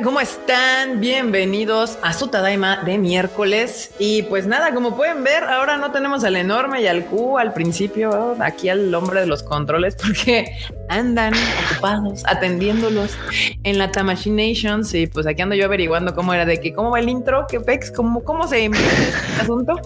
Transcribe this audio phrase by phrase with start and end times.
[0.00, 1.00] ¿cómo están?
[1.00, 3.90] Bienvenidos a su Tadaima de miércoles.
[3.98, 7.52] Y pues nada, como pueden ver, ahora no tenemos al enorme y al Q al
[7.52, 10.56] principio, aquí al hombre de los controles, porque
[10.88, 11.34] andan
[11.66, 13.18] ocupados atendiéndolos
[13.64, 14.94] en la Nations.
[14.94, 17.60] Y pues aquí ando yo averiguando cómo era de que cómo va el intro, que
[17.60, 19.74] pex, cómo, cómo se empieza este asunto.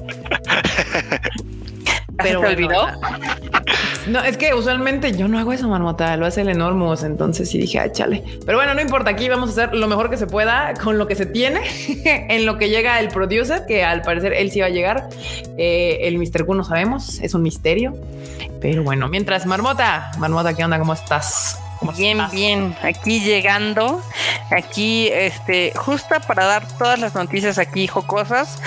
[2.18, 2.86] Pero ¿Se olvidó?
[4.06, 7.02] No, es que usualmente yo no hago eso, marmota, lo hace el enormous.
[7.02, 8.22] Entonces sí dije, chale.
[8.44, 9.10] Pero bueno, no importa.
[9.10, 11.60] Aquí vamos a hacer lo mejor que se pueda con lo que se tiene
[12.04, 15.08] en lo que llega el producer, que al parecer él sí va a llegar.
[15.58, 16.46] Eh, el Mr.
[16.46, 17.94] Q no sabemos, es un misterio.
[18.60, 20.78] Pero bueno, mientras, marmota, marmota, ¿qué onda?
[20.78, 21.60] ¿Cómo estás?
[21.96, 22.76] bien, bien.
[22.82, 24.02] Aquí llegando,
[24.50, 28.60] aquí, este, justo para dar todas las noticias aquí jocosas.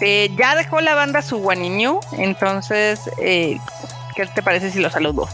[0.00, 3.58] Eh, ya dejó la banda su New, entonces, eh,
[4.14, 5.28] ¿qué te parece si lo saludo?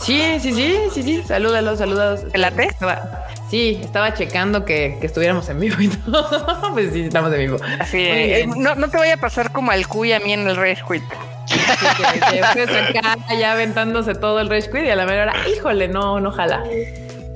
[0.00, 2.20] Sí, sí, sí, sí, sí, salúdalo, saludados.
[2.32, 2.64] ¿Pelate?
[2.64, 6.72] Estaba, sí, estaba checando que, estuviéramos en vivo y todo.
[6.72, 7.58] pues sí, estamos en vivo.
[7.78, 10.56] Así eh, no, no te vaya a pasar como al Cuy a mí en el
[10.56, 11.04] Rage Quit.
[11.44, 15.34] Así que, que acá ya aventándose todo el Rage Quit y a la mera hora,
[15.48, 16.64] híjole, no, no jala.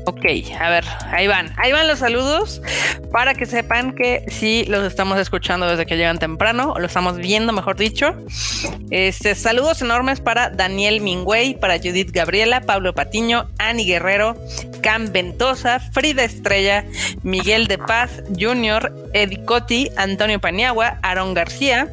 [0.09, 0.25] Ok,
[0.59, 2.63] a ver, ahí van, ahí van los saludos
[3.13, 7.19] para que sepan que sí los estamos escuchando desde que llegan temprano, o lo estamos
[7.19, 8.15] viendo, mejor dicho.
[8.91, 14.35] Este, saludos enormes para Daniel Mingüey, para Judith Gabriela, Pablo Patiño, Ani Guerrero,
[14.83, 16.87] Cam Ventosa, Frida Estrella,
[17.23, 21.87] Miguel de Paz Junior, Edicotti, Antonio Paniagua, Aaron García,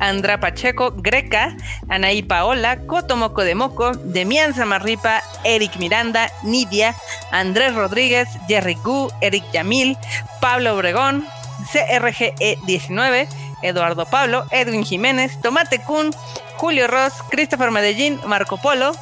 [0.00, 1.56] Andra Pacheco, Greca,
[1.88, 6.96] Anaí Paola, Cotomoco de Moco, Demian Zamarripa, Eric Miranda, Nidia,
[7.30, 9.96] Andrés Rodríguez, Jerry Gu, Eric Yamil,
[10.40, 11.26] Pablo Obregón,
[11.72, 13.28] CRGE19,
[13.62, 16.10] Eduardo Pablo, Edwin Jiménez, Tomate Kun,
[16.56, 18.92] Julio Ross, Christopher Medellín, Marco Polo,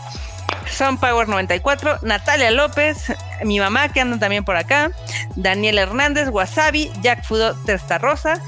[0.71, 3.13] Sunpower 94, Natalia López,
[3.45, 4.91] mi mamá que anda también por acá,
[5.37, 7.57] Daniel Hernández, Wasabi, Jack Fudo
[8.01, 8.43] Rosa,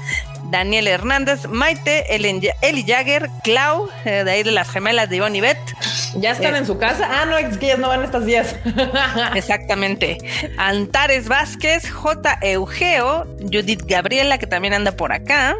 [0.49, 5.41] Daniel Hernández, Maite, Eli Jagger, Clau, eh, de ahí de las gemelas de Ivonne y
[5.41, 5.57] Beth.
[6.15, 7.07] ¿Ya están en su casa?
[7.09, 8.55] Ah, no, es que ellas no van estos días.
[9.35, 10.17] Exactamente.
[10.57, 12.39] Antares Vázquez, J.
[12.41, 15.55] Eugeo, Judith Gabriela, que también anda por acá.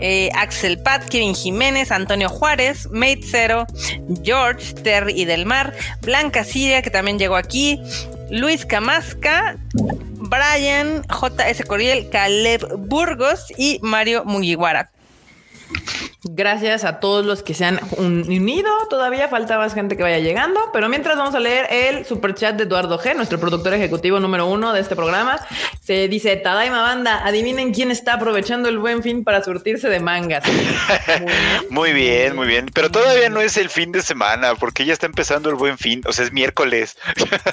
[0.00, 3.66] Eh, Axel Pat, Kevin Jiménez, Antonio Juárez, Mate Zero,
[4.22, 7.80] George, Terry y Del Mar, Blanca Siria, que también llegó aquí,
[8.30, 11.64] Luis Camasca, Brian, J.S.
[11.64, 14.90] Coriel, Caleb Burgos y Mario Mugiwara.
[16.30, 18.70] Gracias a todos los que se han unido.
[18.88, 22.56] Todavía falta más gente que vaya llegando, pero mientras vamos a leer el super chat
[22.56, 25.38] de Eduardo G, nuestro productor ejecutivo número uno de este programa.
[25.80, 30.44] Se dice Tadaima Banda, adivinen quién está aprovechando el buen fin para surtirse de mangas.
[31.70, 32.66] muy bien, muy bien.
[32.72, 36.02] Pero todavía no es el fin de semana, porque ya está empezando el buen fin.
[36.06, 36.96] O sea, es miércoles.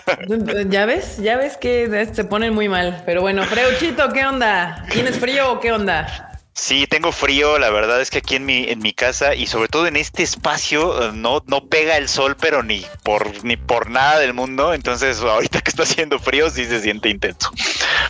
[0.70, 3.04] ya ves, ya ves que se ponen muy mal.
[3.06, 4.86] Pero bueno, Freuchito, ¿qué onda?
[4.92, 6.33] ¿Tienes frío o qué onda?
[6.56, 9.70] Sí, tengo frío, la verdad es que aquí en mi, en mi casa y sobre
[9.70, 13.90] todo en este espacio eh, no, no pega el sol, pero ni por, ni por
[13.90, 14.74] nada del mundo.
[14.74, 17.50] Entonces, ahorita que está haciendo frío, sí se siente intenso.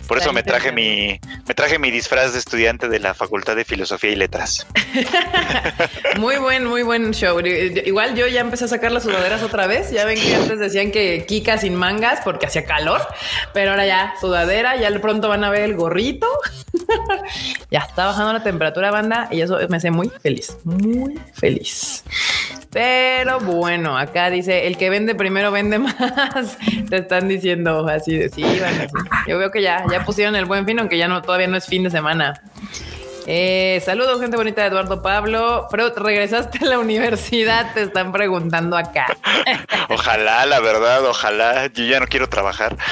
[0.06, 1.18] Por eso me traje mi,
[1.48, 4.66] me traje mi disfraz de estudiante de la Facultad de Filosofía y Letras.
[6.18, 7.40] muy buen, muy buen show.
[7.40, 9.90] Igual yo ya empecé a sacar las sudaderas otra vez.
[9.90, 13.00] Ya ven que antes decían que Kika sin mangas porque hacía calor,
[13.54, 16.28] pero ahora ya sudadera, ya pronto van a ver el gorrito.
[17.70, 22.04] ya está bajando la temperatura, banda, y eso me hace muy feliz, muy feliz.
[22.70, 26.58] Pero bueno, acá dice, el que vende primero vende más.
[26.90, 28.44] Te están diciendo así de sí,
[29.28, 31.66] Yo veo que ya, ya pusieron el buen fin, aunque ya no, todavía no es
[31.66, 32.42] fin de semana.
[33.26, 35.66] Eh, saludos, gente bonita de Eduardo Pablo.
[35.70, 39.06] Freud, regresaste a la universidad, te están preguntando acá.
[39.88, 41.66] Ojalá, la verdad, ojalá.
[41.68, 42.76] Yo ya no quiero trabajar.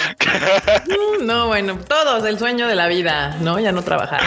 [0.87, 3.59] Mm, no, bueno, todos, el sueño de la vida, ¿no?
[3.59, 4.21] Ya no trabajar.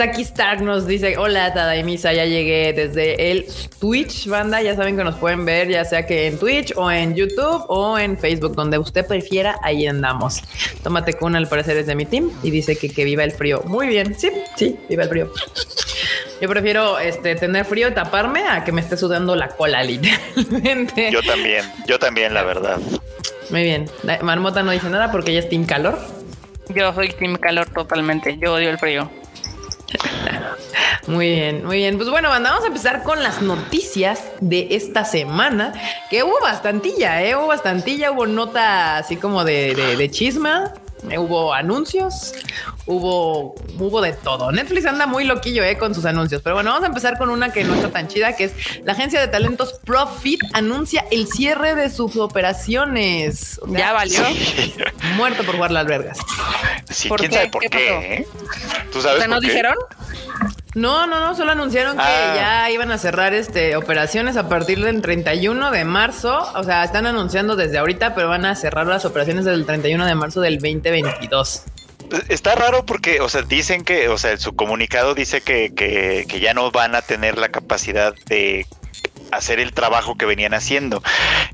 [0.00, 3.44] Saki Stark nos dice: Hola, Tadaimisa, ya llegué desde el
[3.78, 4.62] Twitch, banda.
[4.62, 7.98] Ya saben que nos pueden ver, ya sea que en Twitch o en YouTube o
[7.98, 10.40] en Facebook, donde usted prefiera, ahí andamos.
[10.82, 13.62] Tómate con al parecer es de mi team y dice que, que viva el frío.
[13.66, 15.30] Muy bien, sí, sí, viva el frío.
[16.40, 21.10] Yo prefiero este, tener frío y taparme a que me esté sudando la cola, literalmente.
[21.12, 22.78] Yo también, yo también, la verdad.
[23.50, 23.84] Muy bien.
[24.22, 25.98] Marmota no dice nada porque ella es Team Calor.
[26.70, 28.38] Yo soy Team Calor totalmente.
[28.38, 29.19] Yo odio el frío.
[31.06, 31.96] Muy bien, muy bien.
[31.96, 35.72] Pues bueno, vamos a empezar con las noticias de esta semana,
[36.08, 37.34] que hubo bastantilla, ¿eh?
[37.34, 40.72] Hubo bastantilla, hubo nota así como de, de, chisma.
[41.08, 42.32] Eh, hubo anuncios,
[42.86, 44.52] hubo, hubo de todo.
[44.52, 46.42] Netflix anda muy loquillo eh, con sus anuncios.
[46.42, 48.52] Pero bueno, vamos a empezar con una que no está tan chida, que es
[48.84, 53.58] la agencia de talentos Profit anuncia el cierre de sus operaciones.
[53.62, 54.22] O sea, ya valió.
[55.16, 56.18] Muerto por jugar las vergas.
[56.90, 57.68] Sí, quién sabe por qué.
[57.70, 58.28] qué eh?
[58.92, 59.76] ¿Tú sabes o sea, ¿no dijeron?
[60.74, 62.34] No, no, no, solo anunciaron que ah.
[62.34, 66.46] ya iban a cerrar este operaciones a partir del 31 de marzo.
[66.54, 70.06] O sea, están anunciando desde ahorita, pero van a cerrar las operaciones desde el 31
[70.06, 71.64] de marzo del 2022.
[72.28, 76.40] Está raro porque, o sea, dicen que, o sea, su comunicado dice que, que, que
[76.40, 78.66] ya no van a tener la capacidad de
[79.32, 81.02] hacer el trabajo que venían haciendo.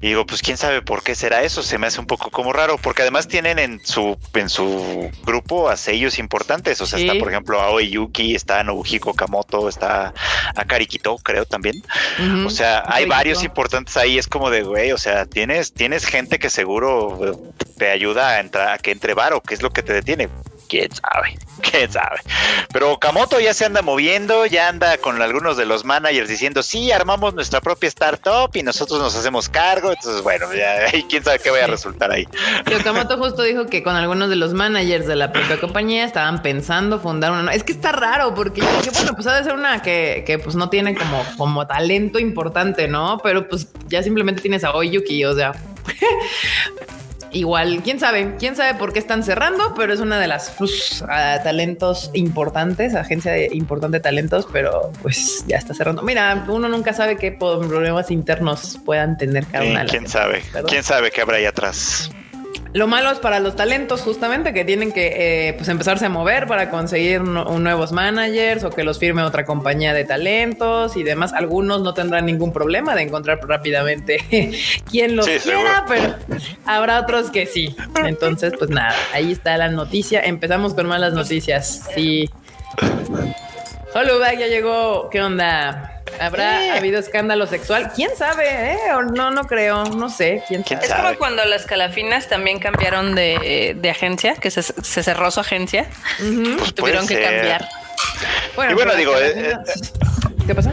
[0.00, 2.52] Y digo, pues quién sabe por qué será eso, se me hace un poco como
[2.52, 7.14] raro, porque además tienen en su en su grupo a sellos importantes, o sea, está
[7.18, 10.12] por ejemplo Aoi Yuki, está Nobuhiko Kamoto, está
[10.54, 11.82] Akari Kito, creo también.
[12.46, 16.38] O sea, hay varios importantes ahí, es como de, güey, o sea, tienes tienes gente
[16.38, 19.92] que seguro te ayuda a entrar a que entre varo, que es lo que te
[19.92, 20.28] detiene
[20.68, 21.38] quién sabe,
[21.70, 22.20] quién sabe.
[22.72, 26.92] Pero Kamoto ya se anda moviendo, ya anda con algunos de los managers diciendo, sí,
[26.92, 29.90] armamos nuestra propia startup y nosotros nos hacemos cargo.
[29.90, 32.26] Entonces, bueno, ya quién sabe qué vaya a resultar ahí.
[32.64, 36.42] Pero Kamoto justo dijo que con algunos de los managers de la propia compañía estaban
[36.42, 37.52] pensando fundar una.
[37.52, 40.38] Es que está raro porque yo dije, bueno, pues ha de ser una que, que
[40.38, 43.18] pues no tiene como, como talento importante, ¿no?
[43.22, 45.52] Pero pues ya simplemente tienes a Oyuki, o sea.
[47.36, 51.04] Igual, quién sabe, quién sabe por qué están cerrando, pero es una de las pues,
[51.44, 56.02] talentos importantes, agencia de importante talentos, pero pues ya está cerrando.
[56.02, 59.84] Mira, uno nunca sabe qué problemas internos puedan tener cada una.
[59.84, 62.10] quién sabe, quién sabe qué habrá ahí atrás.
[62.76, 66.46] Lo malo es para los talentos, justamente, que tienen que eh, pues empezarse a mover
[66.46, 71.32] para conseguir nuevos managers o que los firme otra compañía de talentos y demás.
[71.32, 74.18] Algunos no tendrán ningún problema de encontrar rápidamente
[74.90, 76.16] quien los quiera, pero
[76.66, 77.74] habrá otros que sí.
[78.04, 80.20] Entonces, pues nada, ahí está la noticia.
[80.20, 81.88] Empezamos con malas noticias.
[81.94, 82.28] Sí.
[83.94, 85.08] Hola, ya llegó.
[85.08, 85.95] ¿Qué onda?
[86.20, 87.92] ¿Habrá habido escándalo sexual?
[87.94, 88.72] ¿Quién sabe?
[88.72, 88.78] Eh?
[89.14, 90.42] No, no creo, no sé.
[90.48, 90.86] ¿Quién sabe?
[90.86, 95.86] Es como cuando las calafinas también cambiaron de, agencia, que se, cerró su agencia.
[96.58, 97.68] Pues tuvieron que cambiar.
[98.54, 99.54] Bueno, y bueno, digo, eh, eh,
[100.46, 100.72] ¿qué pasa?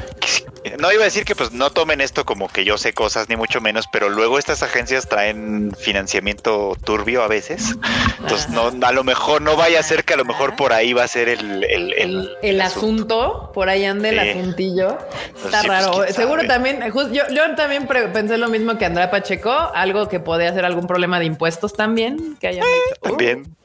[0.79, 3.35] No iba a decir que pues no tomen esto como que yo sé cosas ni
[3.35, 7.75] mucho menos, pero luego estas agencias traen financiamiento turbio a veces.
[8.19, 10.93] Entonces no, a lo mejor no vaya a ser que a lo mejor por ahí
[10.93, 13.51] va a ser el, el, el, asunto.
[13.53, 14.97] por ahí ande el asuntillo.
[15.33, 16.05] Pues Está pues, raro.
[16.11, 16.81] Seguro también,
[17.11, 21.19] yo, yo también pensé lo mismo que Andrea Pacheco, algo que podría ser algún problema
[21.19, 23.01] de impuestos también, que hayan dicho.
[23.01, 23.62] También.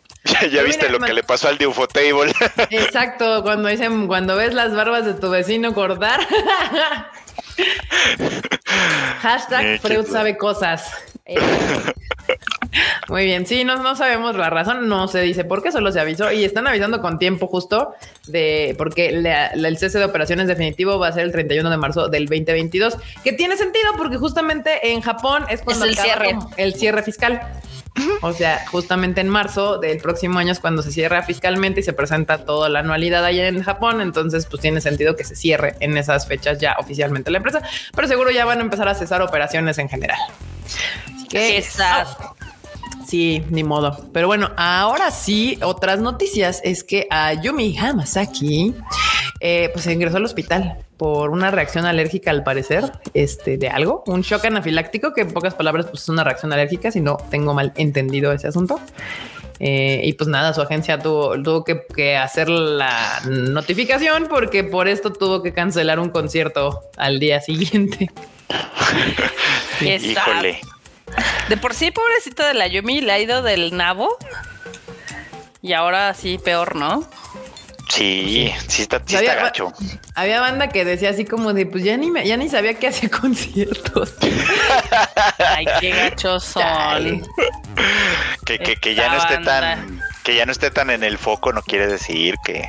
[0.50, 2.32] Ya, viste lo que le pasó al de Ufotable.
[2.70, 6.20] Exacto, cuando dicen, cuando ves las barbas de tu vecino cortar.
[9.20, 10.92] Hashtag Freud sabe cosas.
[11.30, 11.38] Eh,
[13.08, 16.00] muy bien, sí, no, no sabemos la razón, no se dice por qué, solo se
[16.00, 17.94] avisó y están avisando con tiempo justo
[18.28, 22.24] de porque el cese de operaciones definitivo va a ser el 31 de marzo del
[22.26, 26.38] 2022, que tiene sentido porque justamente en Japón es cuando el cierre.
[26.56, 27.60] el cierre fiscal.
[28.20, 31.92] O sea, justamente en marzo del próximo año es cuando se cierra fiscalmente y se
[31.92, 34.00] presenta toda la anualidad allá en Japón.
[34.00, 37.62] Entonces, pues tiene sentido que se cierre en esas fechas ya oficialmente la empresa,
[37.94, 40.18] pero seguro ya van a empezar a cesar operaciones en general.
[41.28, 41.62] que
[43.06, 44.10] Sí, ni modo.
[44.12, 48.74] Pero bueno, ahora sí, otras noticias es que a Yumi Hamasaki
[49.40, 54.02] eh, pues se ingresó al hospital por una reacción alérgica al parecer, este de algo,
[54.06, 57.54] un shock anafiláctico que en pocas palabras pues es una reacción alérgica si no tengo
[57.54, 58.80] mal entendido ese asunto.
[59.60, 65.12] Eh, y pues nada, su agencia tuvo, tuvo que, hacer la notificación porque por esto
[65.12, 68.10] tuvo que cancelar un concierto al día siguiente.
[69.80, 70.60] Híjole.
[71.48, 74.16] De por sí, pobrecito de la Yumi, le ha ido del nabo.
[75.62, 77.08] Y ahora sí, peor, ¿no?
[77.88, 79.72] Sí, sí está, sí había, gacho.
[80.14, 83.08] Había banda que decía así como de, pues ya ni ya ni sabía que hacía
[83.20, 84.14] conciertos.
[85.38, 87.22] Ay, qué gachos son.
[88.44, 91.52] que, que, que ya no esté tan, que ya no esté tan en el foco,
[91.52, 92.68] no quiere decir que,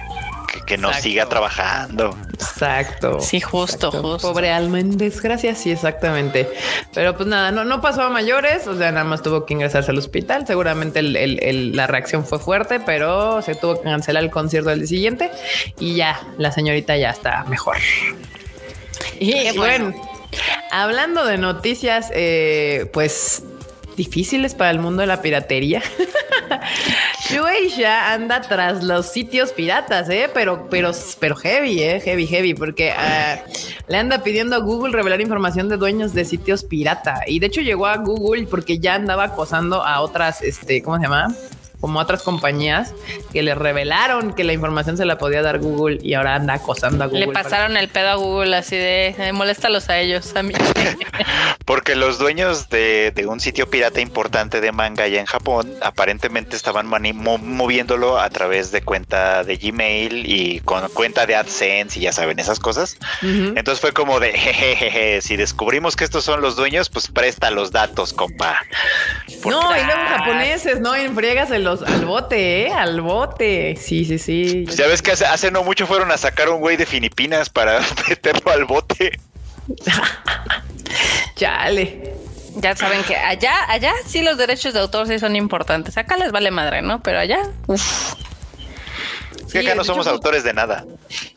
[0.66, 2.18] que, no siga trabajando.
[2.34, 3.20] Exacto.
[3.20, 4.28] Sí, justo, justo.
[4.28, 6.50] Pobre alma en desgracia, sí, exactamente.
[6.94, 9.92] Pero pues nada, no, no pasó a mayores, o sea, nada más tuvo que ingresarse
[9.92, 10.46] al hospital.
[10.48, 15.32] Seguramente la reacción fue fuerte, pero se tuvo que cancelar el concierto del día siguiente
[15.80, 17.78] y ya, la señorita ya está mejor.
[19.20, 19.94] Y bueno.
[20.72, 23.44] hablando de noticias, eh, pues
[24.00, 25.84] difíciles para el mundo de la piratería.
[27.30, 30.30] Shueisha anda tras los sitios piratas, ¿eh?
[30.34, 32.00] Pero, pero, pero heavy, ¿eh?
[32.00, 33.44] Heavy, heavy, porque ah,
[33.88, 37.24] le anda pidiendo a Google revelar información de dueños de sitios pirata.
[37.28, 41.04] Y de hecho llegó a Google porque ya andaba acosando a otras, este, ¿cómo se
[41.04, 41.28] llama?
[41.80, 42.94] Como otras compañías
[43.32, 47.04] que le revelaron que la información se la podía dar Google y ahora anda acosando
[47.04, 47.28] a Google.
[47.28, 50.54] Le pasaron el pedo a Google así de eh, moléstalos a ellos, a mí.
[51.66, 56.56] Porque los dueños de, de, un sitio pirata importante de manga allá en Japón aparentemente
[56.56, 62.12] estaban moviéndolo a través de cuenta de Gmail y con cuenta de AdSense y ya
[62.12, 62.98] saben esas cosas.
[63.22, 63.54] Uh -huh.
[63.56, 67.72] Entonces fue como de jejeje, si descubrimos que estos son los dueños, pues presta los
[67.72, 68.60] datos, compa.
[69.44, 70.98] Porque, no, y luego japoneses, no
[71.86, 72.72] al bote, ¿eh?
[72.72, 73.76] Al bote.
[73.80, 74.64] Sí, sí, sí.
[74.66, 77.50] Pues ya ves que hace, hace no mucho fueron a sacar un güey de Filipinas
[77.50, 79.20] para meterlo al bote.
[81.36, 82.16] Chale.
[82.56, 85.98] Ya saben que allá, allá sí los derechos de autor sí son importantes.
[85.98, 87.02] Acá les vale madre, ¿no?
[87.02, 88.14] Pero allá, uff.
[89.46, 90.86] Es que acá no somos autores de nada.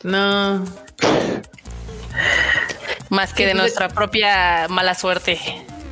[0.03, 0.65] No.
[3.09, 5.39] Más que de nuestra propia mala suerte.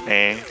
[0.08, 0.44] Eh,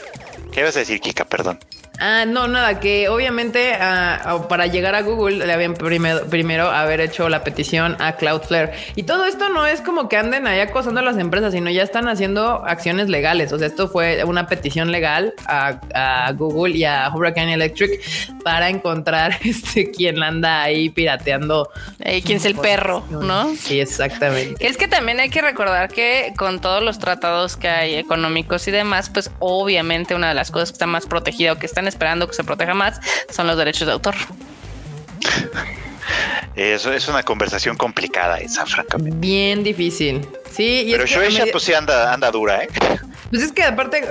[0.53, 1.25] ¿Qué ibas a decir, Kika?
[1.25, 1.61] Perdón.
[2.03, 7.03] Ah, no, nada, que obviamente uh, para llegar a Google le habían primero, primero haber
[7.03, 8.73] hecho la petición a Cloudflare.
[8.97, 11.83] Y todo esto no es como que anden ahí acosando a las empresas, sino ya
[11.83, 13.53] están haciendo acciones legales.
[13.53, 18.01] O sea, esto fue una petición legal a, a Google y a Hurricane Electric
[18.43, 21.69] para encontrar este quién anda ahí pirateando.
[21.99, 23.05] ¿Quién es el perro?
[23.11, 23.55] ¿No?
[23.55, 24.67] Sí, exactamente.
[24.67, 28.71] Es que también hay que recordar que con todos los tratados que hay económicos y
[28.71, 32.27] demás, pues obviamente una de las cosas que está más protegida o que están esperando
[32.27, 32.99] que se proteja más
[33.31, 34.15] son los derechos de autor.
[36.57, 39.17] Eso es una conversación complicada esa, francamente.
[39.19, 40.27] Bien difícil.
[40.51, 41.53] Sí, y pero es Shueisha medio...
[41.53, 42.69] pues sí anda, anda dura, ¿eh?
[43.31, 44.03] Pues es que aparte,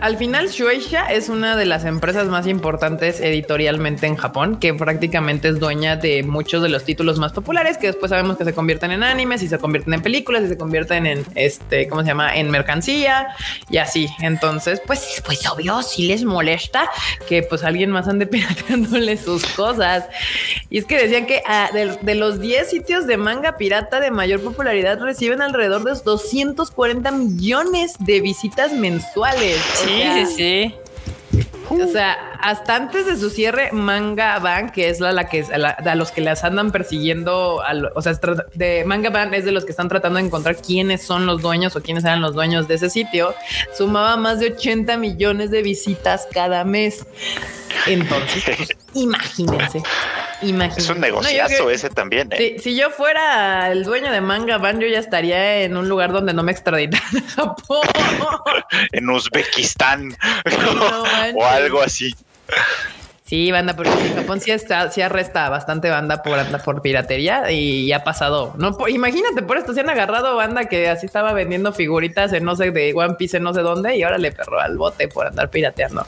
[0.00, 5.48] al final Shueisha es una de las empresas más importantes editorialmente en Japón, que prácticamente
[5.48, 8.92] es dueña de muchos de los títulos más populares, que después sabemos que se convierten
[8.92, 12.36] en animes y se convierten en películas y se convierten en este, ¿cómo se llama?
[12.36, 13.34] En mercancía
[13.68, 14.08] y así.
[14.20, 16.88] Entonces, pues, pues obvio, sí les molesta
[17.26, 20.04] que pues alguien más ande pirateándole sus cosas.
[20.70, 24.12] Y es que decían que ah, de, de los 10 sitios de manga pirata de
[24.12, 29.56] mayor popularidad reciben alrededor de 240 millones de visitas mensuales.
[29.74, 30.74] Sí, o sea, sí, sí.
[31.70, 35.70] O sea, hasta antes de su cierre, Manga Bank, que es la, la que la,
[35.70, 38.18] a los que las andan persiguiendo, a lo, o sea,
[38.54, 41.76] de Manga Bank es de los que están tratando de encontrar quiénes son los dueños
[41.76, 43.34] o quiénes eran los dueños de ese sitio,
[43.76, 47.06] sumaba más de 80 millones de visitas cada mes.
[47.86, 49.82] Entonces, pues, imagínense.
[50.42, 50.80] Imagínense.
[50.80, 52.28] Es un negociazo no, ese también.
[52.32, 52.54] ¿eh?
[52.58, 56.12] Si, si, yo fuera el dueño de Manga Ban, yo ya estaría en un lugar
[56.12, 57.80] donde no me extraditan a Japón.
[58.92, 60.08] en Uzbekistán
[60.74, 61.02] no,
[61.34, 62.14] o algo así.
[63.28, 67.92] Sí, banda, porque en Japón sí, está, sí arresta bastante banda por, por piratería y
[67.92, 68.54] ha pasado.
[68.56, 72.44] No, por, imagínate, por esto se han agarrado banda que así estaba vendiendo figuritas en
[72.44, 75.08] no sé de One Piece en no sé dónde y ahora le perró al bote
[75.08, 76.06] por andar pirateando.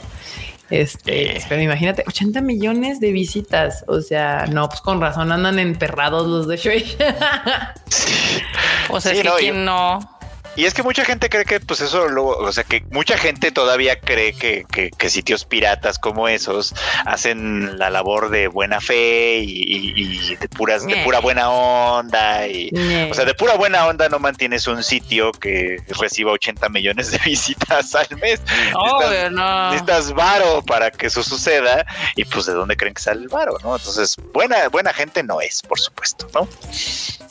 [0.71, 1.41] Este, eh.
[1.47, 3.85] pero imagínate, 80 millones de visitas.
[3.87, 7.75] O sea, no, pues con razón andan emperrados los de Shueisha.
[8.89, 9.61] o sea, sí, es que no, quién yo...
[9.61, 10.20] no.
[10.55, 13.51] Y es que mucha gente cree que, pues eso, lo, o sea, que mucha gente
[13.51, 16.73] todavía cree que, que, que, sitios piratas como esos
[17.05, 22.47] hacen la labor de buena fe y, y, y de puras, de pura buena onda.
[22.47, 22.69] Y,
[23.09, 27.17] o sea, de pura buena onda no mantienes un sitio que reciba 80 millones de
[27.25, 28.41] visitas al mes.
[28.41, 29.71] Necesitas, no.
[29.71, 31.85] necesitas varo para que eso suceda.
[32.17, 33.57] Y pues, ¿de dónde creen que sale el varo?
[33.63, 33.77] ¿no?
[33.77, 36.47] Entonces, buena, buena gente no es, por supuesto, ¿no?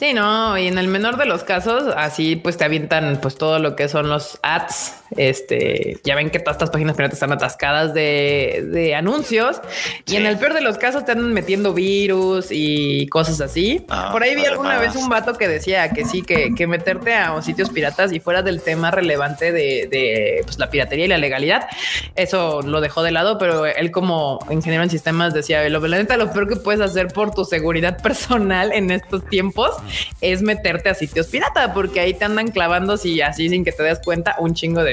[0.00, 3.58] Sí, no, y en el menor de los casos, así pues te avientan pues todo
[3.58, 4.99] lo que son los ads.
[5.16, 9.60] Este ya ven que todas estas páginas piratas están atascadas de, de anuncios
[10.04, 10.14] sí.
[10.14, 13.84] y en el peor de los casos te andan metiendo virus y cosas así.
[13.88, 17.14] Ah, Por ahí vi alguna vez un vato que decía que sí, que, que meterte
[17.14, 21.18] a sitios piratas y fuera del tema relevante de, de pues, la piratería y la
[21.18, 21.68] legalidad,
[22.14, 26.16] eso lo dejó de lado, pero él como ingeniero en sistemas decía, lo, la neta,
[26.16, 29.76] lo peor que puedes hacer por tu seguridad personal en estos tiempos
[30.20, 33.82] es meterte a sitios pirata, porque ahí te andan clavando y así sin que te
[33.82, 34.92] des cuenta un chingo de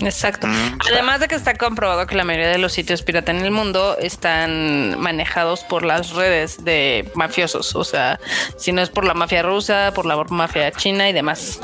[0.00, 0.46] Exacto.
[0.92, 3.96] Además de que está comprobado que la mayoría de los sitios pirata en el mundo
[4.00, 7.74] están manejados por las redes de mafiosos.
[7.74, 8.20] O sea,
[8.56, 11.60] si no es por la mafia rusa, por la mafia china y demás.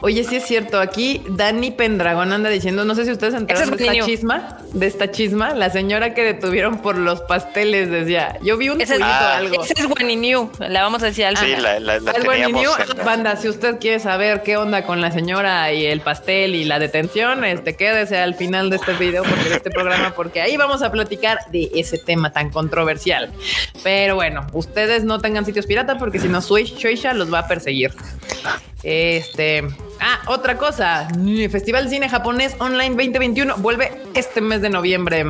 [0.00, 0.80] Oye, sí es cierto.
[0.80, 5.10] Aquí Dani Pendragón anda diciendo, no sé si ustedes enteraron de esta chisma, de esta
[5.10, 9.36] chisma, la señora que detuvieron por los pasteles decía, yo vi un ese es, ah,
[9.36, 9.62] algo.
[9.62, 12.62] Ese es Wenny New, la vamos a decir al Sí, la, la, la es teníamos
[12.62, 16.64] New, banda, si usted quiere saber qué onda con la señora y el pastel y
[16.64, 20.56] la detención, este quédese al final de este video porque de este programa, porque ahí
[20.56, 23.30] vamos a platicar de ese tema tan controversial.
[23.82, 27.92] Pero bueno, ustedes no tengan sitios pirata porque si no, Shueisha los va a perseguir.
[28.82, 29.64] Este.
[30.00, 31.08] Ah, otra cosa.
[31.50, 35.24] Festival de Cine Japonés Online 2021 vuelve este mes de noviembre.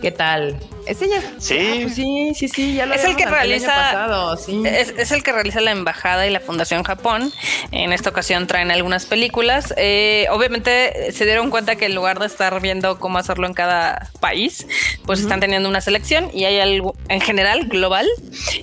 [0.00, 0.58] ¿Qué tal?
[0.86, 1.58] Ese ya sí.
[1.58, 4.36] Ah, pues sí, sí, sí, ya lo es el que habíamos el año realiza pasado,
[4.36, 4.62] sí.
[4.64, 7.32] es, es el que realiza la embajada y la fundación Japón
[7.72, 12.26] en esta ocasión traen algunas películas Eh, obviamente se dieron cuenta que en lugar de
[12.26, 14.66] estar viendo cómo hacerlo en cada país
[15.06, 18.06] pues están teniendo una selección y hay algo en general global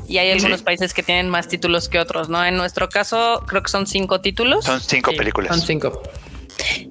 [0.07, 0.65] y hay algunos Sí.
[0.65, 4.21] países que tienen más títulos que otros no en nuestro caso creo que son cinco
[4.21, 5.49] títulos Son cinco Sí, películas.
[5.57, 6.01] Son cinco.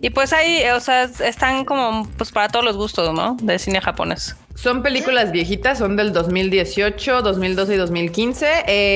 [0.01, 3.81] Y pues ahí o sea están como pues para todos los gustos no de cine
[3.81, 8.47] japonés Son películas viejitas, son del 2018, 2012 y 2015.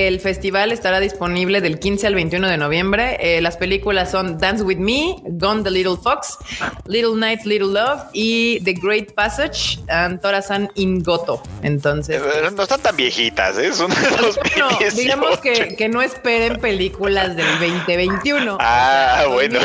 [0.08, 3.16] El festival estará disponible del 15 al 21 de noviembre.
[3.18, 6.38] Eh, las películas son Dance with Me, Gone the Little Fox,
[6.86, 11.42] Little Nights, Little Love y The Great Passage and Torasan in Goto.
[11.62, 13.72] Entonces, Eh, No están tan viejitas, ¿eh?
[13.72, 13.96] Son de
[14.56, 14.96] no, 2018.
[14.96, 18.58] digamos que, que no esperen películas del 2021.
[18.60, 19.58] Ah, bueno.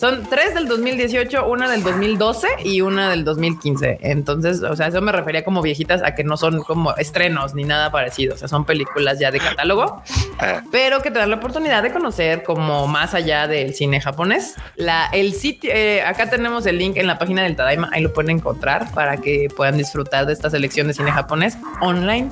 [0.00, 3.98] Son tres del 2018, una del 2012 y una del 2015.
[4.00, 7.64] Entonces, o sea, eso me refería como viejitas a que no son como estrenos ni
[7.64, 8.34] nada parecido.
[8.34, 10.02] O sea, son películas ya de catálogo,
[10.40, 14.54] Ah, pero que te dan la oportunidad de conocer como más allá del cine japonés.
[14.76, 18.12] La, el sitio, eh, acá tenemos el link en la página del Tadaima, ahí lo
[18.12, 22.30] pueden encontrar para que puedan disfrutar de esta selección de cine japonés online.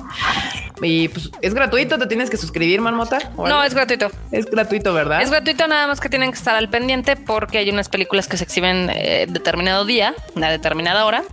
[0.81, 3.19] Y pues es gratuito, te tienes que suscribir, Marmota.
[3.35, 5.21] ¿O no es gratuito es gratuito, ¿verdad?
[5.21, 8.37] Es gratuito, nada más que tienen que estar al pendiente porque hay unas películas que
[8.37, 11.23] se exhiben eh, determinado día, a determinada hora.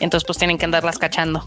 [0.00, 0.64] Entonces, pues tienen que
[0.98, 1.44] cachando.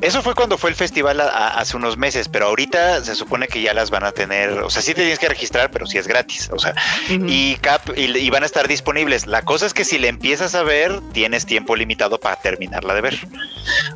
[0.00, 3.46] Eso fue cuando fue el festival a- a- hace unos meses, pero ahorita se supone
[3.46, 5.96] que ya las van a tener, o sea, sí te tienes que registrar, pero sí
[5.96, 6.74] es gratis, o sea,
[7.08, 9.26] y, cap, y, y van a estar disponibles.
[9.28, 13.00] La cosa es que si le empiezas a ver, tienes tiempo limitado para terminarla de
[13.00, 13.18] ver.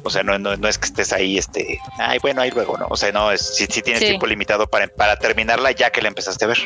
[0.04, 2.86] O sea, no, no, no es que estés ahí, este, ay, bueno, ahí luego, ¿no?
[2.88, 4.06] O sea, no, es, sí, sí tienes Sí.
[4.06, 6.58] tiempo limitado para, para terminarla ya que la empezaste a ver.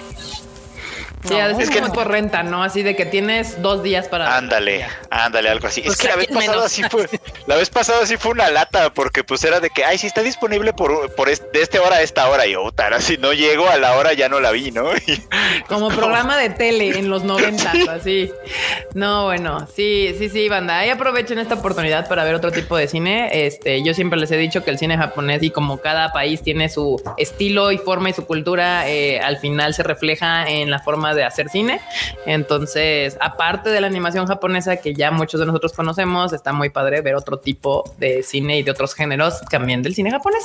[1.23, 2.63] Sí, a veces Es que- como por renta, ¿no?
[2.65, 4.37] Así de que tienes dos días para.
[4.39, 5.83] Ándale, ándale, algo así.
[5.83, 6.73] Pues es que la vez pasada menos.
[6.73, 7.07] sí fue,
[7.47, 10.23] la vez pasada sí fue una lata, porque pues era de que, ay, sí está
[10.23, 12.47] disponible por, por es- de esta hora a esta hora.
[12.47, 14.91] Y yo, "Tara, si no llego a la hora ya no la vi, ¿no?
[15.07, 15.23] Y-
[15.69, 18.33] Como programa de tele en los noventas, así.
[18.95, 20.79] No, bueno, sí, sí, sí, banda.
[20.79, 23.47] Ahí aprovechen esta oportunidad para ver otro tipo de cine.
[23.47, 26.69] Este, yo siempre les he dicho que el cine japonés y como cada país tiene
[26.71, 31.10] su estilo y forma y su cultura, eh, al final se refleja en la forma
[31.15, 31.81] de hacer cine.
[32.27, 37.01] Entonces, aparte de la animación japonesa que ya muchos de nosotros conocemos, está muy padre
[37.01, 40.45] ver otro tipo de cine y de otros géneros también del cine japonés.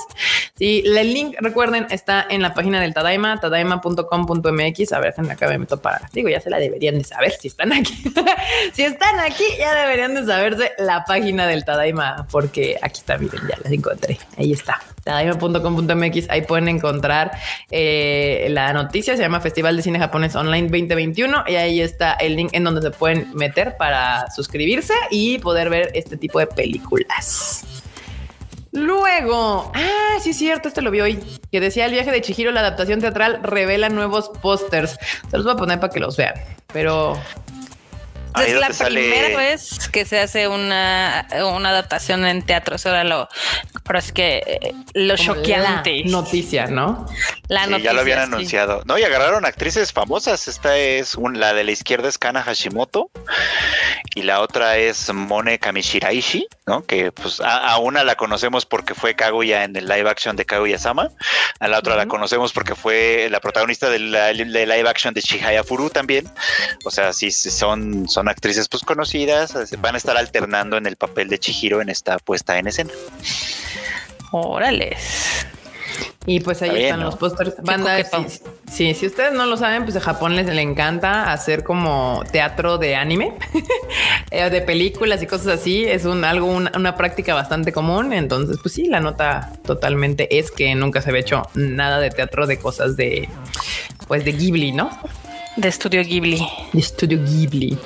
[0.58, 4.93] Sí, el link, recuerden, está en la página del Tadaima, tadaima.com.mx.
[4.93, 6.01] A ver, acá me meto para.
[6.13, 7.95] Digo, ya se la deberían de saber si están aquí.
[8.73, 13.41] si están aquí, ya deberían de saberse la página del Tadaima, porque aquí está, miren,
[13.47, 14.17] ya las encontré.
[14.38, 14.80] Ahí está.
[15.06, 16.30] Tadaima.com.mx.
[16.30, 17.32] Ahí pueden encontrar
[17.69, 19.15] eh, la noticia.
[19.15, 21.43] Se llama Festival de Cine Japonés Online 2021.
[21.47, 25.91] Y ahí está el link en donde se pueden meter para suscribirse y poder ver
[25.93, 27.63] este tipo de películas.
[28.71, 32.51] Luego, ah, sí es cierto, este lo vi hoy, que decía el viaje de Chihiro,
[32.51, 34.97] la adaptación teatral revela nuevos pósters.
[35.31, 36.33] Se los voy a poner para que los vean,
[36.73, 37.17] pero
[38.43, 42.75] es la sale- primera vez que se hace una, una adaptación en teatro.
[42.75, 43.27] Eso era lo,
[43.85, 46.01] pero es que eh, lo choqueante.
[46.05, 47.05] la noticia, ¿no?
[47.47, 48.33] La Sí, noticia, ya lo habían sí.
[48.33, 48.81] anunciado.
[48.85, 50.47] No, y agarraron actrices famosas.
[50.47, 53.09] Esta es un- la de la izquierda es Kana Hashimoto
[54.15, 56.85] y la otra es Mone Kamishiraishi, ¿no?
[56.85, 60.45] Que pues a, a una la conocemos porque fue Kaguya en el live action de
[60.45, 61.09] Kaguya-sama,
[61.59, 65.21] a la otra la conocemos porque fue la protagonista del la- de live action de
[65.21, 66.27] Chihaya Furu también.
[66.85, 70.95] O sea, sí, sí, son, son actrices pues conocidas, van a estar alternando en el
[70.95, 72.91] papel de Chihiro en esta puesta en escena.
[74.31, 75.45] Órales.
[76.25, 77.05] Y pues ahí Está bien, están ¿no?
[77.05, 77.55] los pósters.
[77.61, 81.63] Banda, sí, sí, si ustedes no lo saben, pues a Japón les le encanta hacer
[81.63, 83.35] como teatro de anime,
[84.31, 85.85] eh, de películas y cosas así.
[85.88, 88.11] Es un algo, una, una práctica bastante común.
[88.11, 92.47] Entonces, pues sí, la nota totalmente es que nunca se había hecho nada de teatro
[92.47, 93.29] de cosas de,
[94.07, 94.89] pues de Ghibli, ¿no?
[95.55, 96.45] De estudio Ghibli.
[96.73, 97.77] De estudio Ghibli.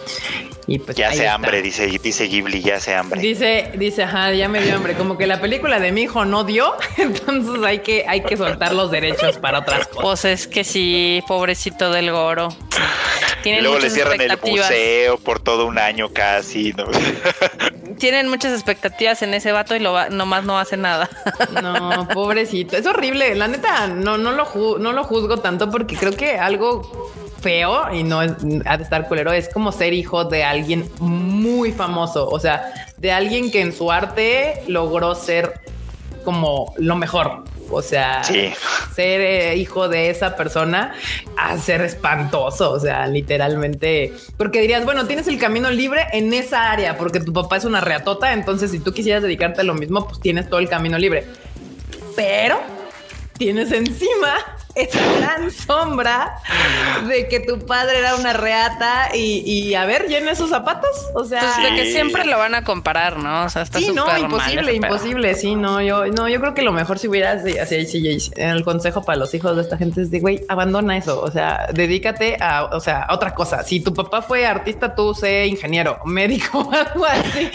[0.67, 1.34] Y pues Ya está.
[1.34, 3.19] hambre, dice, dice Ghibli, ya hace hambre.
[3.19, 4.93] Dice, dice, ajá, ya me dio hambre.
[4.93, 8.73] Como que la película de mi hijo no dio, entonces hay que, hay que soltar
[8.73, 10.01] los derechos para otras cosas.
[10.03, 12.49] Pues es que sí, pobrecito del Goro.
[13.39, 16.73] Y Tienen luego le cierran el museo por todo un año casi.
[16.73, 16.86] ¿no?
[17.97, 21.10] Tienen muchas expectativas en ese vato y lo va- nomás no hace nada.
[21.63, 22.77] No, pobrecito.
[22.77, 23.34] Es horrible.
[23.36, 27.93] La neta, no, no, lo, ju- no lo juzgo tanto porque creo que algo feo
[27.93, 28.34] y no es,
[28.65, 29.32] ha de estar culero.
[29.32, 32.28] Es como ser hijo de alguien muy famoso.
[32.28, 35.54] O sea, de alguien que en su arte logró ser
[36.23, 37.43] como lo mejor.
[37.71, 38.52] O sea, Sí.
[38.95, 40.93] ser eh, hijo de esa persona
[41.38, 42.71] a ser espantoso.
[42.71, 47.32] O sea, literalmente, porque dirías, bueno, tienes el camino libre en esa área, porque tu
[47.32, 48.34] papá es una reatota.
[48.34, 51.25] Entonces, si tú quisieras dedicarte a lo mismo, pues tienes todo el camino libre.
[52.15, 52.60] Pero
[53.38, 54.34] tienes encima
[54.75, 56.38] esa gran sombra
[57.08, 60.89] de que tu padre era una reata y, y a ver, llena esos zapatos.
[61.15, 61.93] O sea, Pues de que Sí.
[61.93, 63.45] siempre lo van a comparar, ¿no?
[63.45, 65.36] O sea, está sí, súper no, imposible, imposible.
[65.36, 68.63] Sí, no, yo, no, yo creo que lo mejor si hubieras así, así, así, el
[68.63, 71.19] consejo para los hijos de esta gente es de güey, abandona eso.
[71.21, 73.63] O sea, dedícate a, o sea, a otra cosa.
[73.63, 77.49] Si tu papá fue artista, tú sé ingeniero, médico, algo así.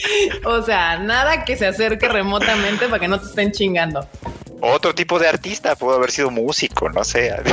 [0.44, 4.06] O sea, nada que se acerque remotamente para que no te estén chingando.
[4.66, 7.34] Otro tipo de artista, pudo haber sido músico, no sé.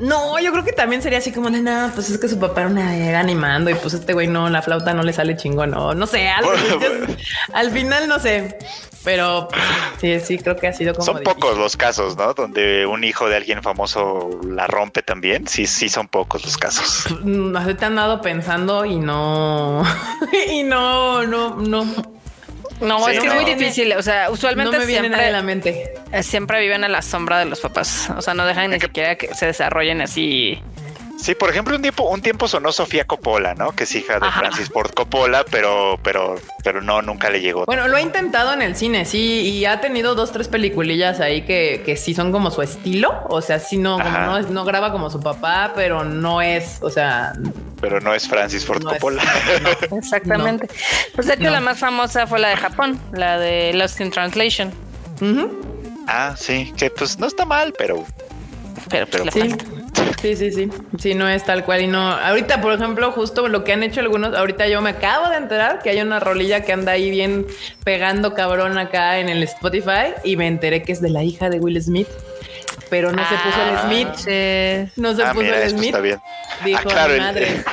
[0.00, 2.62] No, yo creo que también sería así como de nada, pues es que su papá
[2.62, 5.70] era una era animando y pues este güey no, la flauta no le sale chingón,
[5.70, 7.06] no, no sé, algo, Bueno, yo- bueno.
[7.52, 8.58] al final no sé,
[9.04, 9.62] pero pues,
[10.00, 11.34] sí, sí, creo que ha sido como Son difícil.
[11.40, 12.34] pocos los casos, ¿no?
[12.34, 15.46] Donde un hijo de alguien famoso la rompe también.
[15.46, 17.04] Sí, sí, son pocos los casos.
[17.78, 19.84] Te han dado pensando y no,
[20.52, 21.86] y no, no, no,
[22.84, 23.40] No, Sí, es que es no.
[23.40, 23.92] muy difícil.
[23.94, 26.22] O sea, no usualmente me viene nada a la siempre, mente.
[26.22, 28.10] siempre viven a la sombra de los papás.
[28.16, 30.60] O sea, no dejan ni siquiera que se desarrollen así.
[31.16, 33.70] Sí, por ejemplo, un tiempo, un tiempo sonó Sofía Coppola, ¿no?
[33.72, 34.40] Que es hija de Ajá.
[34.40, 37.64] Francis Ford Coppola, pero, pero, pero no, nunca le llegó.
[37.64, 41.42] Bueno, lo ha intentado en el cine, sí, y ha tenido dos, tres peliculillas ahí
[41.42, 43.24] que, que sí son como su estilo.
[43.30, 46.78] O sea, sí, no, como no, es- no graba como su papá, pero no es,
[46.82, 47.32] o sea,
[47.80, 49.22] Pero no es Francis Ford no es- Coppola.
[49.96, 50.68] Exactamente.
[51.14, 51.50] Pues de hecho No.
[51.52, 54.72] la más famosa fue la de Japón, la de Lost in Translation.
[56.06, 58.04] ah, sí, que pues no está mal, pero
[58.90, 59.64] Pero pues Pero le Sí, falta.
[59.64, 59.70] sí,
[60.36, 60.68] sí, sí.
[60.98, 62.10] Sí, no es tal cual y no.
[62.10, 65.80] Ahorita, por ejemplo, justo lo que han hecho algunos, ahorita yo me acabo de enterar
[65.82, 67.46] que hay una rolilla que anda ahí bien
[67.84, 71.58] pegando cabrón acá en el Spotify y me enteré que es de la hija de
[71.58, 72.08] Will Smith.
[72.90, 74.08] Pero no se puso el Ah, Smith.
[74.16, 75.00] sí.
[75.00, 75.84] No se ah, puso mira, el Smith.
[75.86, 76.20] está bien.
[76.64, 77.64] Dijo ah, claro, mi el- madre.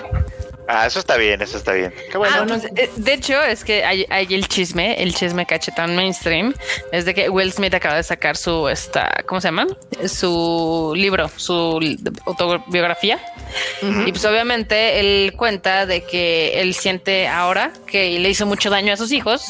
[0.68, 1.94] Ah, eso está bien, eso está bien.
[2.12, 2.36] Qué bueno.
[2.38, 6.54] Ah, pues, eh, de hecho, es que hay, hay el chisme, el chisme cachetón mainstream,
[6.92, 9.68] es de que Will Smith acaba de sacar su, esta, ¿cómo se llama?
[10.08, 11.80] Su libro, su
[12.26, 13.20] autobiografía.
[13.82, 18.94] Y pues obviamente él cuenta de que él siente ahora que le hizo mucho daño
[18.94, 19.46] a sus hijos,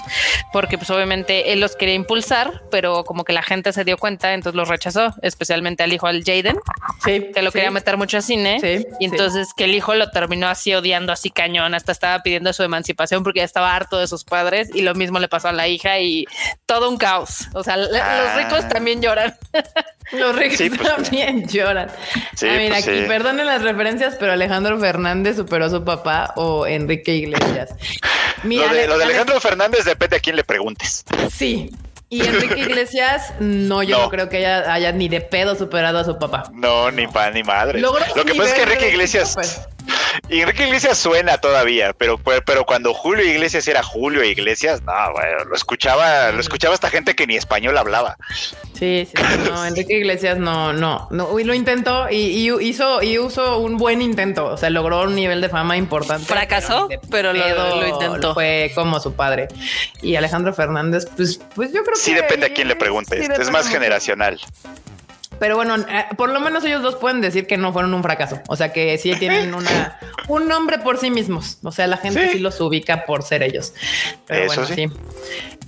[0.52, 4.34] porque pues obviamente él los quería impulsar, pero como que la gente se dio cuenta,
[4.34, 6.58] entonces los rechazó, especialmente al hijo, al Jaden,
[7.06, 7.58] Sí, que lo sí.
[7.58, 8.60] quería meter mucho a cine.
[8.60, 12.52] Sí, y entonces que el hijo lo terminó así odiando, así cañón, hasta estaba pidiendo
[12.54, 15.52] su emancipación porque ya estaba harto de sus padres y lo mismo le pasó a
[15.54, 16.26] la hija y
[16.66, 17.48] todo un caos.
[17.54, 17.78] O sea, Ah.
[17.78, 19.34] los ricos también lloran.
[20.12, 21.90] Los ricos Sí, pues, también lloran.
[22.36, 23.06] Sí, Ah, mira, pues, aquí sí.
[23.08, 27.70] perdonen las referencias, pero Alejandro Fernández superó a su papá o Enrique Iglesias.
[28.44, 31.06] Mira, lo, de, lo de Ale- Alejandro Fernández depende a quién le preguntes.
[31.34, 31.70] Sí.
[32.10, 34.10] Y Enrique Iglesias, no, yo no, No.
[34.10, 36.44] creo que haya, haya ni de pedo superado a su papá.
[36.52, 37.80] No, ni pan ni madre.
[37.80, 39.38] Logró Lo que pasa es que Enrique Iglesias.
[40.30, 45.56] Enrique Iglesias suena todavía, pero, pero, cuando Julio Iglesias era Julio Iglesias, no, bueno, lo
[45.56, 48.16] escuchaba, lo escuchaba esta gente que ni español hablaba.
[48.74, 53.02] Sí, sí, sí, no, Enrique Iglesias no, no, no, uy, lo intentó y, y hizo,
[53.02, 56.26] y hizo un buen intento, o sea, logró un nivel de fama importante.
[56.26, 58.34] Fracasó, pero lo- pedo lo intentó.
[58.34, 59.48] Fue como su padre.
[60.02, 62.22] Y Alejandro Fernández, pues, pues yo creo Sí que...
[62.22, 63.78] depende a quién le preguntes, sí es más mucho.
[63.78, 64.40] generacional.
[65.42, 68.40] Pero bueno, eh, por lo menos ellos dos pueden decir que no fueron un fracaso.
[68.48, 71.58] O sea, que sí tienen una, un nombre por sí mismos.
[71.64, 72.40] O sea, la gente sí, Sí.
[72.40, 73.74] los ubica por ser ellos.
[74.28, 74.76] Pero Eso bueno, sí.
[74.76, 74.88] sí.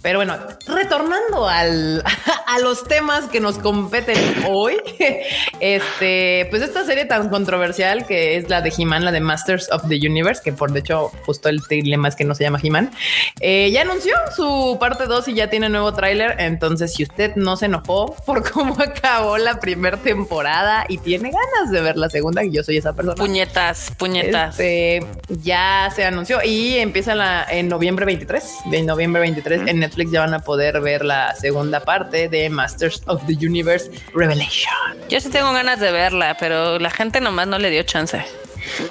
[0.03, 2.03] Pero bueno, retornando al,
[2.45, 4.75] a los temas que nos competen hoy,
[5.61, 9.87] este, pues esta serie tan controversial que es la de He-Man, la de Masters of
[9.87, 12.91] the Universe, que por de hecho justo el dilema es que no se llama He-Man,
[13.39, 16.35] eh, ya anunció su parte 2 y ya tiene nuevo tráiler.
[16.37, 21.71] Entonces, si usted no se enojó por cómo acabó la primera temporada y tiene ganas
[21.71, 23.15] de ver la segunda, y yo soy esa persona.
[23.15, 24.59] Puñetas, puñetas.
[24.59, 24.99] Este,
[25.41, 28.43] ya se anunció y empieza la, en noviembre 23.
[28.65, 33.03] De noviembre 23 en Netflix ya van a poder ver la segunda parte de Masters
[33.07, 34.73] of the Universe Revelation.
[35.09, 38.21] Yo sí tengo ganas de verla, pero la gente nomás no le dio chance.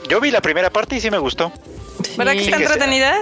[0.09, 1.53] Yo vi la primera parte y sí me gustó.
[2.17, 2.45] ¿Verdad que Sí.
[2.47, 2.73] está que sea.
[2.75, 3.15] entretenida?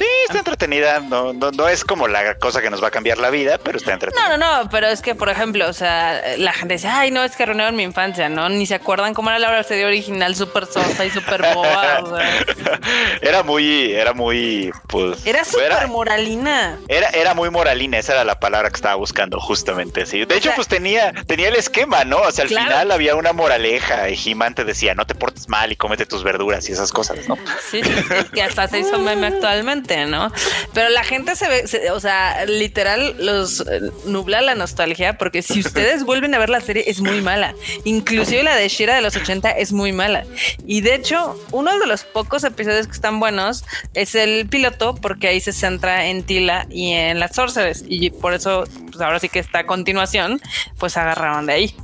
[0.00, 1.00] Sí, está entretenida.
[1.00, 3.76] No, no, no es como la cosa que nos va a cambiar la vida, pero
[3.78, 4.28] está entretenida.
[4.30, 7.22] No, no, no, pero es que, por ejemplo, o sea, la gente dice, ay, no,
[7.22, 8.48] es que arruinaron mi infancia, ¿no?
[8.48, 12.00] Ni se acuerdan cómo era la serie original, súper sosa y súper boba.
[12.02, 12.40] o sea.
[13.22, 15.26] Era muy, era muy, pues.
[15.26, 16.78] Era súper moralina.
[16.88, 20.06] era, era muy moralina, esa era la palabra que estaba buscando, justamente.
[20.06, 20.24] Sí.
[20.24, 22.18] De O hecho, sea- pues tenía, tenía el esquema, ¿no?
[22.22, 22.66] O sea, al Claro.
[22.70, 26.22] final había una moraleja y He-Man te decía, no te portes mal y cómete tus
[26.24, 27.36] verduras y esas cosas, ¿no?
[27.70, 29.89] Sí, sí, sí, que hasta se hizo meme actualmente.
[29.90, 30.32] Gente, ¿no?
[30.72, 35.60] Pero la gente se ve, o sea, literal los eh, nubla la nostalgia porque si
[35.66, 37.54] ustedes vuelven a ver la serie es muy mala.
[37.84, 40.24] Inclusive la de Shira de los 80 es muy mala.
[40.66, 45.28] Y de hecho, uno de los pocos episodios que están buenos es el piloto porque
[45.28, 49.28] ahí se centra en Tila y en las Sorcerers y por eso pues ahora sí
[49.28, 50.40] que esta continuación
[50.78, 51.74] pues agarraron de ahí.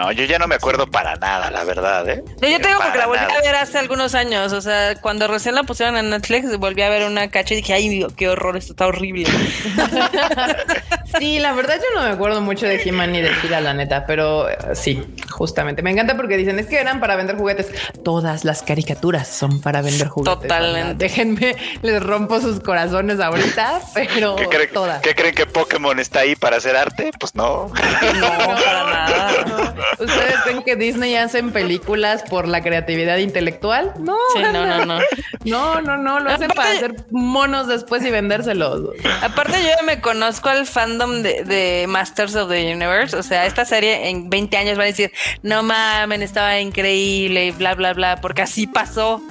[0.00, 2.24] No, yo ya no me acuerdo para nada, la verdad, ¿eh?
[2.40, 4.50] yo tengo porque la volví a ver hace algunos años.
[4.54, 7.74] O sea, cuando recién la pusieron en Netflix, volví a ver una cacha y dije,
[7.74, 9.26] ay, qué horror, esto está horrible.
[11.18, 14.06] sí, la verdad yo no me acuerdo mucho de He-Man ni de Gira, la neta,
[14.06, 15.82] pero eh, sí, justamente.
[15.82, 17.66] Me encanta porque dicen, es que eran para vender juguetes.
[18.02, 20.40] Todas las caricaturas son para vender juguetes.
[20.40, 20.94] Totalmente.
[20.94, 25.02] Déjenme, les rompo sus corazones ahorita, pero ¿Qué todas.
[25.02, 27.10] ¿Qué creen que Pokémon está ahí para hacer arte?
[27.20, 27.70] Pues no.
[28.14, 29.74] No, para nada.
[29.98, 33.94] ¿Ustedes creen que Disney hacen películas por la creatividad intelectual?
[33.98, 35.00] No, no, no, no.
[35.44, 38.90] No, no, no, lo hacen para hacer monos después y vendérselos.
[39.22, 43.16] Aparte, yo me conozco al fandom de, Masters of the Universe.
[43.16, 47.50] O sea, esta serie en 20 años va a decir, no mames, estaba increíble y
[47.50, 49.22] bla, bla, bla, porque así pasó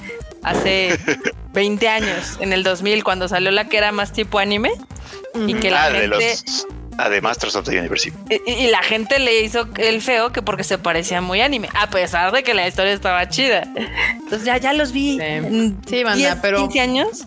[0.43, 0.99] hace
[1.53, 4.71] 20 años, en el 2000, cuando salió la que era más tipo anime.
[5.35, 6.01] Y que la ah, gente...
[6.01, 6.67] de los
[6.99, 8.12] a The Masters of the Universe.
[8.29, 12.31] Y, la gente le hizo el feo que porque se parecía muy anime, a pesar
[12.31, 13.67] de que la historia estaba chida.
[14.13, 15.19] Entonces ya, ya los vi.
[15.88, 17.25] Sí, banda, pero 15 años.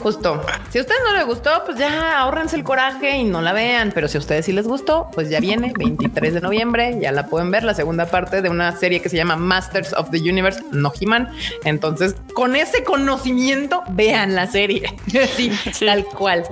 [0.00, 0.44] Justo.
[0.70, 3.92] Si a ustedes no les gustó, pues ya ahorrense el coraje y no la vean.
[3.92, 6.98] Pero si a ustedes sí les gustó, pues ya viene 23 de noviembre.
[7.00, 10.10] Ya la pueden ver, la segunda parte de una serie que se llama Masters of
[10.10, 11.30] the Universe, no He-Man.
[11.64, 14.94] Entonces, con ese conocimiento, vean la serie.
[15.36, 16.44] sí, tal cual.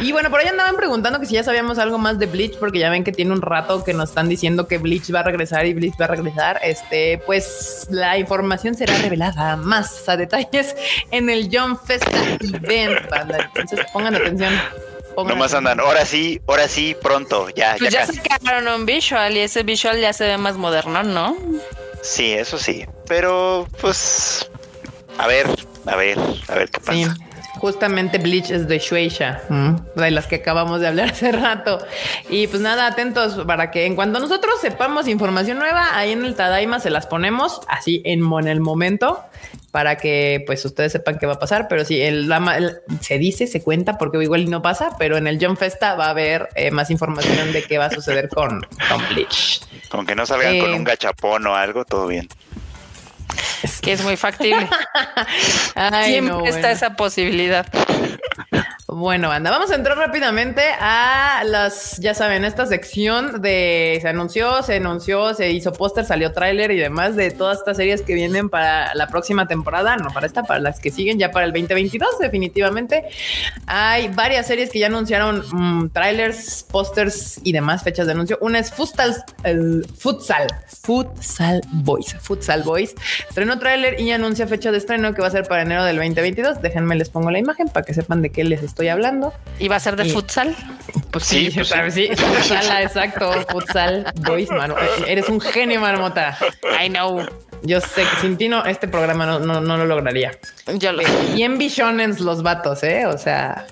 [0.00, 2.78] Y bueno, por ahí andaban preguntando que si ya sabíamos algo más de Bleach, porque
[2.78, 5.66] ya ven que tiene un rato que nos están diciendo que Bleach va a regresar
[5.66, 6.60] y Bleach va a regresar.
[6.62, 10.74] Este, pues la información será revelada más a detalles
[11.10, 12.10] en el John Festa
[12.40, 13.50] Event, banda.
[13.54, 14.52] Entonces pongan atención.
[15.14, 17.76] Pongan Nomás andan, ahora sí, ahora sí, pronto, ya.
[17.78, 21.36] Pues ya, ya sacaron un visual y ese visual ya se ve más moderno, ¿no?
[22.02, 22.84] Sí, eso sí.
[23.08, 24.50] Pero, pues,
[25.18, 25.46] a ver,
[25.86, 27.16] a ver, a ver qué pasa.
[27.58, 29.42] Justamente Bleach es de Shueisha,
[29.94, 31.78] de las que acabamos de hablar hace rato.
[32.28, 36.34] Y pues nada, atentos para que en cuanto nosotros sepamos información nueva, ahí en el
[36.34, 39.22] Tadaima se las ponemos así en, el momento
[39.70, 41.66] para que pues ustedes sepan qué va a pasar.
[41.68, 42.30] Pero sí, el,
[43.00, 46.10] se dice, se cuenta, porque igual no pasa, pero en el Jump Festa va a
[46.10, 49.62] haber eh, más información de qué va a suceder con, con Bleach.
[49.88, 52.28] Con que no salgan con eh, un gachapón o algo, todo bien.
[53.62, 54.68] Es que es muy factible.
[56.04, 57.66] Siempre está esa posibilidad.
[58.88, 64.62] Bueno, anda, vamos a entrar rápidamente a las, ya saben, esta sección de se anunció,
[64.62, 68.48] se anunció, se hizo póster, salió tráiler y demás de todas estas series que vienen
[68.48, 72.20] para la próxima temporada, no para esta, para las que siguen ya para el 2022
[72.20, 73.06] definitivamente.
[73.66, 78.38] Hay varias series que ya anunciaron mm, trailers, pósters y demás fechas de anuncio.
[78.40, 80.46] Una es Futsal, el Futsal,
[80.82, 82.94] Futsal Boys, Futsal Boys.
[83.28, 86.62] Estrenó tráiler y anuncia fecha de estreno que va a ser para enero del 2022.
[86.62, 89.32] Déjenme les pongo la imagen para que sepan de qué les estoy hablando.
[89.58, 90.54] ¿Y va a ser de futsal?
[91.10, 94.74] Pues sí, pues sí, futsal, exacto, futsal, boys, mano.
[95.06, 96.36] Eres un genio, marmota.
[96.78, 97.26] I know.
[97.62, 100.32] Yo sé que sin ti no, este programa no, no, no lo lograría.
[100.74, 103.06] Yo lo Bien bichonens los vatos, ¿eh?
[103.06, 103.64] O sea,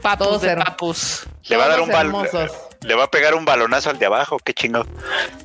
[0.00, 1.26] papus de papus.
[1.48, 2.28] Le va a dar un balón
[2.82, 4.84] le va a pegar un balonazo al de abajo, qué chingo.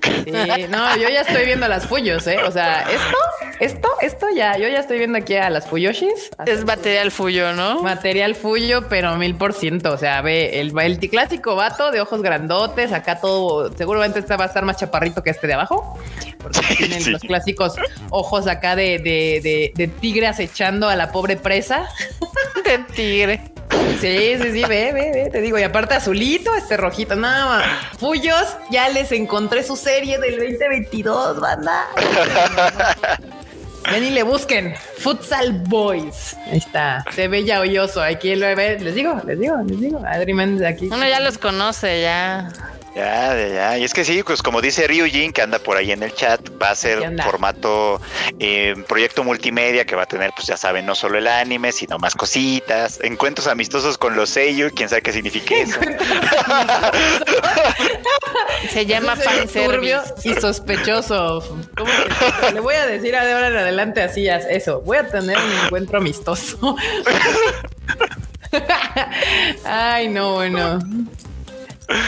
[0.01, 0.31] Sí,
[0.69, 2.37] no, yo ya estoy viendo a las Fuyos, ¿eh?
[2.43, 3.17] O sea, esto,
[3.59, 6.29] esto, esto ya, yo ya estoy viendo aquí a las Fuyoshis.
[6.45, 7.81] Es material Fuyo, ¿no?
[7.81, 9.91] Material Fuyo, pero mil por ciento.
[9.91, 14.45] O sea, ve, el, el clásico vato de ojos grandotes, acá todo, seguramente este va
[14.45, 15.99] a estar más chaparrito que este de abajo.
[16.37, 17.75] Porque tienen los clásicos
[18.09, 21.87] ojos acá de, de, de, de tigre acechando a la pobre presa.
[22.63, 23.41] De tigre.
[23.99, 25.57] Sí, sí, sí, ve, ve, ve, te digo.
[25.57, 27.65] Y aparte azulito, este rojito, nada más.
[27.97, 31.85] Fuyos, ya les encontré su serie del 2022, banda.
[33.91, 34.75] Ven y le busquen.
[34.97, 36.35] Futsal Boys.
[36.51, 37.03] Ahí está.
[37.13, 38.01] Se ve ya hoyoso.
[38.01, 38.79] Aquí lo ve.
[38.79, 40.01] Les digo, les digo, les digo.
[40.05, 40.87] Adri Méndez aquí.
[40.87, 42.49] Uno ya los conoce, ya.
[42.95, 46.03] Ya, ya, y es que sí, pues como dice Ryujin, que anda por ahí en
[46.03, 47.99] el chat, va a ser formato
[48.37, 51.97] eh, proyecto multimedia que va a tener, pues ya saben, no solo el anime, sino
[51.97, 55.79] más cositas, encuentros amistosos con los sellos, quién sabe qué significa eso.
[58.69, 59.15] Se llama
[59.51, 61.57] turbio y sospechoso.
[62.53, 65.97] Le voy a decir de ahora en adelante así, eso, voy a tener un encuentro
[65.97, 66.75] amistoso.
[69.65, 70.79] Ay, no, bueno.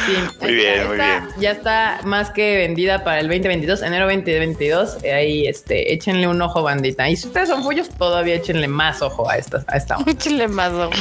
[0.05, 0.97] Sí, Muy bien, muy.
[1.39, 4.97] Ya está más que vendida para el 2022, enero 2022.
[5.03, 7.09] eh, Ahí, este, échenle un ojo, bandita.
[7.09, 9.97] Y si ustedes son fullos, todavía échenle más ojo a esta, a esta.
[9.97, 10.11] onda.
[10.11, 10.91] Échale más ojo.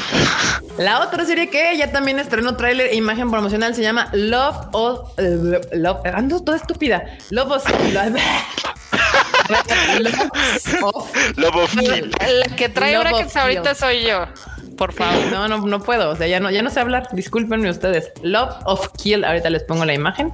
[0.78, 5.18] La otra serie que ya también estrenó tráiler e imagen promocional se llama Love of
[5.18, 6.00] eh, Love.
[6.12, 7.04] Ando toda estúpida.
[7.30, 7.64] Love of
[10.00, 12.10] Love, of Lobo Kill.
[12.10, 14.26] La que trae Love brackets of ahorita soy yo.
[14.76, 15.26] Por favor.
[15.30, 16.10] No, no, no puedo.
[16.10, 17.08] O sea, ya no, ya no sé hablar.
[17.12, 18.12] Discúlpenme ustedes.
[18.22, 19.24] Love of Kill.
[19.24, 20.32] Ahorita les pongo la imagen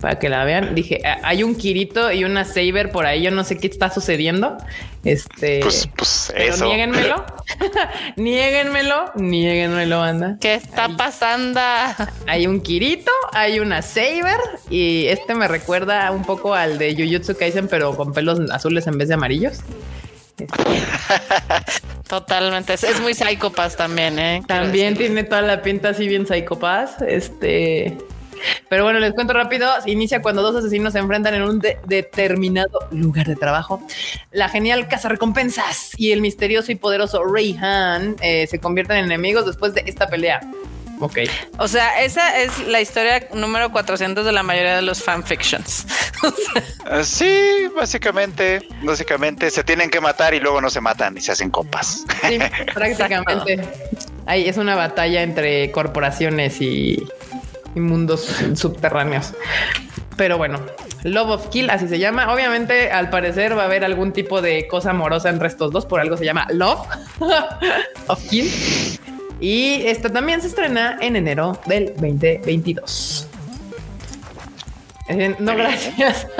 [0.00, 0.74] para que la vean.
[0.74, 3.22] Dije, "Ah, hay un Kirito y una Saber por ahí.
[3.22, 4.56] Yo no sé qué está sucediendo.
[5.04, 6.64] Este, Pues, pues pero eso.
[6.66, 7.24] niéguenmelo.
[8.16, 9.12] niéguenmelo.
[9.14, 10.36] Niéguenmelo, anda.
[10.40, 11.60] ¿Qué está pasando?
[12.26, 14.38] Hay un Kirito, hay una Saber
[14.70, 18.98] y este me recuerda un poco al de Jujutsu Kaisen, pero con pelos azules en
[18.98, 19.60] vez de amarillos.
[22.08, 22.74] Totalmente.
[22.74, 24.42] Es, es muy psicópata también, ¿eh?
[24.46, 27.02] También tiene toda la pinta así bien psicopaz.
[27.02, 27.96] Este.
[28.68, 29.68] Pero bueno, les cuento rápido.
[29.86, 33.82] Inicia cuando dos asesinos se enfrentan en un de- determinado lugar de trabajo.
[34.30, 39.44] La genial casa recompensas y el misterioso y poderoso Rayhan eh, se convierten en enemigos
[39.44, 40.40] después de esta pelea.
[41.00, 41.18] Ok.
[41.58, 45.86] O sea, esa es la historia número 400 de la mayoría de los fanfictions.
[46.90, 51.30] Ah, Sí, básicamente, básicamente se tienen que matar y luego no se matan y se
[51.32, 52.04] hacen compas.
[52.26, 52.38] Sí,
[52.74, 53.60] prácticamente.
[54.26, 57.06] Ahí es una batalla entre corporaciones y,
[57.74, 59.34] y mundos subterráneos.
[60.16, 60.60] Pero bueno,
[61.04, 62.32] Love of Kill, así se llama.
[62.32, 66.00] Obviamente, al parecer va a haber algún tipo de cosa amorosa entre estos dos, por
[66.00, 66.80] algo se llama Love
[68.08, 68.50] of Kill.
[69.40, 73.26] Y esta también se estrena en enero del 2022.
[75.08, 75.66] Eh, No, bien.
[75.68, 76.26] gracias.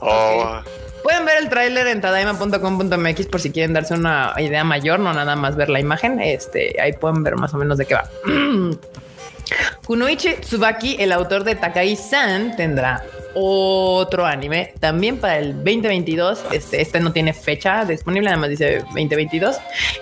[0.00, 0.60] Oh,
[1.02, 5.36] Pueden ver el tráiler en tadaima.com.mx por si quieren darse una idea mayor, no nada
[5.36, 6.20] más ver la imagen.
[6.20, 8.08] Este, ahí pueden ver más o menos de qué va.
[9.86, 13.04] Kunoichi Tsubaki, el autor de Takai-san, tendrá
[13.38, 16.44] otro anime también para el 2022.
[16.52, 19.56] Este, este no tiene fecha disponible, nada más dice 2022.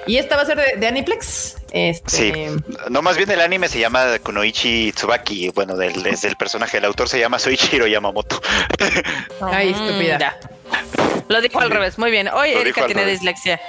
[0.06, 1.56] Y esta va a ser de, de Aniplex.
[1.72, 2.32] Este, sí.
[2.90, 5.48] No, más bien el anime se llama Kunoichi Tsubaki.
[5.50, 6.78] Bueno, del, es el personaje.
[6.78, 8.40] El autor se llama Soichiro Yamamoto.
[9.40, 10.18] Ay, estúpida.
[10.18, 10.38] Ya.
[11.28, 11.98] Lo dijo al revés.
[11.98, 12.28] Muy bien.
[12.28, 13.20] Hoy Lo Erika tiene revés.
[13.20, 13.60] dislexia.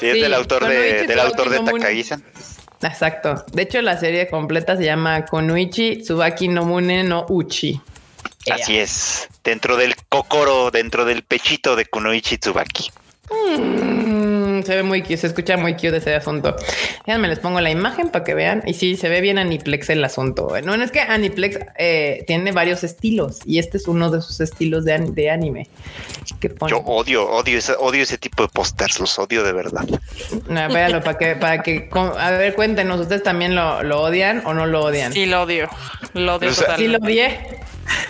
[0.00, 1.60] Sí, es Sí, del autor de, del autor de.
[1.60, 2.24] Takagi-san.
[2.82, 3.44] Exacto.
[3.52, 7.80] De hecho, la serie completa se llama Konuichi Tsubaki no Mune no Uchi.
[8.50, 9.28] Así es.
[9.44, 12.90] Dentro del kokoro, dentro del pechito de Kunoichi Tsubaki.
[13.30, 16.56] Mm, se ve muy cute, se escucha muy cute ese asunto.
[17.06, 18.62] Déjenme les pongo la imagen para que vean.
[18.66, 20.48] Y sí, se ve bien Aniplex el asunto.
[20.64, 24.40] No, no es que Aniplex eh, tiene varios estilos y este es uno de sus
[24.40, 25.68] estilos de, de anime.
[26.40, 26.70] Que pone.
[26.70, 29.84] Yo odio, odio ese, odio ese tipo de pósters, los odio de verdad.
[30.48, 34.54] No, véalo para que, para que, a ver, cuéntenos, ¿ustedes también lo, lo odian o
[34.54, 35.12] no lo odian?
[35.12, 35.68] Sí, lo odio.
[36.14, 37.06] Lo odio O sea, Sí, lo totalmente.
[37.06, 37.58] odié.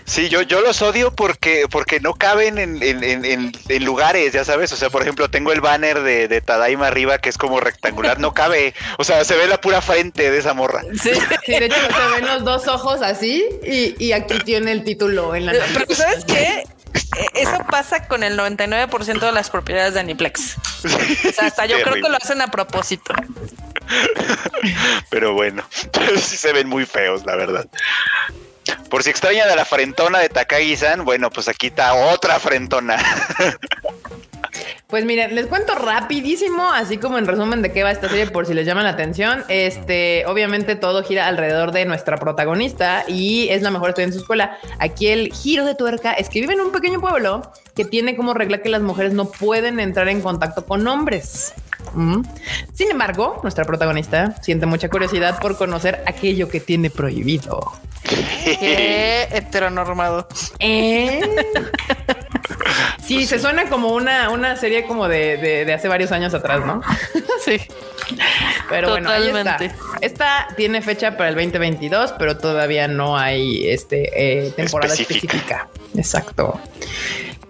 [0.05, 4.33] Sí, yo, yo los odio porque, porque no caben en, en- en- en- en lugares,
[4.33, 4.73] ya sabes.
[4.73, 8.19] O sea, por ejemplo, tengo el banner de, de Tadaima arriba que es como rectangular,
[8.19, 8.75] no cabe.
[8.99, 10.83] O sea, se ve la pura frente de esa morra.
[11.03, 11.11] Sí.
[11.45, 15.35] Sí, de hecho se ven los dos ojos así y, y aquí tiene el título
[15.35, 15.73] en la nariz.
[15.75, 16.65] Pero ¿sabes qué?
[17.17, 20.57] Eh, Eso pasa con el 99% de las propiedades de Aniplex.
[20.85, 20.89] O
[21.33, 23.13] sea, hasta yo creo que lo hacen a propósito.
[25.11, 25.63] Pero bueno,
[26.17, 27.67] sí se ven muy feos, la verdad.
[28.91, 32.97] Por si extrañan a la frentona de Takagi-san, bueno, pues aquí está otra frentona.
[34.89, 38.47] Pues miren, les cuento rapidísimo, así como en resumen de qué va esta serie por
[38.47, 39.45] si les llama la atención.
[39.49, 44.23] Este, obviamente todo gira alrededor de nuestra protagonista y es la mejor estudiante en su
[44.23, 44.57] escuela.
[44.79, 48.33] Aquí el giro de tuerca es que vive en un pequeño pueblo que tiene como
[48.33, 51.53] regla que las mujeres no pueden entrar en contacto con hombres.
[51.95, 52.23] Mm.
[52.73, 57.73] Sin embargo, nuestra protagonista siente mucha curiosidad por conocer aquello que tiene prohibido.
[58.05, 60.29] Qué heteronormado.
[60.61, 61.21] ¿Eh?
[63.05, 66.65] Sí, se suena como una, una serie como de, de- de hace varios años atrás,
[66.65, 66.83] ¿no?
[67.45, 67.59] Sí.
[68.69, 69.59] Pero bueno, ahí está.
[70.01, 75.35] Esta tiene fecha para el 2022, pero todavía no hay este eh, temporada Específica.
[75.37, 75.69] específica.
[75.97, 76.61] Exacto.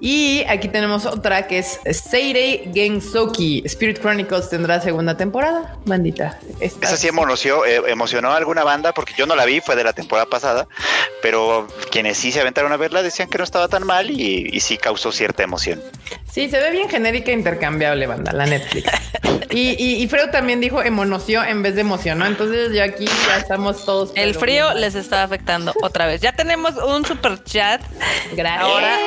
[0.00, 3.62] Y aquí tenemos otra que es Seirei Gensoki.
[3.64, 6.38] Spirit Chronicles tendrá segunda temporada, bandita.
[6.60, 9.74] Esta- Esa sí emocionó, eh, emocionó a alguna banda porque yo no la vi, fue
[9.76, 10.68] de la temporada pasada,
[11.22, 14.60] pero quienes sí se aventaron a verla decían que no estaba tan mal y, y
[14.60, 15.82] sí causó cierta emoción.
[16.30, 18.90] Sí, se ve bien genérica e intercambiable, banda, la Netflix.
[19.50, 22.26] Y, y, y Fredo también dijo emonoció en vez de emocionó.
[22.26, 24.12] Entonces ya aquí ya estamos todos.
[24.14, 24.80] El frío bien.
[24.82, 26.20] les está afectando otra vez.
[26.20, 27.80] Ya tenemos un super chat.
[28.32, 28.62] Gracias.
[28.62, 28.98] Ahora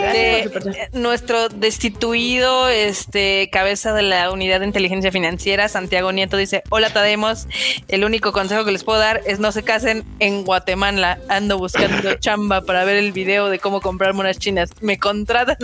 [0.00, 0.94] Gracias el superchat.
[0.94, 7.46] nuestro destituido este cabeza de la unidad de inteligencia financiera, Santiago Nieto, dice: Hola Tademos,
[7.88, 11.18] el único consejo que les puedo dar es no se casen en Guatemala.
[11.28, 14.70] Ando buscando chamba para ver el video de cómo comprar monas chinas.
[14.80, 15.56] ¿Me contratan?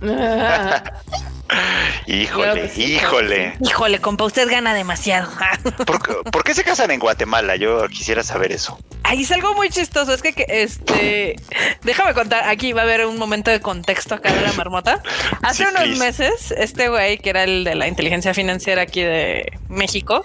[2.06, 3.54] Híjole, híjole.
[3.60, 5.30] Híjole, compa, usted gana demasiado.
[5.86, 7.56] ¿Por, por qué se casan en Guatemala?
[7.56, 8.78] Yo quisiera saber eso.
[9.12, 10.14] Ahí es algo muy chistoso.
[10.14, 11.36] Es que, que, este,
[11.82, 12.48] déjame contar.
[12.48, 15.02] Aquí va a haber un momento de contexto acá de la marmota.
[15.42, 15.98] Hace Sí, unos please.
[15.98, 20.24] meses, este güey, que era el de la inteligencia financiera aquí de México,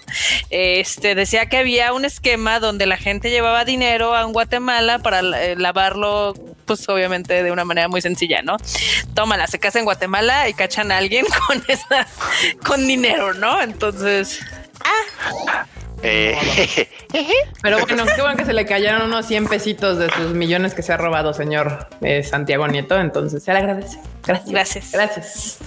[0.51, 5.57] este decía que había un esquema donde la gente llevaba dinero a Guatemala para eh,
[5.57, 6.33] lavarlo,
[6.65, 8.55] pues obviamente de una manera muy sencilla, ¿no?
[9.13, 12.07] Tómala, se casa en Guatemala y cachan a alguien con esa,
[12.65, 13.61] con dinero, ¿no?
[13.61, 14.39] Entonces,
[16.09, 16.87] Eh,
[17.61, 20.81] Pero bueno, qué bueno que se le cayeron unos 100 pesitos de sus millones que
[20.81, 22.99] se ha robado, señor eh, Santiago Nieto.
[22.99, 23.99] Entonces se le agradece.
[24.25, 24.51] Gracias.
[24.51, 24.91] Gracias.
[24.91, 25.57] Gracias.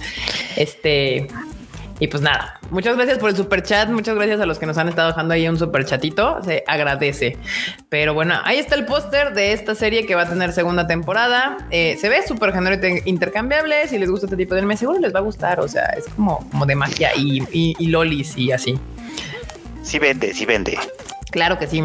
[0.55, 1.27] Este.
[1.99, 3.87] Y pues nada, muchas gracias por el super chat.
[3.89, 6.43] Muchas gracias a los que nos han estado dejando ahí un super chatito.
[6.43, 7.37] Se agradece.
[7.89, 11.59] Pero bueno, ahí está el póster de esta serie que va a tener segunda temporada.
[11.69, 13.87] Eh, se ve súper género inter- intercambiable.
[13.87, 15.59] Si les gusta este tipo de anime, seguro les va a gustar.
[15.59, 18.79] O sea, es como, como de magia y, y- y lolis y así.
[19.83, 20.77] Sí vende, sí vende.
[21.31, 21.83] Claro que sí.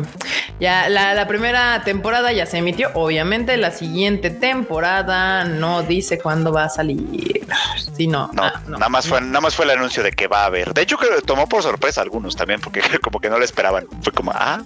[0.58, 2.90] Ya la, la primera temporada ya se emitió.
[2.94, 7.46] Obviamente, la siguiente temporada no dice cuándo va a salir.
[7.96, 8.28] Sí, no.
[8.32, 8.78] No, ah, no.
[8.78, 10.74] nada más fue, nada más fue el anuncio de que va a haber.
[10.74, 13.86] De hecho, que tomó por sorpresa a algunos también, porque como que no lo esperaban.
[14.02, 14.62] Fue como, ah,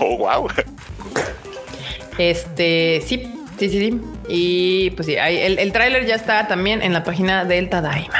[0.00, 0.48] oh, wow.
[2.16, 4.00] Este, sí, sí, sí, sí.
[4.28, 8.14] Y pues sí, el, el tráiler ya está también en la página del Tadaima.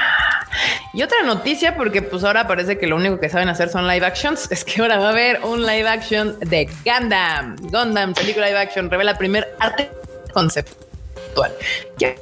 [0.95, 4.05] Y otra noticia, porque pues ahora parece que lo único que saben hacer son live
[4.05, 7.57] actions, es que ahora va a haber un live action de Gundam.
[7.71, 9.91] Gundam, película live action, revela primer arte
[10.33, 11.53] conceptual.
[11.99, 12.15] Ya.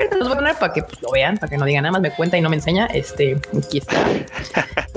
[0.18, 2.00] Los voy a poner para que pues, lo vean, para que no digan nada más
[2.00, 2.86] me cuenta y no me enseña.
[2.86, 3.96] Este, aquí está.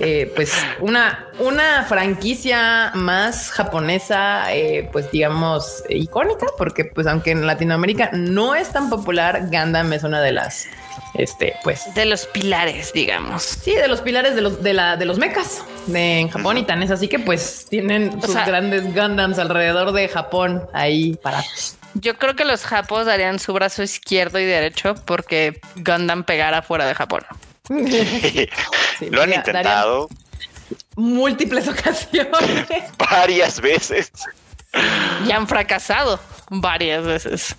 [0.05, 0.51] Eh, pues
[0.81, 8.53] una, una franquicia más japonesa, eh, pues digamos icónica, porque pues aunque en Latinoamérica no
[8.55, 10.65] es tan popular, Gundam es una de las,
[11.13, 13.43] este, pues de los pilares, digamos.
[13.43, 16.63] sí, de los pilares de los de la de los mechas de en Japón y
[16.63, 21.77] tan es así que pues tienen sus sea- grandes Gundams alrededor de Japón ahí parados.
[21.95, 26.85] Yo creo que los japos darían su brazo izquierdo y derecho porque Gundam pegara fuera
[26.85, 27.23] de Japón.
[28.99, 30.09] Sí, lo han intentado
[30.95, 32.67] múltiples ocasiones.
[32.97, 34.11] varias veces.
[35.25, 36.19] Y han fracasado
[36.49, 37.55] varias veces.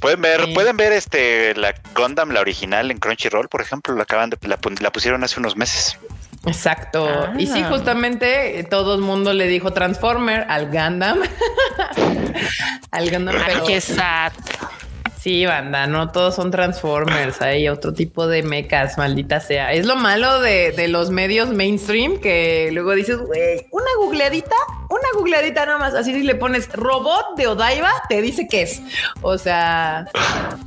[0.00, 0.54] Pueden ver, Sí.
[0.54, 4.90] pueden ver este la Gundam, la original en Crunchyroll, por ejemplo, la acaban de la
[4.90, 5.96] pusieron hace unos meses.
[6.46, 7.06] Exacto.
[7.08, 7.32] Ah.
[7.38, 11.18] Y sí, justamente eh, todo el mundo le dijo Transformer al Gundam.
[12.90, 14.32] al Gundam, Ay, pero qué sad.
[15.20, 17.40] sí, banda, no todos son Transformers.
[17.42, 19.72] Hay otro tipo de mechas, maldita sea.
[19.72, 24.56] Es lo malo de, de los medios mainstream que luego dices, güey, una googleadita,
[24.88, 25.94] una googleadita nada más.
[25.94, 28.82] Así si le pones robot de Odaiba, te dice qué es.
[29.20, 30.06] O sea,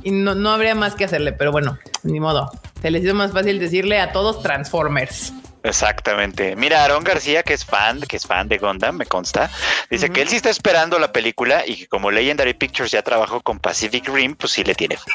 [0.02, 2.50] y no, no habría más que hacerle, pero bueno, ni modo.
[2.80, 5.34] Se les hizo más fácil decirle a todos Transformers.
[5.66, 6.54] Exactamente.
[6.56, 9.50] Mira, Aaron García, que es fan, que es fan de Gundam, me consta,
[9.90, 13.40] dice que él sí está esperando la película y que como Legendary Pictures ya trabajó
[13.40, 15.10] con Pacific Rim, pues sí le tiene fe.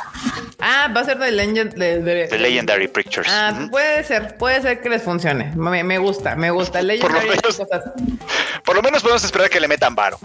[0.59, 3.27] Ah, va a ser de, Legend, de, de- De Legendary Pictures.
[3.31, 5.51] Ah, puede ser, puede ser que les funcione.
[5.55, 6.81] Me, me gusta, me gusta.
[6.83, 7.41] Legendary menos.
[7.57, 7.83] cosas.
[8.63, 10.19] Por lo menos podemos esperar que le metan varo.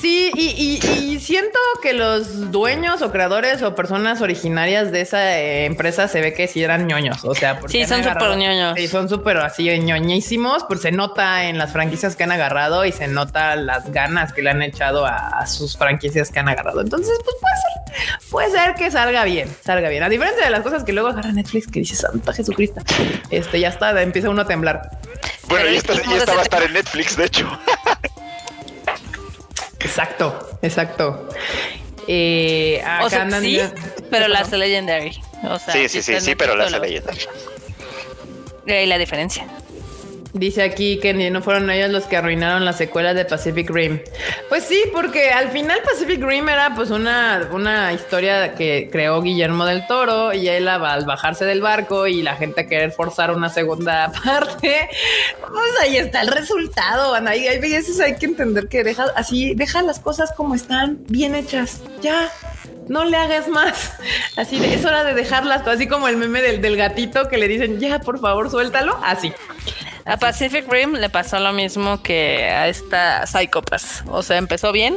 [0.00, 5.38] Sí, y, y- y siento que los dueños o creadores o personas originarias de esa
[5.38, 7.24] eh, empresa se ve que sí eran ñoños.
[7.24, 8.74] O sea, porque Sí, son súper ñoños.
[8.78, 10.64] Sí, son súper así ñoñísimos.
[10.64, 14.42] Pues se nota en las franquicias que han agarrado y se nota las ganas que
[14.42, 16.80] le han echado a, a sus franquicias que han agarrado.
[16.80, 20.02] Entonces, pues puede ser, puede ser que salga bien, salga bien.
[20.02, 22.80] A diferencia de las cosas que luego agarra Netflix que dice Santa Jesucristo,
[23.30, 24.90] este ya está, empieza uno a temblar.
[25.48, 27.46] Bueno, y esta, es y esta va a estar en Netflix, de hecho.
[29.80, 31.28] Exacto, exacto.
[32.08, 35.20] Eh, O acá sea, andan- sí, ¿Qué pero la hace Legendary.
[35.44, 36.78] O sea, sí, sí, sí, sí, pero la hace.
[36.78, 37.12] Legendary.
[38.66, 39.46] Y ahí la diferencia.
[40.32, 44.00] Dice aquí que no fueron ellos los que arruinaron la secuela de Pacific Rim.
[44.48, 49.64] Pues sí, porque al final Pacific Rim era pues una, una historia que creó Guillermo
[49.64, 53.48] del Toro y él al bajarse del barco y la gente a querer forzar una
[53.48, 54.88] segunda parte,
[55.40, 57.14] pues ahí está el resultado.
[57.14, 57.34] Ana.
[57.34, 61.34] Y hay veces hay que entender que deja así, deja las cosas como están, bien
[61.34, 61.80] hechas.
[62.02, 62.30] Ya,
[62.88, 63.94] no le hagas más.
[64.36, 67.80] Así es hora de dejarlas, así como el meme del, del gatito que le dicen,
[67.80, 68.98] ya, por favor, suéltalo.
[69.02, 69.32] Así.
[70.04, 74.06] A Pacific Rim le pasó lo mismo que a esta Psychopath.
[74.08, 74.96] O sea, empezó bien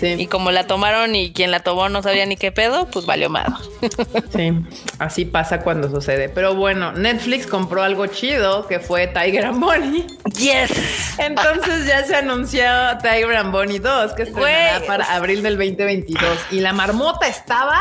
[0.00, 0.14] Sí.
[0.18, 3.28] y como la tomaron y quien la tomó no sabía ni qué pedo, pues valió
[3.30, 3.54] mal.
[4.34, 4.52] Sí,
[4.98, 6.28] así pasa cuando sucede.
[6.28, 10.06] Pero bueno, Netflix compró algo chido que fue Tiger and Bonnie.
[10.36, 10.70] Yes.
[11.18, 12.64] Entonces ya se anunció
[13.02, 16.38] Tiger and Bonnie 2, que estrenará para abril del 2022.
[16.50, 17.80] Y la marmota estaba.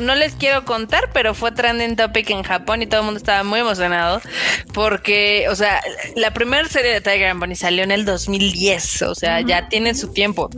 [0.00, 3.44] No les quiero contar, pero fue trending topic en Japón y todo el mundo estaba
[3.44, 4.20] muy emocionado
[4.72, 5.80] porque, o sea,
[6.16, 9.94] la primera serie de Tiger and Bunny salió en el 2010, o sea, ya tiene
[9.94, 10.50] su tiempo.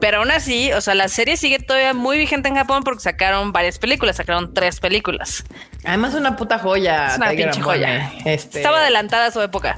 [0.00, 3.52] Pero aún así, o sea, la serie sigue todavía muy vigente en Japón porque sacaron
[3.52, 5.44] varias películas, sacaron tres películas.
[5.84, 7.08] Además, una puta joya.
[7.08, 8.12] Es una pinche joya.
[8.24, 9.76] Este, Estaba adelantada a su época.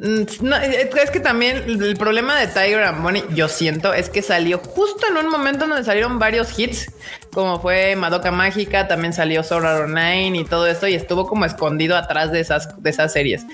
[0.00, 4.22] Mm, no, es que también el problema de Tiger and Bonnie, yo siento, es que
[4.22, 6.90] salió justo en un momento donde salieron varios hits,
[7.32, 11.44] como fue Madoka Mágica, también salió Sword Art Online y todo esto, y estuvo como
[11.44, 13.46] escondido atrás de esas, de esas series.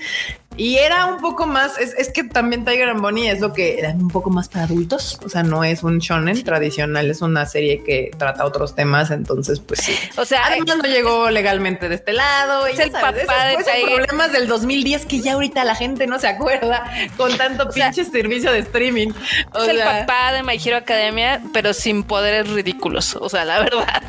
[0.57, 3.77] Y era un poco más, es, es que también Tiger and Bonnie es lo que
[3.77, 7.45] era un poco más para adultos, o sea, no es un shonen tradicional, es una
[7.45, 9.95] serie que trata otros temas, entonces pues sí.
[10.15, 12.67] O sea, Además no llegó legalmente de este lado.
[12.67, 13.95] Es y el sabes, papá de Tiger.
[13.95, 18.09] problemas del 2010 que ya ahorita la gente no se acuerda con tanto sea, pinche
[18.09, 19.09] servicio de streaming.
[19.53, 23.15] O es el sea, papá de My Hero Academia, pero sin poderes ridículos.
[23.15, 24.01] O sea, la verdad.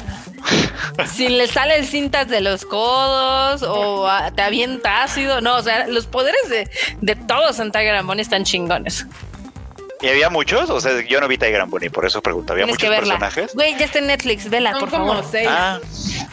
[1.06, 5.40] si le salen cintas de los codos o ah, te avienta ácido.
[5.40, 6.68] No, o sea, los poderes de,
[7.00, 9.06] de todos en Tiger and Bonnie están chingones.
[10.02, 10.68] ¿Y había muchos?
[10.68, 12.52] O sea, yo no vi Tiger and Bunny, por eso pregunto.
[12.52, 13.18] ¿Había Tienes que muchos verla.
[13.18, 13.54] personajes?
[13.54, 15.24] Güey, ya está en Netflix, vela, son por como favor.
[15.30, 15.48] seis.
[15.50, 15.78] Ah,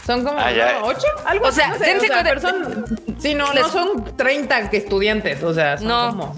[0.05, 0.51] Son como Ah,
[0.83, 2.85] ocho, algo O así, sea, no sé, cuenta- pero son,
[3.19, 6.09] sí, no, Les- no son 30 que estudiantes, o sea, son No.
[6.09, 6.35] como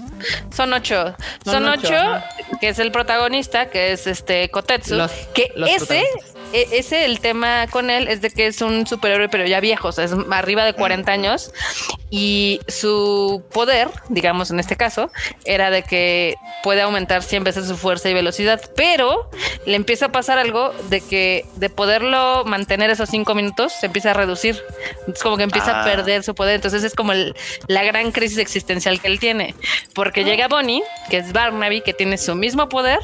[0.54, 1.16] Son ocho.
[1.44, 2.22] Son Son, ocho,
[2.60, 4.94] que es el protagonista, que es este Kotetsu.
[4.94, 6.04] Los- que los ese,
[6.72, 9.92] ese, el tema con él es de que es un superhéroe, pero ya viejo, o
[9.92, 11.52] sea, es arriba de 40 años.
[12.10, 15.10] Y su poder, digamos en este caso,
[15.44, 19.28] era de que puede aumentar 100 veces su fuerza y velocidad, pero
[19.66, 24.12] le empieza a pasar algo de que de poderlo mantener esos cinco minutos se empieza
[24.12, 24.62] a reducir.
[25.12, 25.82] Es como que empieza Ah.
[25.82, 26.54] a perder su poder.
[26.54, 27.34] Entonces es como el-
[27.66, 29.54] la gran crisis existencial que él tiene.
[29.94, 33.00] Porque llega Bonnie, que es Barnaby, que tiene su mismo poder,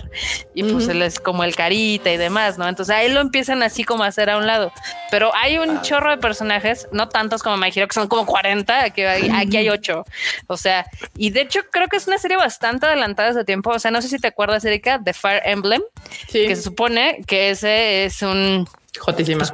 [0.55, 2.68] y pues él es como el carita y demás, ¿no?
[2.68, 4.72] Entonces a él lo empiezan así como a hacer a un lado.
[5.11, 8.90] Pero hay un chorro de personajes, no tantos como My Hero, que son como 40,
[8.90, 10.05] que hay- aquí hay 8.
[10.47, 10.86] O sea,
[11.16, 13.70] y de hecho creo que es una serie bastante adelantada de tiempo.
[13.70, 15.82] O sea, no sé si te acuerdas, Erika, de Fire Emblem,
[16.28, 18.68] sí, que se supone que ese es un
[19.01, 19.45] jotísima.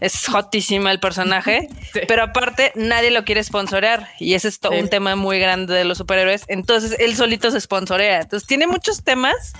[0.00, 2.00] es hotísima el personaje, Sí.
[2.06, 4.78] pero aparte nadie lo quiere sponsorear y ese es todo Sí.
[4.80, 6.44] un tema muy grande de los superhéroes.
[6.48, 8.20] Entonces él solito se sponsorea.
[8.20, 9.54] Entonces tiene muchos temas,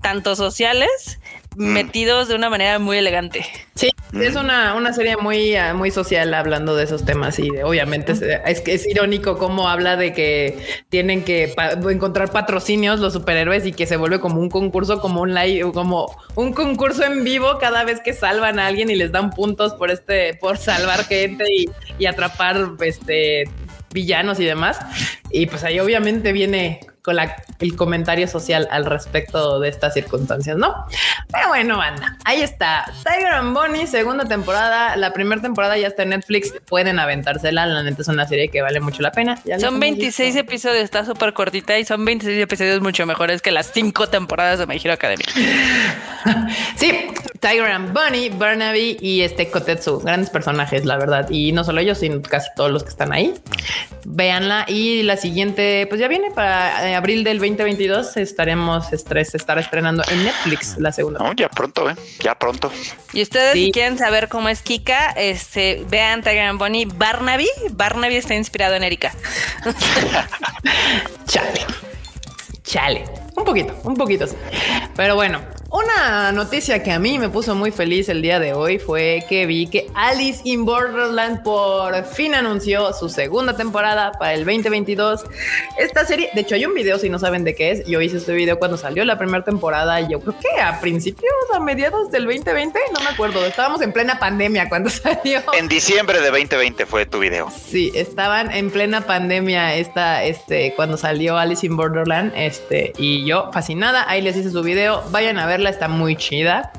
[0.00, 1.20] tanto sociales,
[1.56, 3.44] metidos de una manera muy elegante.
[3.74, 3.90] Sí,
[4.20, 8.12] es una, una serie muy, ah, muy social hablando de esos temas y de- obviamente
[8.12, 13.12] es, es que es irónico cómo habla de que tienen que pa- encontrar patrocinios los
[13.12, 17.24] superhéroes y que se vuelve como un concurso, como un live, como un concurso en
[17.24, 21.04] vivo cada vez que salvan a alguien y les dan puntos por este, por salvar
[21.04, 23.44] gente y, y atrapar este
[23.92, 24.78] villanos y demás.
[25.30, 30.56] Y pues ahí obviamente viene con la- el comentario social al respecto de estas circunstancias,
[30.56, 30.86] ¿no?
[31.32, 32.84] Pero bueno, banda, ahí está.
[33.04, 34.96] Tiger and Bonnie, segunda temporada.
[34.96, 36.52] La primera temporada ya está en Netflix.
[36.66, 37.66] Pueden aventársela.
[37.66, 39.38] La neta es una serie que vale mucho la pena.
[39.44, 40.40] Ya Son hemos 26 visto.
[40.50, 44.66] episodios, está súper cortita y son 26 episodios mucho mejores que las cinco temporadas de
[44.66, 45.26] My Hero Academia.
[46.76, 46.92] Sí,
[47.40, 50.00] Tiger and Bunny, Barnaby y este Kotetsu.
[50.00, 51.28] Grandes personajes, la verdad.
[51.30, 53.34] Y no solo ellos, sino casi todos los que están ahí.
[54.04, 54.64] Véanla.
[54.68, 58.16] Y la siguiente, pues ya viene para eh, abril del 2022.
[58.16, 61.20] Estaremos estres, estará estrenando en Netflix la segunda.
[61.20, 61.94] no, ya pronto, ¿eh?
[62.20, 62.70] Ya pronto.
[63.12, 63.66] Y ustedes, Sí.
[63.66, 66.86] si quieren saber cómo es Kika, este, vean Tiger and Bonnie.
[66.86, 69.12] Barnaby, Barnaby está inspirado en Erika.
[71.26, 71.60] Chale.
[72.62, 73.04] Chale.
[73.36, 74.26] Un poquito, un poquito.
[74.96, 75.40] Pero bueno,
[75.72, 79.46] una noticia que a mí me puso muy feliz el día de hoy fue que
[79.46, 85.24] vi que Alice in Borderland por fin anunció su segunda temporada para el 2022.
[85.78, 87.86] Esta serie, de hecho hay un video si no saben de qué es.
[87.86, 90.00] Yo hice este video cuando salió la primera temporada.
[90.00, 93.44] y Yo creo que a principios, a mediados del 2020, no me acuerdo.
[93.44, 95.40] Estábamos en plena pandemia cuando salió.
[95.56, 97.48] En diciembre de 2020 fue tu video.
[97.50, 103.50] Sí, estaban en plena pandemia esta, este, cuando salió Alice in Borderland, este, y yo
[103.52, 106.72] fascinada, ahí les hice su video, vayan a verla, está muy chida.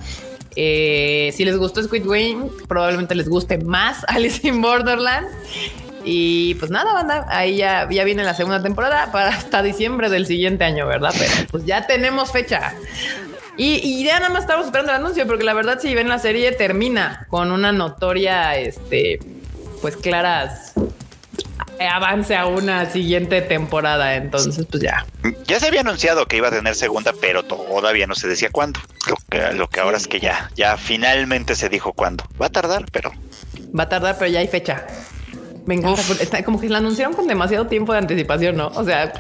[0.56, 5.28] Eh, si les gustó Squid Game, probablemente les guste más Alice in Borderland.
[6.04, 10.26] Y pues nada, banda, ahí ya, ya viene la segunda temporada para hasta diciembre del
[10.26, 11.14] siguiente año, ¿verdad?
[11.18, 12.74] Pero pues ya tenemos fecha.
[13.56, 16.18] Y, y ya nada más estamos esperando el anuncio, porque la verdad, si ven la
[16.18, 19.20] serie, termina con una notoria, este,
[19.84, 20.74] pues claras
[21.88, 24.16] avance a una siguiente temporada.
[24.16, 25.06] Entonces, pues ya.
[25.46, 28.80] Ya se había anunciado que iba a tener segunda, pero todavía no se decía cuándo.
[29.08, 32.24] Lo que, lo que ahora es que ya, ya finalmente se dijo cuándo.
[32.42, 33.12] Va a tardar, pero.
[33.78, 34.86] Va a tardar, pero ya hay fecha.
[35.66, 36.02] Me encanta.
[36.20, 38.68] Está como que la anunciaron con demasiado tiempo de anticipación, ¿no?
[38.70, 39.14] O sea,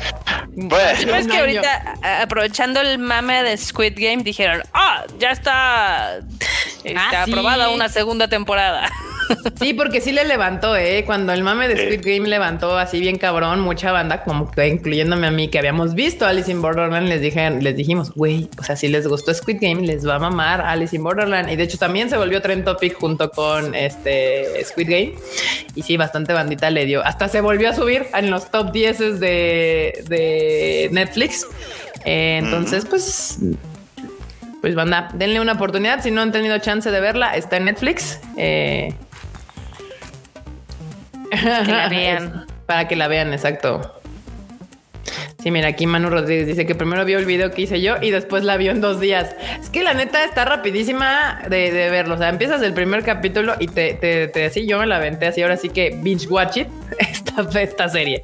[0.55, 6.20] pues, es que ahorita, aprovechando el mame de Squid Game, dijeron: Ah, ya está,
[6.84, 8.89] está ah, aprobada una segunda temporada.
[9.60, 11.04] Sí, porque sí le levantó, ¿eh?
[11.06, 15.28] Cuando el mame de Squid Game levantó así bien cabrón, mucha banda, como que incluyéndome
[15.28, 18.76] a mí, que habíamos visto Alice in Borderland, les, dije, les dijimos, güey, o sea,
[18.76, 21.50] si les gustó Squid Game, les va a mamar Alice in Borderland.
[21.50, 25.14] Y de hecho también se volvió trend topic junto con este Squid Game.
[25.76, 27.04] Y sí, bastante bandita le dio.
[27.06, 31.46] Hasta se volvió a subir en los top 10 de, de Netflix.
[32.06, 33.40] Eh, entonces, pues
[34.62, 36.02] pues banda, denle una oportunidad.
[36.04, 38.20] Si no han tenido chance de verla, está en Netflix.
[38.38, 38.94] Eh,
[41.66, 42.46] que la vean.
[42.66, 43.98] Para que la vean, exacto.
[45.42, 48.12] Sí, mira, aquí Manu Rodríguez dice que primero vio el video que hice yo y
[48.12, 49.36] después la vio en dos días.
[49.60, 52.14] Es que la neta está rapidísima de, verlo.
[52.14, 55.42] O sea, empiezas el primer capítulo y te, te, así yo me la aventé así.
[55.42, 56.68] Ahora sí que binge watch it
[57.00, 58.24] esta, esta serie.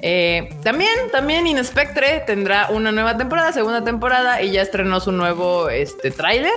[0.00, 5.68] Eh, también, también Inspectre tendrá una nueva temporada, segunda temporada y ya estrenó su nuevo
[5.68, 6.50] este tráiler.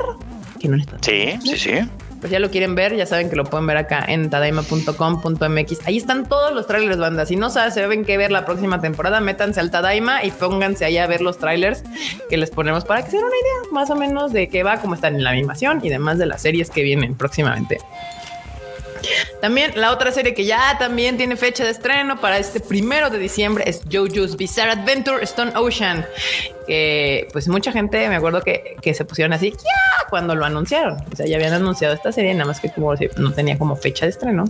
[1.01, 1.79] Sí, sí, sí
[2.25, 5.85] pues ya lo quieren ver, ya saben que lo pueden ver acá en tadaima.com.mx.
[5.85, 7.23] Ahí están todos los trailers, banda.
[7.27, 11.07] Si no saben, que ver la próxima temporada, métanse al Tadaima y pónganse allá a
[11.07, 11.83] ver los trailers
[12.27, 14.77] que les ponemos para que se den una idea más o menos de qué va,
[14.77, 17.77] cómo están en la animación y demás de las series que vienen próximamente.
[19.41, 23.17] También la otra serie que ya también tiene fecha de estreno para este primero de
[23.17, 26.05] diciembre es JoJo's Bizarre Adventure Stone Ocean.
[26.67, 29.53] Que pues mucha gente me acuerdo que, se pusieron así
[30.09, 30.97] cuando lo anunciaron.
[31.11, 34.05] O sea, ya habían anunciado esta serie, nada más que como no tenía como fecha
[34.05, 34.45] de estreno.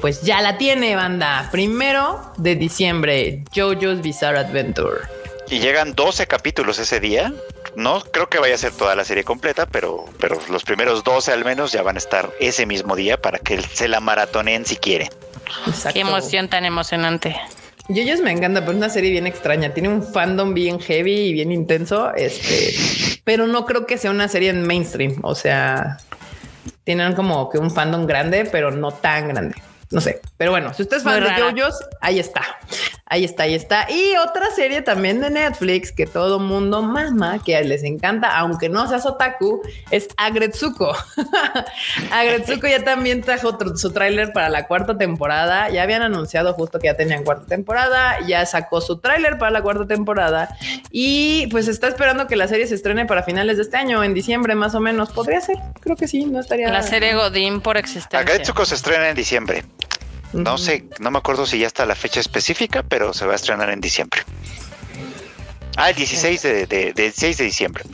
[0.00, 1.48] Pues ya la tiene, banda.
[1.50, 5.19] Primero de diciembre, JoJo's Bizarre Adventure.
[5.50, 7.32] Y llegan 12 capítulos ese día.
[7.74, 11.32] No creo que vaya a ser toda la serie completa, pero, pero los primeros 12
[11.32, 14.76] al menos ya van a estar ese mismo día para que se la maratoneen si
[14.76, 15.08] quieren.
[15.92, 17.36] Qué emoción tan emocionante.
[17.88, 19.74] Yoyos me encanta, pero es una serie bien extraña.
[19.74, 22.14] Tiene un fandom bien heavy y bien intenso.
[22.14, 22.72] Este,
[23.24, 25.18] pero no creo que sea una serie en mainstream.
[25.22, 25.98] O sea,
[26.84, 29.56] tienen como que un fandom grande, pero no tan grande.
[29.90, 32.42] No sé, pero bueno, si usted es fan de JoJo's, ahí está.
[33.12, 33.90] Ahí está, ahí está.
[33.90, 38.86] Y otra serie también de Netflix que todo mundo mama, que les encanta, aunque no
[38.86, 40.94] seas otaku, es Agretsuko.
[42.12, 45.68] Agretsuko ya también trajo su tráiler para la cuarta temporada.
[45.70, 48.20] Ya habían anunciado justo que ya tenían cuarta temporada.
[48.28, 50.56] Ya sacó su tráiler para la cuarta temporada.
[50.92, 54.14] Y pues está esperando que la serie se estrene para finales de este año, en
[54.14, 55.10] diciembre más o menos.
[55.10, 56.70] Podría ser, creo que sí, no estaría.
[56.70, 58.20] La serie Godín por existencia.
[58.20, 59.64] Agretsuko se estrena en diciembre.
[60.32, 63.36] No sé, no me acuerdo si ya está la fecha específica, pero se va a
[63.36, 64.20] estrenar en diciembre.
[65.76, 67.84] Ah, el 16 de, de, de, 6 de diciembre.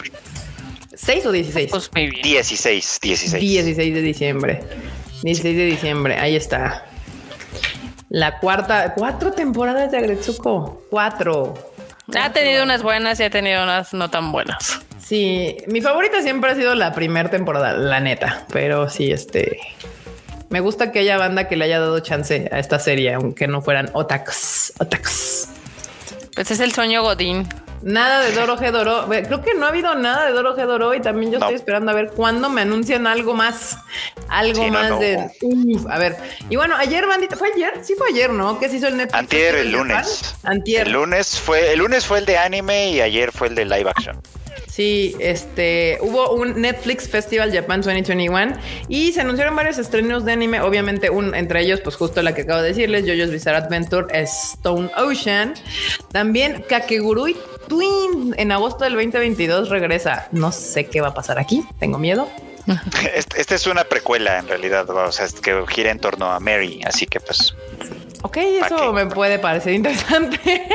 [0.93, 1.91] ¿6 o 16?
[2.23, 3.41] 16, 16.
[3.41, 4.65] 16 de diciembre.
[5.23, 6.85] 16 de diciembre, ahí está.
[8.09, 10.83] La cuarta, cuatro temporadas de Agretsuko.
[10.91, 11.55] Cuatro.
[12.15, 14.81] Ha tenido unas buenas y ha tenido unas no tan buenas.
[14.99, 18.47] Sí, mi favorita siempre ha sido la primera temporada, la neta.
[18.53, 19.59] Pero sí, este.
[20.49, 23.63] Me gusta que haya banda que le haya dado chance a esta serie, aunque no
[23.63, 24.73] fueran otakus.
[24.79, 25.49] Otakus.
[26.35, 27.49] Pues es el sueño Godín.
[27.83, 29.07] Nada de Doro G Doro.
[29.09, 31.91] Creo que no ha habido nada de Doro G Doro y también yo estoy esperando
[31.91, 33.79] a ver cuándo me anuncian algo más.
[34.29, 35.31] Algo más de.
[35.89, 36.17] a ver.
[36.49, 37.73] Y bueno, ayer, bandita, ¿fue ayer?
[37.83, 38.59] Sí, fue ayer, ¿no?
[38.59, 39.19] ¿Qué se hizo el Netflix?
[39.19, 40.35] Antier, el lunes.
[40.43, 40.87] Antier.
[40.87, 43.91] El lunes fue, el lunes fue el de anime y ayer fue el de live
[43.91, 44.21] action.
[44.69, 48.57] Sí, este hubo un Netflix Festival Japan 2021
[48.89, 50.61] y se anunciaron varios estrenos de anime.
[50.61, 54.91] Obviamente, un entre ellos, pues justo la que acabo de decirles, JoJo's Bizarre Adventure Stone
[54.97, 55.55] Ocean.
[56.13, 57.37] También Kakegurui
[57.69, 60.29] Twin en agosto del 2022 regresa.
[60.33, 61.65] No sé qué va a pasar aquí.
[61.79, 62.29] Tengo miedo.
[63.15, 67.07] Esta es una precuela en realidad, o sea, que gira en torno a Mary, así
[67.07, 67.55] que pues
[68.23, 70.39] Ok, eso me puede parecer interesante.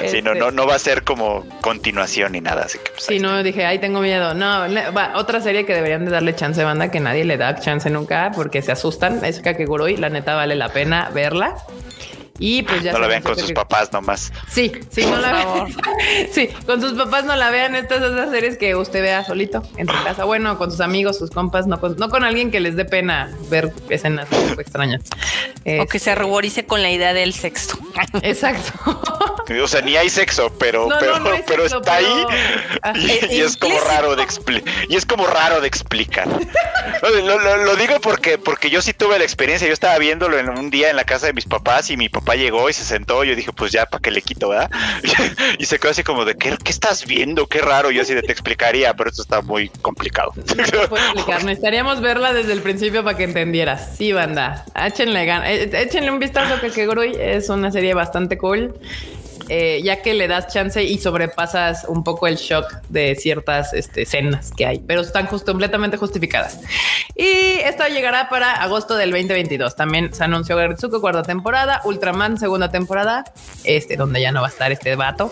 [0.08, 2.62] sí, no, no, no va a ser como continuación ni nada.
[2.64, 4.34] Así que pues, sí, no, dije, ahí tengo miedo.
[4.34, 4.66] No,
[5.14, 8.62] otra serie que deberían de darle chance, banda, que nadie le da chance nunca porque
[8.62, 9.24] se asustan.
[9.24, 11.56] Es Kakegurui, la neta vale la pena verla.
[12.38, 14.32] Y pues ya No la vean con que- sus papás nomás.
[14.48, 15.76] Sí, sí, no la vean.
[16.32, 17.74] Sí, con sus papás no la vean.
[17.76, 20.24] Estas esas series que usted vea solito en su casa.
[20.24, 23.30] Bueno, con sus amigos, sus compas, no con, no con alguien que les dé pena
[23.50, 24.28] ver escenas
[24.58, 25.02] extrañas.
[25.80, 27.78] O que se ruborice con la idea del sexo.
[28.22, 28.72] Exacto.
[29.62, 32.24] O sea, ni hay sexo, pero, No, pero, no hay pero sexo, está pero- ahí
[32.82, 34.26] Ah, y, eh, y es como raro de
[34.88, 36.26] y es como raro de explicar.
[37.02, 39.66] Lo- lo digo porque porque yo sí tuve la experiencia.
[39.68, 42.21] Yo estaba viéndolo en un día en la casa de mis papás y mi papá
[42.34, 43.24] llegó y se sentó.
[43.24, 44.70] Yo dije, pues ya, ¿para qué le quito, verdad?
[45.58, 47.46] Y se quedó así como de, ¿qué, qué estás viendo?
[47.46, 47.90] Qué raro.
[47.90, 50.32] Yo así de te explicaría, pero esto está muy complicado.
[50.36, 51.44] No puedo explicar.
[51.44, 53.96] Necesitaríamos verla desde el principio para que entendieras.
[53.96, 54.64] Sí, banda.
[54.74, 58.74] Échenle, eh, échenle un vistazo que Kegurui es una serie bastante cool.
[59.54, 64.02] Eh, ya que le das chance y sobrepasas un poco el shock de ciertas este,
[64.02, 66.58] escenas que hay, pero están just- completamente justificadas.
[67.14, 67.26] Y
[67.62, 69.76] esto llegará para agosto del 2022.
[69.76, 73.24] También se anunció Geretsuko cuarta temporada, Ultraman segunda temporada,
[73.64, 75.30] este donde ya no va a estar este vato.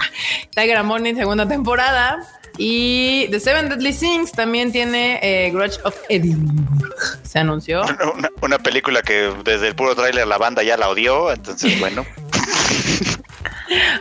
[0.54, 2.20] Tiger Morning segunda temporada.
[2.58, 6.94] Y The Seven Deadly Sins también tiene eh, Grudge of Edinburgh.
[7.22, 7.82] Se anunció.
[8.14, 12.06] Una, una película que desde el puro tráiler la banda ya la odió, entonces bueno.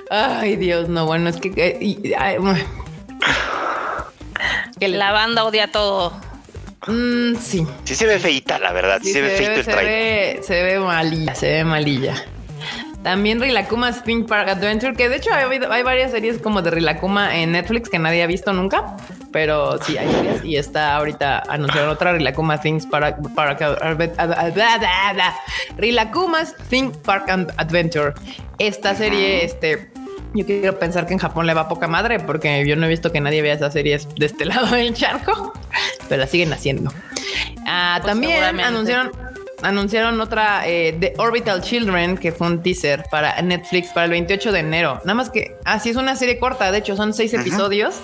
[0.09, 1.51] Ay, Dios, no, bueno, es que.
[1.55, 2.63] eh, y- ay, bueno.
[4.79, 6.13] Que La banda odia todo.
[6.87, 7.65] Mm, sí.
[7.83, 8.99] Sí se ve feita, la verdad.
[9.01, 12.15] Sí, Sí, se ve feito el se, ve, se ve malilla, se ve malilla.
[13.03, 17.51] También Rilakuma's Theme Park Adventure, que de hecho hay varias series como de Rilakuma en
[17.51, 18.97] Netflix que nadie ha visto nunca,
[19.35, 23.17] pero sí hay varias y está ahorita anunciaron otra Rilakuma Things Ad-
[24.17, 25.33] Ad-
[25.75, 28.13] Rilakuma's Theme Park and Adventure.
[28.59, 29.91] Esta serie, este,
[30.33, 33.11] yo quiero pensar que en Japón le va poca madre porque yo no he visto
[33.11, 35.51] que nadie vea esas series de este lado del charco,
[36.07, 36.93] pero la siguen haciendo.
[37.67, 39.11] Ah, Pues también anunciaron
[39.63, 44.53] anunciaron otra eh, The Orbital Children, que fue un teaser para Netflix para el 28
[44.53, 45.01] de enero.
[45.03, 47.95] Nada más que así es una serie corta, de hecho son seis episodios.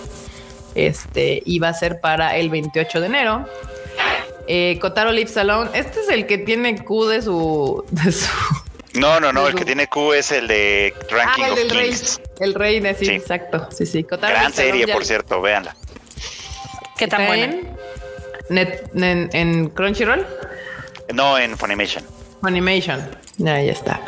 [0.76, 3.46] Este y va a ser para el 28 de enero.
[4.48, 5.70] Eh, Kotaro Lives Alone.
[5.74, 7.86] Este es el que tiene Q de su.
[7.92, 8.28] De su
[8.96, 9.48] No, no, no.
[9.48, 11.90] El que tiene Q es el de Ranking ah, el of del rey.
[11.90, 12.22] Kings.
[12.40, 13.12] El rey de sí, Sí.
[13.12, 13.68] exacto.
[13.72, 14.04] Sí, sí.
[14.04, 15.42] Kotaro Gran Lives serie, ya- por cierto.
[15.42, 15.76] Véanla.
[16.98, 17.46] ¿Qué tan ¿Está buena?
[17.46, 17.76] en,
[18.50, 20.26] Net- en, en Crunchyroll?
[21.14, 22.04] No en Funimation.
[22.44, 23.00] Animation.
[23.38, 24.02] Ya, ya está.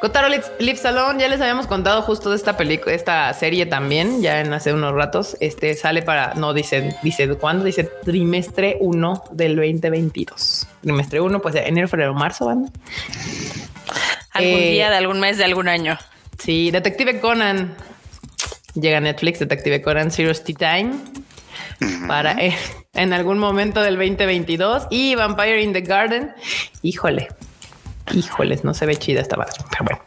[0.00, 4.22] Kotaro Lives, Lives Alone, ya les habíamos contado justo de esta película, esta serie también,
[4.22, 5.36] ya en hace unos ratos.
[5.40, 10.66] Este sale para, no dice, dice cuándo, dice trimestre 1 del 2022.
[10.80, 12.70] Trimestre 1, pues enero, febrero, marzo, van.
[14.32, 15.98] Algún Eh, día de algún mes de algún año.
[16.38, 17.74] Sí, Detective Conan.
[18.74, 20.94] Llega a Netflix, Detective Conan Serious Tea Time.
[22.06, 22.56] Para eh,
[22.94, 24.86] en algún momento del 2022.
[24.90, 26.32] Y Vampire in the Garden.
[26.82, 27.28] Híjole.
[28.12, 29.52] Híjoles, no se ve chida esta madre.
[29.70, 30.02] Pero bueno.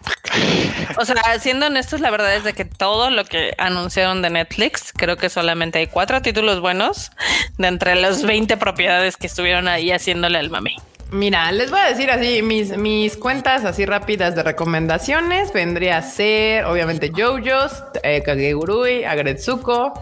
[0.98, 4.92] O sea, siendo honestos, la verdad es de que todo lo que anunciaron de Netflix,
[4.94, 7.12] creo que solamente hay cuatro títulos buenos
[7.58, 10.76] de entre las 20 propiedades que estuvieron ahí haciéndole al mame.
[11.12, 16.02] Mira, les voy a decir así, mis, mis cuentas así rápidas de recomendaciones vendría a
[16.02, 19.94] ser, obviamente, JoJo's, eh, Kagegurui, Agretsuko,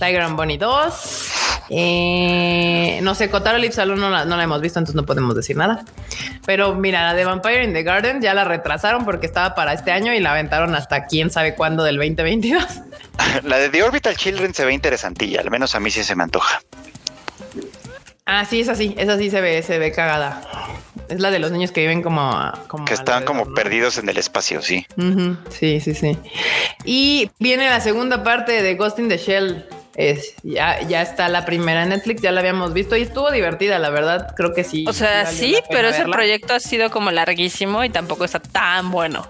[0.00, 1.45] Tiger and Bunny 2.
[1.70, 5.56] Eh, no sé, Kotaro Alone no la, no la hemos visto, entonces no podemos decir
[5.56, 5.84] nada.
[6.44, 9.90] Pero mira, la de Vampire in the Garden ya la retrasaron porque estaba para este
[9.92, 12.64] año y la aventaron hasta quién sabe cuándo del 2022.
[13.44, 15.40] La de The Orbital Children se ve interesantilla.
[15.40, 16.60] Al menos a mí sí se me antoja.
[18.26, 20.42] Ah, sí, es así, esa sí se ve, se ve cagada.
[21.08, 24.18] Es la de los niños que viven como, como Que están como perdidos en el
[24.18, 24.84] espacio, sí.
[25.50, 26.18] Sí, sí, sí.
[26.84, 29.64] Y viene la segunda parte de Ghost in the Shell.
[29.96, 33.78] Es, ya, ya está la primera en Netflix, ya la habíamos visto y estuvo divertida,
[33.78, 34.84] la verdad, creo que sí.
[34.86, 39.26] O sea, sí, pero ese proyecto ha sido como larguísimo y tampoco está tan bueno.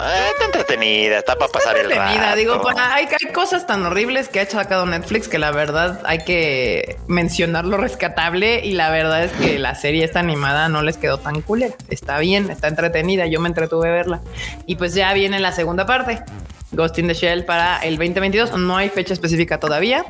[0.00, 2.36] Ah, está entretenida, está para pasar el rato.
[2.36, 6.20] digo, para- hay, hay cosas tan horribles que ha sacado Netflix que la verdad hay
[6.20, 10.96] que mencionar lo rescatable y la verdad es que la serie esta animada no les
[10.98, 11.74] quedó tan culera.
[11.88, 14.20] Está bien, está entretenida, yo me entretuve a verla.
[14.66, 16.22] Y pues ya viene la segunda parte,
[16.70, 20.04] Ghost in the Shell para el 2022, no hay fecha específica todavía.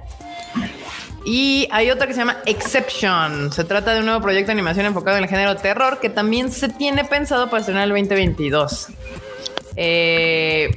[1.25, 3.53] Y hay otra que se llama Exception.
[3.53, 6.51] Se trata de un nuevo proyecto de animación enfocado en el género terror que también
[6.51, 8.89] se tiene pensado para estrenar el 2022.
[9.81, 10.71] Eh,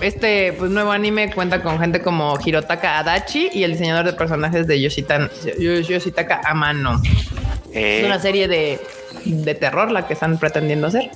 [0.00, 4.66] este pues, nuevo anime cuenta con gente como Hirotaka Adachi y el diseñador de personajes
[4.68, 5.28] de Yoshitan-
[5.58, 7.02] Yoshitaka Amano.
[7.72, 8.78] Eh, Es una serie de,
[9.24, 11.10] de terror la que están pretendiendo hacer.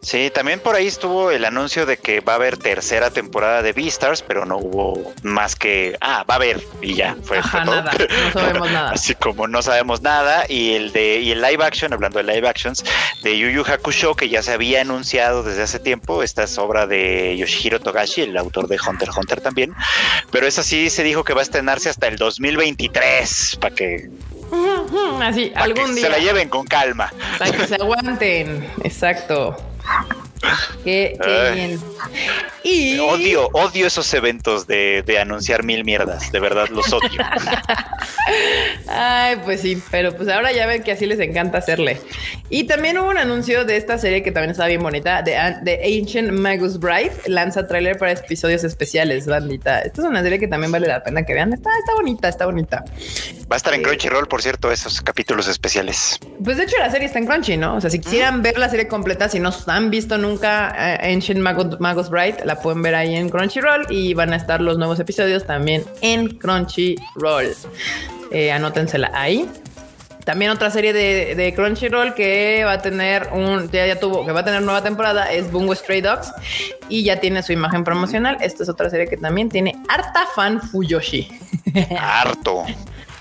[0.00, 3.72] Sí, también por ahí estuvo el anuncio de que va a haber tercera temporada de
[3.72, 7.76] Beastars, pero no hubo más que ah, va a haber y ya fue, Ajá, todo.
[7.76, 8.90] nada, no sabemos nada.
[8.90, 12.48] Así como no sabemos nada y el de y el live action, hablando de live
[12.48, 12.84] actions
[13.22, 16.86] de Yu Yu Hakusho que ya se había anunciado desde hace tiempo, esta es obra
[16.86, 19.74] de Yoshihiro Togashi, el autor de Hunter x Hunter también,
[20.30, 24.10] pero esa sí se dijo que va a estrenarse hasta el 2023 para que,
[25.22, 26.08] Así, pa' que algún se día.
[26.10, 27.12] la lleven con calma.
[27.38, 28.68] Para que se aguanten.
[28.84, 29.56] Exacto.
[30.82, 31.80] Qué, qué bien.
[32.62, 37.20] Y Odio, odio esos eventos de, de anunciar mil mierdas, de verdad los odio.
[38.88, 42.00] Ay, pues sí, pero pues ahora ya ven que así les encanta hacerle.
[42.48, 45.32] Y también hubo un anuncio de esta serie que también está bien bonita, de,
[45.62, 47.12] de Ancient Magus Bride.
[47.26, 49.80] Lanza tráiler para episodios especiales, bandita.
[49.80, 51.52] Esta es una serie que también vale la pena que vean.
[51.52, 52.84] Está, está bonita, está bonita.
[53.50, 56.18] Va a estar en Crunchyroll, por cierto, esos capítulos especiales.
[56.42, 57.76] Pues de hecho la serie está en Crunchy, ¿no?
[57.76, 61.40] O sea, si quisieran ver la serie completa, si no han visto nunca eh, Ancient
[61.40, 65.46] Magus Bride, la pueden ver ahí en Crunchyroll y van a estar los nuevos episodios
[65.46, 67.54] también en Crunchyroll.
[68.30, 69.48] Eh, anótensela ahí.
[70.24, 74.32] También otra serie de, de Crunchyroll que va a tener un, ya, ya tuvo, que
[74.32, 76.32] va a tener nueva temporada es Bungo Stray Dogs
[76.88, 78.38] y ya tiene su imagen promocional.
[78.40, 81.28] Esta es otra serie que también tiene harta fan Fuyoshi.
[82.00, 82.64] Harto.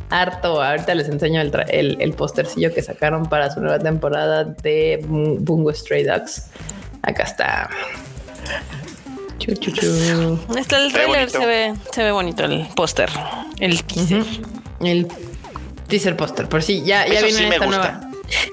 [0.10, 5.02] Harto, ahorita les enseño el, el, el postercillo que sacaron para su nueva temporada de
[5.06, 6.52] Bu- Bungo Stray Dogs.
[7.04, 7.70] Acá está.
[9.38, 10.40] Chu, chu, chu.
[10.58, 13.10] Está el trailer, se ve, se ve bonito el póster.
[13.60, 14.26] El teaser.
[14.80, 15.08] El
[15.88, 18.02] teaser póster, por sí, ya, ya Eso viene sí esta nueva.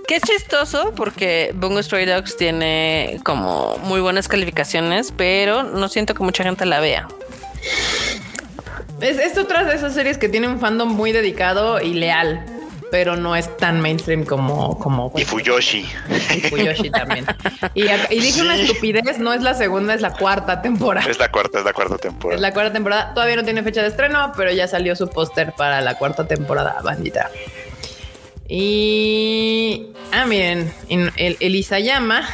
[0.07, 6.15] Que es chistoso porque Bungo Stray Dogs tiene como muy buenas calificaciones, pero no siento
[6.15, 7.07] que mucha gente la vea.
[9.01, 12.45] Es, es otra de esas series que tiene un fandom muy dedicado y leal,
[12.91, 15.87] pero no es tan mainstream como, como Y Fuyoshi.
[16.35, 17.25] y Fuyoshi también.
[17.75, 21.09] Y, acá- y dije una estupidez, no es la segunda, es la cuarta temporada.
[21.11, 22.41] Es la cuarta, es la cuarta Es temporada.
[22.41, 23.15] la cuarta temporada.
[23.15, 26.81] Todavía no tiene fecha de estreno, pero ya salió su póster para la cuarta temporada,
[26.83, 27.31] bandita.
[28.53, 29.87] Y.
[30.13, 32.29] Ah, miren, en- el, el Isayama.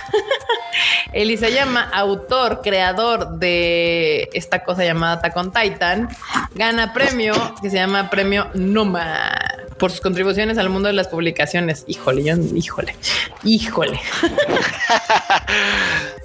[1.13, 6.09] el Isayama, autor, creador de esta cosa llamada Attack on Titan,
[6.55, 9.39] gana premio que se llama Premio Noma
[9.79, 11.85] por sus contribuciones al mundo de las publicaciones.
[11.87, 12.97] Híjole, yo, híjole,
[13.45, 14.01] híjole.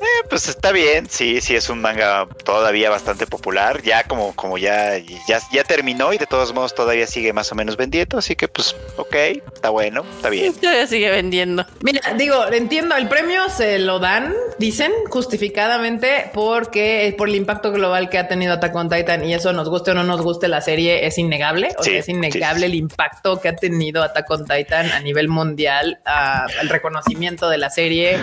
[0.02, 4.58] Eh, pues está bien, sí, sí es un manga todavía bastante popular, ya como, como
[4.58, 8.36] ya, ya, ya terminó y de todos modos todavía sigue más o menos vendiendo, así
[8.36, 9.16] que pues ok,
[9.54, 10.54] está bueno, está bien.
[10.62, 11.66] Todavía sigue vendiendo.
[11.82, 18.10] Mira, digo, entiendo, el premio se lo dan, dicen, justificadamente, porque por el impacto global
[18.10, 20.62] que ha tenido Attack on Titan y eso nos guste o no nos guste la
[20.62, 21.70] serie, es innegable.
[21.78, 25.00] O Sí, sea, es innegable sí, el impacto que ha tenido Attack on Titan a
[25.00, 28.20] nivel mundial, ah, el reconocimiento de la serie.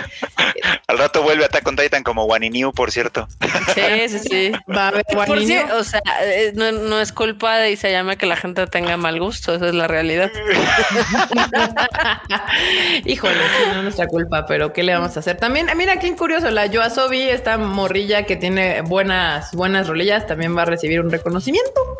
[0.87, 3.27] Al rato vuelve Attack on Titan como One New, por cierto.
[3.75, 4.51] Sí, sí, sí.
[4.71, 8.35] Va a haber Por o sea, eh, no, no es culpa de Isayama que la
[8.35, 10.31] gente tenga mal gusto, esa es la realidad.
[13.05, 15.37] Híjole, sí, no es nuestra culpa, pero ¿qué le vamos a hacer?
[15.37, 20.63] También, mira, qué curioso, la Yoasobi, esta morrilla que tiene buenas, buenas rolillas, también va
[20.63, 21.97] a recibir un reconocimiento.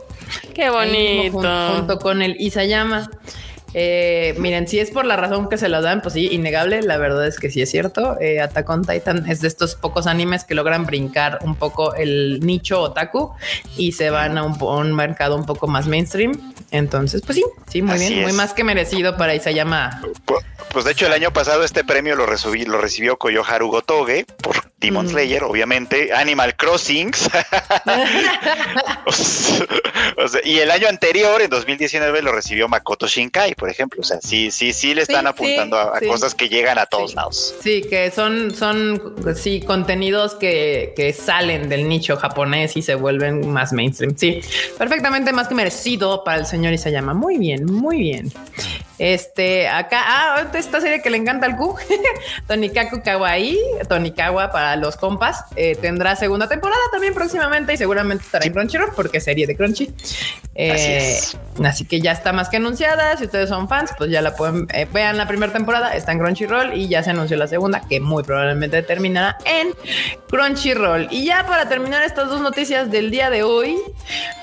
[0.53, 1.39] Qué bonito.
[1.39, 3.09] jun- junto con el Isayama.
[3.73, 6.81] Eh, miren, si es por la razón que se lo dan, pues sí, innegable.
[6.81, 8.17] La verdad es que sí es cierto.
[8.19, 12.39] Eh, Attack on Titan es de estos pocos animes que logran brincar un poco el
[12.41, 13.31] nicho otaku
[13.77, 16.53] y se van a un, po- a un mercado un poco más mainstream.
[16.71, 20.01] Entonces, pues sí, sí, muy Así bien, muy más que merecido para Isayama.
[20.25, 24.25] Pu- Pues de hecho el año pasado este premio lo, recibí- lo recibió Koyoharu Gotoge
[24.41, 25.09] por Demon Mm.
[25.09, 27.29] Slayer, obviamente, Animal Crossings.
[29.05, 29.65] O sea,
[30.17, 34.01] o sea, y el año anterior, en 2019, lo recibió Makoto Shinkai, por ejemplo.
[34.01, 36.07] O sea, sí, sí, sí le están Sí, apuntando sí, a, a sí.
[36.07, 37.55] cosas que llegan a todos lados.
[37.61, 43.49] Sí, que son, son sí, contenidos que, que salen del nicho japonés y se vuelven
[43.51, 44.15] más mainstream.
[44.17, 44.41] Sí,
[44.77, 47.13] perfectamente más que merecido para el señor Isayama.
[47.13, 48.31] Muy bien, muy bien.
[48.99, 51.75] Este, acá, ah, esta serie que le encanta al Q,
[52.47, 58.45] Tonikaku Kawaii, Tonikawa para los compas, eh, tendrá segunda temporada también próximamente y seguramente estará
[58.45, 59.93] en Crunchyroll porque es serie de Crunchy.
[60.55, 61.37] Eh, Así es.
[61.63, 63.15] Así que ya está más que anunciada.
[63.15, 66.19] Si ustedes son fans, pues ya la pueden eh, vean la primera temporada, está en
[66.19, 69.69] Crunchyroll y ya se anunció la segunda, que muy probablemente terminará en
[70.27, 71.07] Crunchyroll.
[71.11, 73.77] Y ya para terminar estas dos noticias del día de hoy,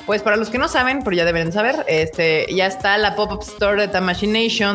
[0.07, 3.43] pues para los que no saben, pero ya deben saber, este ya está la pop-up
[3.43, 3.89] store de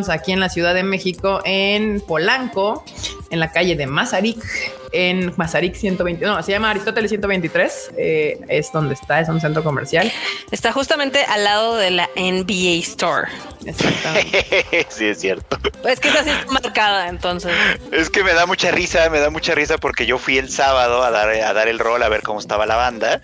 [0.10, 2.84] Aquí en la Ciudad de México, en Polanco,
[3.30, 4.44] en la calle de Mazarik.
[4.92, 6.26] En Mazarik 120.
[6.26, 7.92] No, se llama Aristóteles 123.
[7.98, 10.12] Eh, es donde está, es un centro comercial.
[10.52, 13.28] Está justamente al lado de la NBA Store.
[13.66, 14.86] Exactamente.
[14.90, 15.58] sí, es cierto.
[15.88, 17.52] Es que es así marcada, entonces.
[17.92, 21.04] Es que me da mucha risa, me da mucha risa porque yo fui el sábado
[21.04, 23.22] a dar, a dar el rol a ver cómo estaba la banda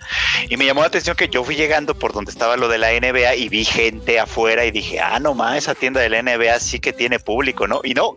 [0.48, 2.92] y me llamó la atención que yo fui llegando por donde estaba lo de la
[2.92, 6.60] NBA y vi gente afuera y dije, ah, no más, esa tienda de la NBA
[6.60, 7.80] sí que tiene público, ¿no?
[7.82, 8.14] Y no,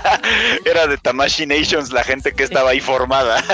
[0.64, 3.44] era de Tamashi Nations la gente que estaba ahí formada.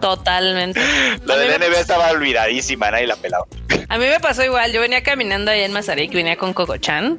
[0.00, 0.80] Totalmente.
[1.24, 3.46] La de la NBA estaba olvidadísima, nadie la pelaba.
[3.88, 7.18] A mí me pasó igual, yo venía caminando ahí en Mazarik, venía con Coco-chan.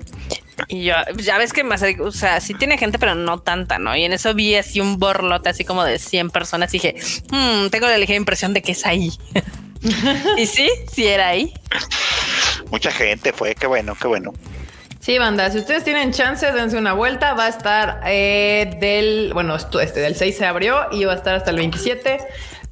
[0.67, 3.95] Y yo, ya ves que Mazarik, o sea, sí tiene gente, pero no tanta, ¿no?
[3.95, 6.95] Y en eso vi así un borlote así como de 100 personas y dije,
[7.29, 9.11] hmm, tengo la ligera impresión de que es ahí.
[10.37, 11.53] y sí, sí era ahí.
[12.71, 14.33] Mucha gente fue, qué bueno, qué bueno.
[15.07, 17.33] Sí, banda, si ustedes tienen chance, dense una vuelta.
[17.33, 21.33] Va a estar eh, del, bueno, este del 6 se abrió y va a estar
[21.33, 22.17] hasta el 27.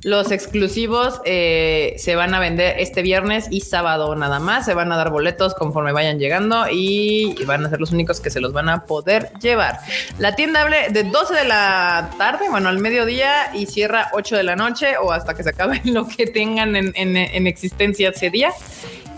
[0.02, 4.66] Los exclusivos eh, se van a vender este viernes y sábado nada más.
[4.66, 8.30] Se van a dar boletos conforme vayan llegando y van a ser los únicos que
[8.30, 9.80] se los van a poder llevar.
[10.20, 14.44] La tienda abre de 12 de la tarde, bueno, al mediodía y cierra 8 de
[14.44, 18.52] la noche o hasta que se acabe lo que tengan en, en existencia ese día.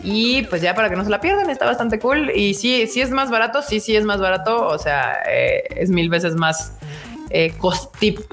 [0.10, 2.32] Y pues ya para que no se la pierdan, está bastante cool.
[2.34, 4.66] Y sí, sí es más barato, sí, sí es más barato.
[4.66, 6.72] O sea, eh, es mil veces más
[7.30, 7.54] eh,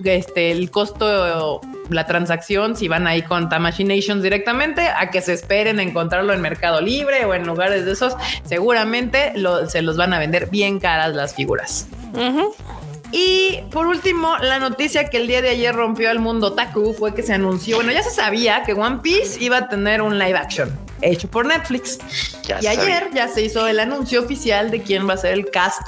[0.05, 1.61] este, el costo,
[1.91, 6.41] la transacción, si van ahí con Tamashinations directamente, a que se esperen a encontrarlo en
[6.41, 8.15] Mercado Libre o en lugares de esos,
[8.45, 9.33] seguramente
[9.67, 11.89] se los van a vender bien caras las figuras.
[13.11, 17.17] Y por último, la noticia que el día de ayer rompió al mundo Taku fue
[17.17, 20.39] que se anunció, bueno, ya se sabía que One Piece iba a tener un live
[20.39, 21.99] action hecho por Netflix.
[22.61, 25.83] y ayer ya se hizo el anuncio oficial de quién va a ser el cast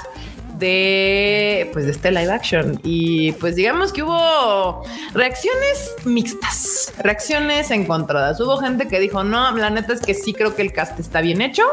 [0.57, 4.83] de pues de este live action y pues digamos que hubo
[5.13, 8.39] reacciones mixtas, reacciones encontradas.
[8.39, 11.21] Hubo gente que dijo, "No, la neta es que sí creo que el cast está
[11.21, 11.63] bien hecho."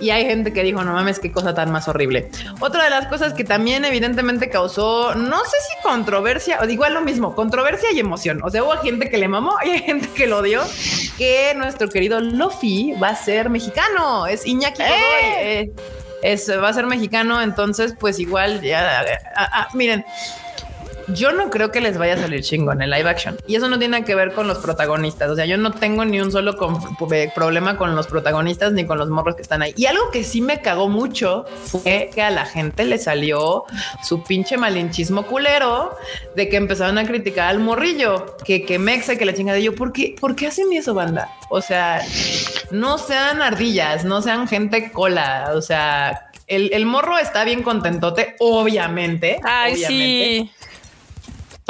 [0.00, 2.30] Y hay gente que dijo, no mames, qué cosa tan más horrible.
[2.60, 7.02] Otra de las cosas que también evidentemente causó, no sé si controversia, o igual lo
[7.02, 8.40] mismo, controversia y emoción.
[8.42, 10.62] O sea, hubo gente que le mamó y hay gente que lo odió,
[11.18, 14.94] que nuestro querido Luffy va a ser mexicano, es Iñaki Godoy.
[14.96, 15.60] ¡Eh!
[15.60, 15.72] Eh,
[16.22, 19.04] es, va a ser mexicano, entonces pues igual, ya,
[19.74, 20.04] miren,
[21.08, 23.36] yo no creo que les vaya a salir chingo en el live action.
[23.46, 25.30] Y eso no tiene que ver con los protagonistas.
[25.30, 26.56] O sea, yo no tengo ni un solo
[27.34, 29.74] problema con los protagonistas ni con los morros que están ahí.
[29.76, 33.64] Y algo que sí me cagó mucho fue que a la gente le salió
[34.02, 35.96] su pinche malinchismo culero
[36.36, 39.56] de que empezaron a criticar al morrillo, que, que mexa, que la chingada.
[39.56, 41.28] de yo, ¿por qué, ¿por qué hacen eso, banda?
[41.48, 42.02] O sea,
[42.70, 45.52] no sean ardillas, no sean gente cola.
[45.54, 49.40] O sea, el, el morro está bien contentote, obviamente.
[49.42, 50.50] Ay, sí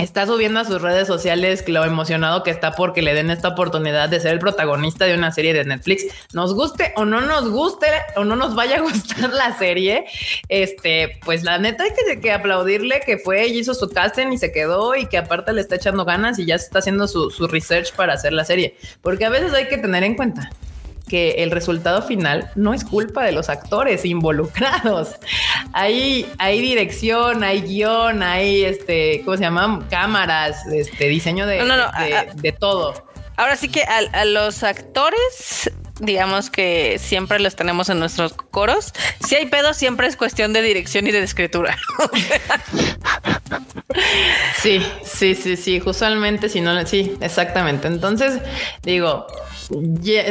[0.03, 4.09] está subiendo a sus redes sociales lo emocionado que está porque le den esta oportunidad
[4.09, 6.07] de ser el protagonista de una serie de Netflix.
[6.33, 7.87] Nos guste o no nos guste
[8.17, 10.07] o no nos vaya a gustar la serie,
[10.49, 14.53] este, pues la neta hay que, aplaudirle que fue y hizo su casting y se
[14.53, 17.95] quedó y que aparte le está echando ganas y ya se está haciendo su research
[17.95, 18.77] para hacer la serie.
[19.03, 20.51] Porque a veces hay que tener en cuenta
[21.11, 25.17] que el resultado final no es culpa de los actores involucrados.
[25.73, 29.83] Hay, hay dirección, hay guion, hay este, ¿cómo se llaman?
[29.89, 31.65] Cámaras, este diseño de,
[32.37, 33.05] de, todo.
[33.37, 38.93] Ahora sí que a, los actores digamos que siempre los tenemos en nuestros coros.
[39.27, 41.77] Si hay pedo, siempre es cuestión de dirección y de escritura.
[44.63, 45.83] sí, sí, sí, sí.
[45.85, 47.87] Usualmente, si no, sí, exactamente.
[47.89, 48.41] Entonces,
[48.83, 49.27] digo,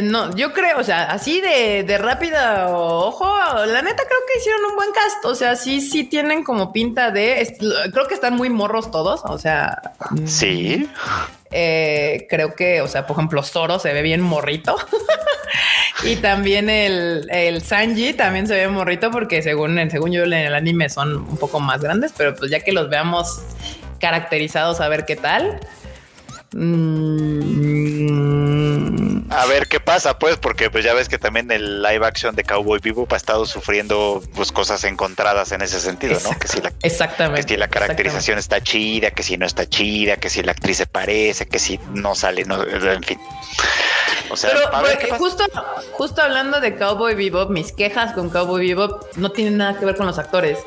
[0.02, 3.28] no, yo creo, o sea, así de, de rápida ojo,
[3.66, 5.26] la neta creo que hicieron un buen cast.
[5.26, 7.56] O sea, sí, sí tienen como pinta de.
[7.92, 9.22] creo que están muy morros todos.
[9.26, 9.94] O sea,
[10.26, 10.90] sí.
[11.52, 14.76] Eh, creo que, o sea, por ejemplo, Zoro se ve bien morrito
[16.04, 20.54] y también el, el, Sanji también se ve morrito porque según, según yo en el
[20.54, 23.42] anime son un poco más grandes, pero pues ya que los veamos
[24.00, 25.60] caracterizados a ver qué tal.
[26.52, 28.10] Mm,
[29.30, 32.44] a ver qué pasa, pues, porque pues ya ves que también el live action de
[32.44, 36.38] Cowboy Bebop ha estado sufriendo pues cosas encontradas en ese sentido, ¿no?
[36.38, 37.42] Que si la, exactamente.
[37.44, 40.78] Que si la caracterización está chida, que si no está chida, que si la actriz
[40.78, 43.20] se parece, que si no sale, no, en fin.
[44.30, 44.52] O sea,
[45.18, 45.44] justo,
[45.94, 49.96] justo hablando de Cowboy Bebop, mis quejas con Cowboy Bebop no tienen nada que ver
[49.96, 50.60] con los actores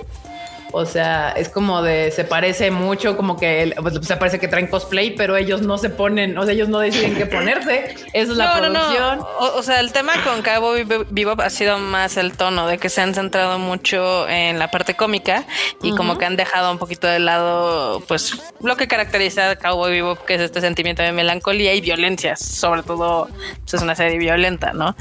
[0.73, 4.67] O sea, es como de se parece mucho, como que pues, se parece que traen
[4.67, 7.95] cosplay, pero ellos no se ponen, o sea, ellos no deciden qué ponerse.
[8.15, 9.21] Esa es la producción.
[9.39, 13.03] O, sea, el tema con Cowboy Bebop ha sido más el tono de que se
[13.03, 15.45] han centrado mucho en la parte cómica
[15.83, 19.93] y como que han dejado un poquito de lado, pues lo que caracteriza a Cowboy
[19.93, 23.29] Bebop, que es este sentimiento de melancolía y violencia, sobre todo
[23.61, 24.97] pues, es una serie violenta, ¿no?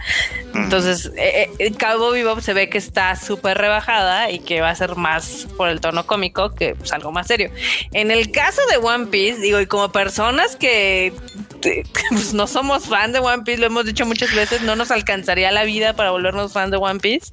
[0.54, 4.76] Entonces, eh, eh, Cowboy Bebop se ve que está súper rebajada y que va a
[4.76, 7.52] ser más por el tono cómico que pues, algo más serio.
[7.94, 11.14] En el caso de One Piece, digo, y como personas que
[12.10, 15.52] pues, no somos fan de One Piece, lo hemos dicho muchas veces, no nos alcanzaría
[15.52, 17.28] la vida para volvernos fan de One Piece.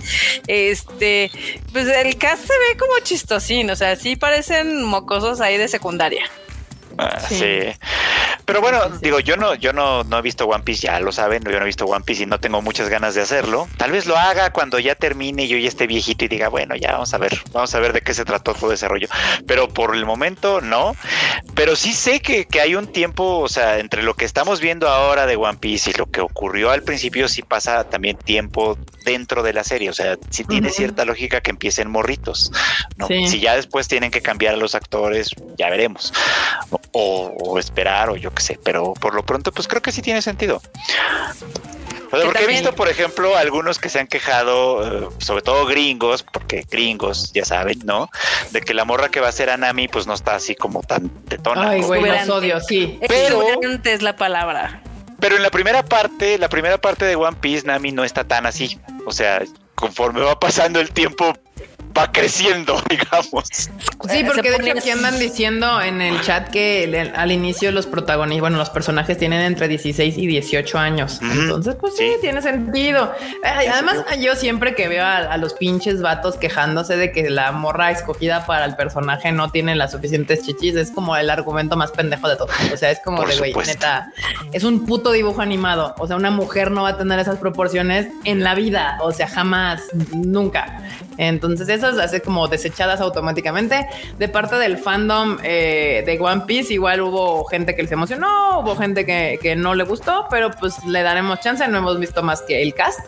[0.46, 1.30] Este,
[1.72, 6.26] pues el cast se ve como chistosín, o sea, sí parecen mocosos ahí de secundaria.
[6.98, 7.60] Ah, sí.
[8.44, 11.44] Pero bueno, digo, yo no, yo no, no he visto One Piece, ya lo saben,
[11.44, 13.68] yo no he visto One Piece y no tengo muchas ganas de hacerlo.
[13.76, 16.74] Tal vez lo haga cuando ya termine y yo ya esté viejito y diga, bueno,
[16.74, 19.06] ya vamos a ver, vamos a ver de qué se trató todo ese rollo.
[19.46, 20.96] Pero por el momento no.
[21.54, 24.88] Pero sí sé que, que hay un tiempo, o sea, entre lo que estamos viendo
[24.88, 29.42] ahora de One Piece y lo que ocurrió al principio, sí pasa también tiempo dentro
[29.42, 29.90] de la serie.
[29.90, 32.50] O sea, sí tiene cierta lógica que empiecen morritos.
[32.96, 33.08] ¿no?
[33.08, 36.14] Si ya después tienen que cambiar a los actores, ya veremos
[36.92, 40.22] o, esperar o yo qué sé, pero por lo pronto pues creo que sí tiene
[40.22, 40.60] sentido.
[42.10, 46.64] porque he visto, por ejemplo, algunos que se han quejado, eh, sobre todo gringos, porque
[46.70, 48.10] gringos, ya saben, ¿no?
[48.52, 51.08] De que la morra que va a ser Anami, pues no está así como tan
[51.26, 51.70] tetona.
[51.70, 52.98] Ay, güey, los odio, sí.
[53.08, 53.42] Pero
[53.84, 54.82] es la palabra.
[55.20, 58.46] Pero en la primera parte, la primera parte de One Piece, Nami no está tan
[58.46, 58.78] así.
[59.04, 59.42] O sea,
[59.74, 61.34] conforme va pasando el tiempo,
[61.98, 63.48] va creciendo, digamos.
[63.50, 68.40] Sí, porque de hecho aquí andan diciendo en el chat que al inicio los protagonistas,
[68.40, 71.20] bueno, los personajes tienen entre 16 y 18 años.
[71.20, 73.12] Entonces, pues sí, tiene sentido.
[73.42, 78.46] Además, yo siempre que veo a, los pinches vatos quejándose de que la morra escogida
[78.46, 82.36] para el personaje no tiene las suficientes chichis, es como el argumento más pendejo de
[82.36, 82.48] todo.
[82.72, 84.12] O sea, es como de, güey, neta,
[84.52, 85.94] es un puto dibujo animado.
[85.98, 88.98] O sea, una mujer no va a tener esas proporciones en la vida.
[89.00, 89.82] O sea, jamás,
[90.12, 90.82] nunca.
[91.16, 93.86] Entonces, esas hace como desechadas automáticamente.
[94.18, 98.76] De parte del fandom eh, de One Piece, igual hubo gente que les emocionó, hubo
[98.76, 101.66] gente que, que, no le gustó, pero pues le daremos chance.
[101.68, 103.00] No hemos visto más que el cast.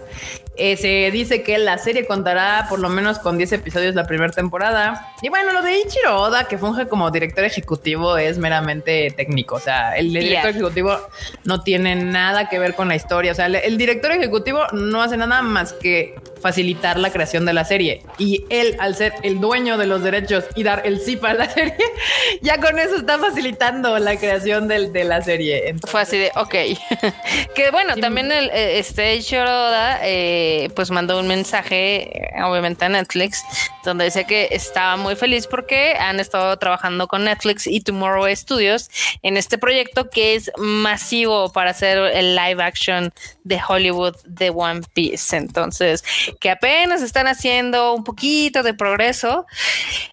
[0.63, 4.31] Eh, se dice que la serie contará por lo menos con 10 episodios la primera
[4.31, 5.15] temporada.
[5.23, 9.55] Y bueno, lo de Ichiro Oda, que funge como director ejecutivo, es meramente técnico.
[9.55, 10.99] O sea, el director ejecutivo
[11.45, 13.33] no tiene nada que ver con la historia.
[13.33, 17.65] O sea, el director ejecutivo no hace nada más que facilitar la creación de la
[17.65, 18.03] serie.
[18.19, 21.51] Y él, al ser el dueño de los derechos y dar el sí para la
[21.53, 21.77] serie,
[22.43, 25.75] ya con eso está facilitando la creación del, de la serie.
[25.87, 26.55] Fue así de, ok.
[27.55, 33.45] que bueno, también el, eh, este Shoroda, eh, pues mandó un mensaje, obviamente a Netflix,
[33.85, 38.91] donde dice que estaba muy feliz porque han estado trabajando con Netflix y Tomorrow Studios
[39.23, 43.13] en este proyecto que es masivo para hacer el live action
[43.45, 45.37] de Hollywood de One Piece.
[45.37, 46.05] Entonces,
[46.41, 49.47] que apenas están haciendo un poquito de progreso,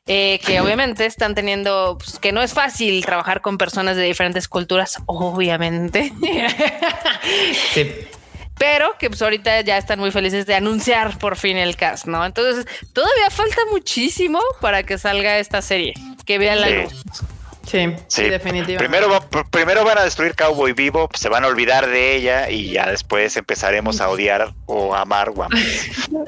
[0.06, 4.48] eh, que obviamente están teniendo, pues, que no es fácil trabajar con personas de diferentes
[4.48, 6.14] culturas, obviamente.
[7.74, 7.92] sí
[8.58, 12.26] pero que pues ahorita ya están muy felices de anunciar por fin el cast, ¿no?
[12.26, 15.94] Entonces, todavía falta muchísimo para que salga esta serie,
[16.26, 16.94] que vean la luz.
[17.68, 18.78] Sí, sí, definitivamente.
[18.78, 19.20] Primero,
[19.52, 23.36] primero van a destruir Cowboy Vivo, se van a olvidar de ella y ya después
[23.36, 25.60] empezaremos a odiar o amar One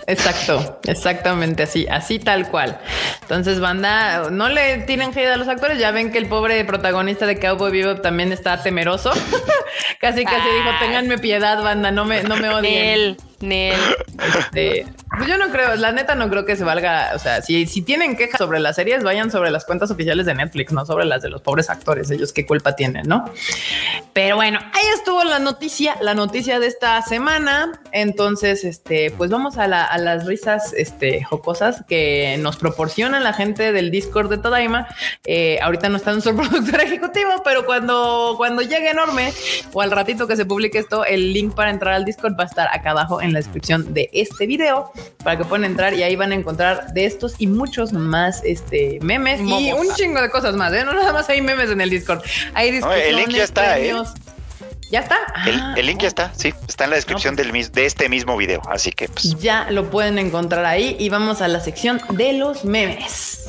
[0.08, 2.78] Exacto, exactamente así, así tal cual.
[3.22, 6.66] Entonces, banda, no le tienen que ir a los actores, ya ven que el pobre
[6.66, 9.12] protagonista de Cowboy Vivo también está temeroso.
[10.02, 13.18] casi, casi dijo, ténganme piedad, banda, no me, no me odien.
[13.42, 14.86] Este,
[15.16, 17.12] pues yo no creo, la neta no creo que se valga.
[17.16, 20.36] O sea, si, si tienen quejas sobre las series, vayan sobre las cuentas oficiales de
[20.36, 22.12] Netflix, no sobre las de los pobres actores.
[22.12, 23.26] Ellos qué culpa tienen, ¿no?
[24.14, 27.82] Pero bueno, ahí estuvo la noticia, la noticia de esta semana.
[27.92, 33.92] Entonces, este, pues vamos a, las risas este, jocosas que nos proporciona la gente del
[33.92, 34.88] Discord de Tadaima.
[35.26, 39.34] Eh, ahorita no está nuestro productor ejecutivo, pero cuando, cuando llegue enorme
[39.74, 42.48] o al ratito que se publique esto, el link para entrar al Discord va a
[42.48, 44.91] estar acá abajo en en la descripción de este video
[45.23, 48.99] para que puedan entrar y ahí van a encontrar de estos y muchos más este
[49.01, 50.73] memes y un chingo de cosas más.
[50.73, 50.84] ¿eh?
[50.84, 52.21] No nada más hay memes en el Discord.
[52.53, 53.80] Hay discusiones, el link ya está.
[53.80, 53.93] ¿eh?
[54.91, 55.17] ¿Ya está?
[55.45, 58.91] El, link ya está, sí, está en la descripción del, de este mismo video, así
[58.91, 59.38] que pues.
[59.39, 63.45] Ya lo pueden encontrar ahí y vamos a la sección de los memes.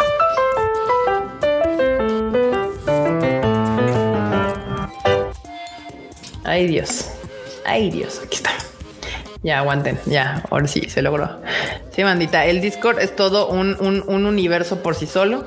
[6.44, 7.06] Ay Dios,
[7.64, 8.50] ay Dios, aquí está.
[9.42, 11.40] Ya aguanten, ya, ahora sí, se logró.
[11.96, 15.46] Sí, bandita, el Discord es todo un, un, un, universo por sí solo.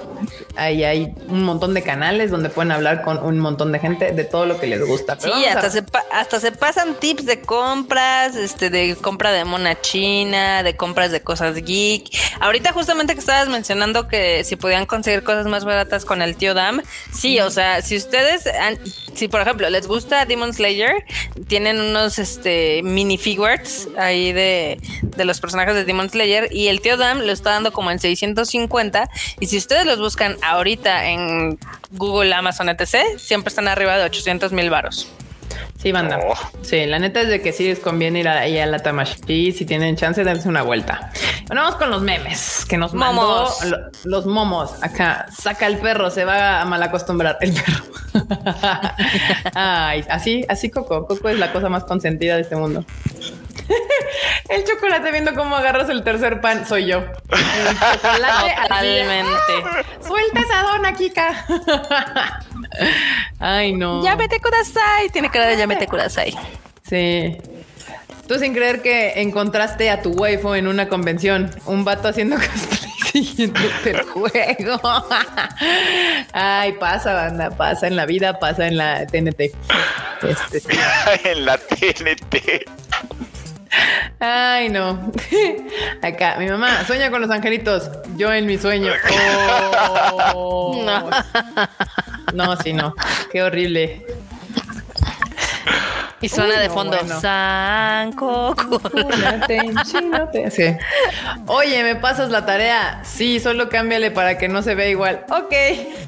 [0.56, 4.24] Ahí hay un montón de canales donde pueden hablar con un montón de gente de
[4.24, 5.20] todo lo que les gusta.
[5.20, 10.64] sí, hasta, se hasta se pasan tips de compras, este, de compra de mona china,
[10.64, 12.10] de compras de cosas geek.
[12.39, 16.56] Ahorita justamente que estabas mencionando que si podían conseguir cosas más baratas con el tío
[16.56, 16.82] Dam,
[17.14, 18.50] sí, o sea, si ustedes,
[19.14, 21.06] si por ejemplo les gusta Demon Slayer,
[21.48, 26.97] tienen unos este, minifigures ahí de, de los personajes de Demon Slayer y el tío
[26.97, 29.09] Dam lo está dando como en 650.
[29.39, 31.57] Y si ustedes los buscan ahorita en
[31.91, 35.07] Google, Amazon, etc., siempre están arriba de 800 mil varos.
[35.84, 36.17] Sí, banda.
[36.25, 36.34] Oh.
[36.61, 39.65] Sí, la neta es de que sí les conviene ir ahí a la Tamashi si
[39.65, 41.11] tienen chance, darse una vuelta.
[41.47, 43.49] Bueno, vamos con los memes que nos mandó
[44.05, 44.81] los momos.
[44.81, 47.84] Acá saca el perro, se va a malacostumbrar el perro.
[49.53, 51.05] Ay, así, así Coco.
[51.05, 52.85] Coco es la cosa más consentida de este mundo.
[54.49, 56.99] El chocolate viendo cómo agarras el tercer pan soy yo.
[56.99, 59.53] El chocolate Totalmente.
[60.06, 61.45] Suelta esa dona, Kika.
[63.40, 64.03] Ay, no.
[64.03, 65.10] Ya vete kudasai.
[65.10, 66.35] Tiene cara de ya vete kudasai.
[66.84, 67.38] Sí.
[68.27, 72.91] Tú sin creer que encontraste a tu waifu en una convención, un vato haciendo cosplay
[73.11, 74.81] siguiéndote el juego.
[76.31, 79.41] Ay, pasa, banda, pasa en la vida, pasa en la TNT.
[80.22, 80.68] Este, sí.
[81.26, 82.65] en la TNT.
[84.26, 85.12] Ay, no.
[86.02, 87.91] Acá, mi mamá sueña con los angelitos.
[88.16, 88.94] Yo en mi sueño.
[90.36, 90.84] Oh.
[90.86, 91.10] No.
[92.34, 92.95] no, sí, no.
[93.32, 94.06] Qué horrible.
[96.24, 96.98] Y suena de fondo.
[97.20, 98.56] Sanco.
[100.50, 100.76] Sí.
[101.48, 103.02] Oye, ¿me pasas la tarea?
[103.04, 105.26] Sí, solo cámbiale para que no se vea igual.
[105.30, 105.54] Ok.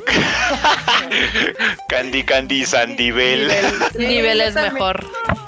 [1.90, 3.52] Candy Candy Sandivel.
[3.98, 5.06] Nivel es mejor.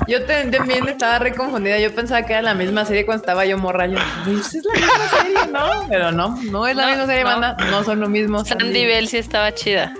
[0.07, 1.79] Yo también estaba re confundida.
[1.79, 3.87] Yo pensaba que era la misma serie cuando estaba yo morra.
[3.87, 5.87] Yo, es la misma serie, ¿no?
[5.89, 7.55] Pero no, no es la misma serie, banda.
[7.69, 8.43] No son lo mismo.
[8.43, 9.93] Sandy Bell sí estaba chida.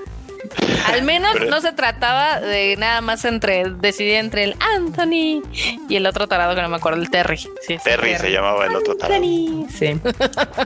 [0.88, 5.44] Al menos no se trataba de nada más entre decidir entre el Anthony
[5.90, 7.38] y el otro tarado que no me acuerdo, el Terry.
[7.38, 9.22] Sí, Terry, se llamaba el otro tarado.
[9.22, 10.00] Sí.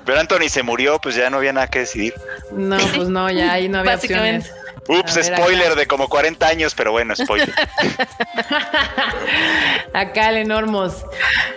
[0.05, 2.13] Pero Anthony se murió, pues ya no había nada que decidir.
[2.51, 4.51] No, pues no, ya ahí no había opciones.
[4.99, 7.49] Ups, spoiler de como 40 años, pero bueno, spoiler.
[9.93, 11.03] Acá Lenormos.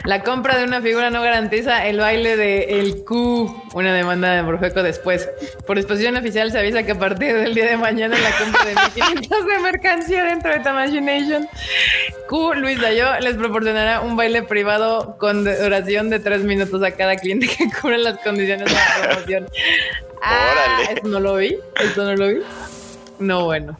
[0.05, 3.63] La compra de una figura no garantiza el baile de el Q.
[3.75, 5.29] Una demanda de Morfeco después.
[5.67, 8.75] Por disposición oficial se avisa que a partir del día de mañana la compra de
[8.97, 11.49] 1500 de mercancía dentro de Tamashination,
[12.29, 17.17] Q Luis Dayo les proporcionará un baile privado con duración de tres minutos a cada
[17.17, 19.49] cliente que cubra las condiciones de la promoción.
[20.27, 20.55] Ah,
[20.87, 21.03] Órale.
[21.05, 21.55] no lo vi.
[21.79, 22.39] Esto no lo vi.
[23.19, 23.77] No, bueno.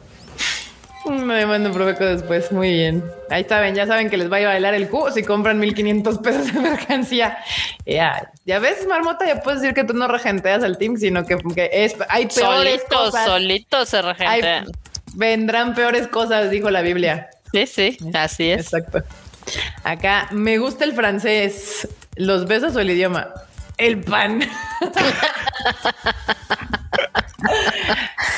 [1.05, 2.51] Me mando Profeco después.
[2.51, 3.03] Muy bien.
[3.29, 6.53] Ahí saben, ya saben que les va a bailar el Q si compran 1500 pesos
[6.53, 7.37] de mercancía.
[7.85, 11.37] Ya, ya ves, Marmota, ya puedes decir que tú no regenteas al team, sino que,
[11.71, 13.25] es, hay peores cosas.
[13.25, 14.67] Solitos se regentean.
[15.13, 17.29] vendrán peores cosas, dijo la Biblia.
[17.51, 18.73] Sí, sí, así es.
[18.73, 19.03] Exacto.
[19.83, 21.87] Acá, me gusta el francés.
[22.15, 23.29] ¿Los besos o el idioma?
[23.77, 24.41] El pan.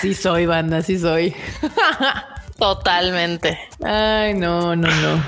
[0.02, 1.36] sí soy, banda, sí soy.
[2.58, 3.60] Totalmente.
[3.84, 5.24] Ay, no, no, no.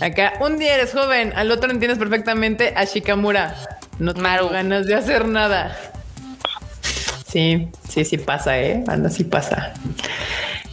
[0.00, 3.54] Acá, un día eres joven, al otro entiendes perfectamente a Shikamura.
[3.98, 5.76] No tengo ganas de hacer nada.
[7.26, 8.82] Sí, sí, sí pasa, ¿eh?
[8.86, 9.74] Banda, sí pasa.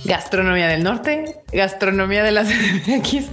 [0.05, 3.25] Gastronomía del norte, gastronomía de la CDMX,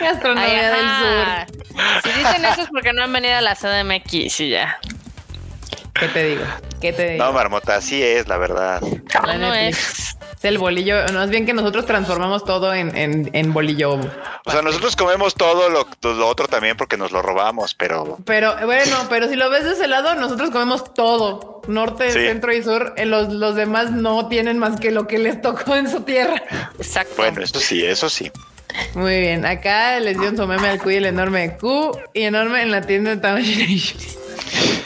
[0.00, 1.62] gastronomía del sur.
[2.02, 4.78] Si dicen eso es porque no han venido a la CDMX y ya.
[5.98, 6.44] ¿Qué te digo?
[6.80, 7.24] ¿Qué te digo?
[7.24, 8.80] No, Marmota, así es, la verdad.
[9.38, 10.16] no es.
[10.36, 11.06] Es el bolillo.
[11.12, 13.94] No es bien que nosotros transformamos todo en, en, bolillo.
[14.44, 18.18] O sea, nosotros comemos todo lo, lo, otro también porque nos lo robamos, pero.
[18.26, 21.62] Pero bueno, pero si lo ves de ese lado, nosotros comemos todo.
[21.68, 22.92] Norte, centro y sur.
[22.96, 26.42] Eh, los, los demás no tienen más que lo que les tocó en su tierra.
[26.78, 27.14] Exacto.
[27.16, 28.30] Bueno, eso sí, eso sí.
[28.94, 29.46] Muy bien.
[29.46, 32.82] Acá les dio un someme al Q y el enorme Q y enorme en la
[32.82, 33.82] tienda de Tamashii.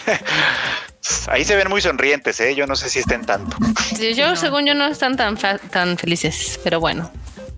[1.29, 2.55] Ahí se ven muy sonrientes, ¿eh?
[2.55, 3.57] Yo no sé si estén tanto.
[3.97, 7.11] Sí, yo, según yo, no están tan, tan felices, pero bueno.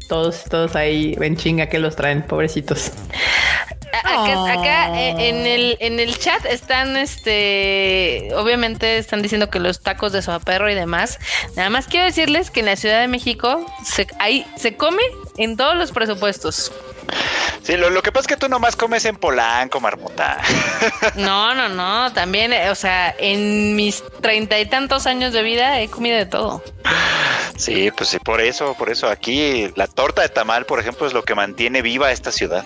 [0.09, 2.93] Todos, todos ahí ven chinga que los traen, pobrecitos.
[4.05, 10.12] Acá, eh, en, el, en el chat están, este, obviamente están diciendo que los tacos
[10.12, 11.19] de perro y demás.
[11.56, 15.02] Nada más quiero decirles que en la Ciudad de México se, ahí se come
[15.36, 16.73] en todos los presupuestos.
[17.62, 20.41] Sí, lo, que pasa es que tú nomás comes en Polanco, marmota.
[21.15, 22.12] No, no, no.
[22.12, 26.27] También, eh, o sea, en mis treinta y tantos años de vida he comido de
[26.27, 26.62] todo.
[27.57, 31.12] Sí, pues sí, por eso, por eso aquí la torta de tamal, por ejemplo, es
[31.12, 32.65] lo que mantiene viva esta ciudad.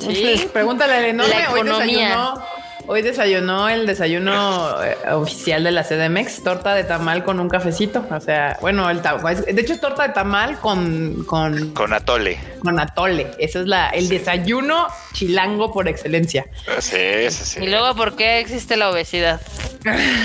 [0.00, 1.34] Sí, pregúntale al enorme.
[1.34, 1.78] La economía.
[1.78, 2.55] Hoy desayunó
[2.94, 8.04] el desayuno eh, oficial de la CDMX, torta de tamal con un cafecito.
[8.10, 12.38] O sea, bueno, el tamal, de hecho es torta de tamal con con Con atole.
[12.62, 13.30] con atole.
[13.38, 16.46] Eso es la el desayuno chilango por excelencia.
[16.78, 17.60] Sí, sí, sí.
[17.62, 19.40] Y luego, ¿por qué existe la obesidad?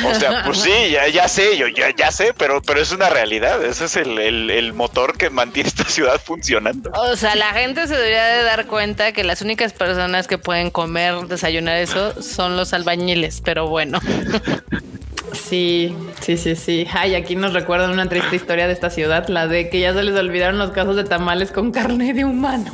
[0.05, 3.09] O sea, pues sí, ya, ya sé, yo ya, ya sé, pero, pero es una
[3.09, 3.63] realidad.
[3.63, 6.91] Ese es el, el- el motor que mantiene esta ciudad funcionando.
[6.95, 10.71] O sea, la gente se debería de dar cuenta que las únicas personas que pueden
[10.71, 13.99] comer, desayunar eso son los albañiles, pero bueno.
[15.33, 16.87] Sí, sí, sí, sí.
[16.93, 20.03] Ay, aquí nos recuerdan una triste historia de esta ciudad, la de que ya se
[20.03, 22.71] les olvidaron los casos de tamales con carne de humano.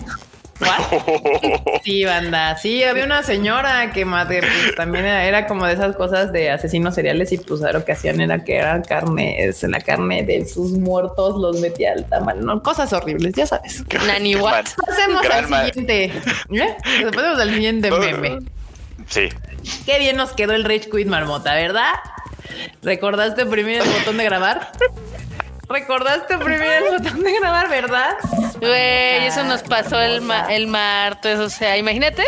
[1.83, 2.57] Sí, banda.
[2.57, 6.95] Sí, había una señora que pues, también era, era como de esas cosas de asesinos
[6.95, 10.71] seriales y pues lo que hacían era que era carne, es la carne de sus
[10.71, 13.83] muertos los metía al tamal, no cosas horribles, ya sabes.
[14.05, 14.65] Nani what?
[14.85, 16.05] Pasemos al siguiente.
[16.05, 16.77] ¿Eh?
[17.13, 18.39] Pasemos al siguiente meme.
[19.07, 19.29] Sí.
[19.85, 21.93] Qué bien nos quedó el Rage Quit Marmota, ¿verdad?
[22.81, 24.71] ¿Recordaste oprimir el botón de grabar?
[25.69, 28.11] ¿Recordaste oprimir el botón de grabar, verdad?
[28.59, 31.39] Güey, eso nos pasó el, ma- el martes.
[31.39, 32.23] O sea, imagínate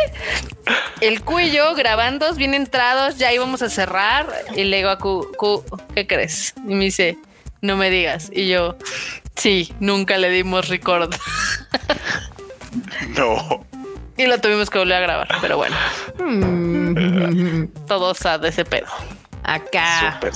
[0.99, 4.27] el cuello grabando, bien entrados, ya íbamos a cerrar.
[4.55, 5.63] Y le digo a Q, Q,
[5.95, 6.53] ¿qué crees?
[6.67, 7.17] Y me dice,
[7.61, 8.29] no me digas.
[8.33, 8.75] Y yo,
[9.35, 11.15] sí, nunca le dimos record.
[13.17, 13.65] No.
[14.19, 15.27] Y lo tuvimos que volver a grabar.
[15.41, 15.75] Pero bueno,
[16.19, 17.65] Hmm.
[17.87, 18.87] todo sad de ese pedo.
[19.43, 20.13] Acá.
[20.15, 20.33] Súper.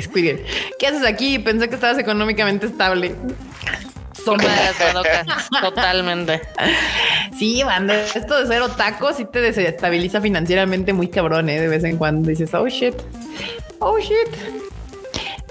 [0.00, 0.44] Squirrel.
[0.78, 1.38] ¿Qué haces aquí?
[1.38, 3.14] Pensé que estabas económicamente estable.
[5.60, 6.42] Totalmente.
[7.38, 11.60] Sí, banda, esto de ser otaco sí te desestabiliza financieramente muy cabrón, ¿eh?
[11.60, 12.94] De vez en cuando dices, oh shit,
[13.78, 14.28] oh shit.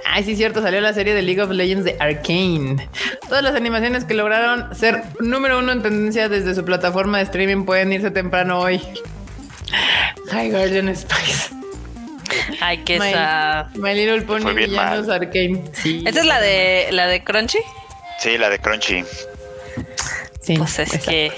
[0.08, 2.88] Ay, sí, cierto, salió la serie de League of Legends de Arcane.
[3.28, 7.66] Todas las animaciones que lograron ser número uno en tendencia desde su plataforma de streaming
[7.66, 8.82] pueden irse temprano hoy.
[10.32, 11.54] Hi, Guardian Spice.
[12.62, 13.68] Ay, qué My, sad.
[13.76, 15.22] My Little Pony Villanos mal.
[15.22, 15.64] Arcane.
[15.74, 16.04] Sí.
[16.06, 17.60] ¿Esta es la de la de Crunchy?
[18.20, 19.04] Sí, la de Crunchy.
[20.46, 21.10] Sí, Pues es exacto.
[21.10, 21.32] que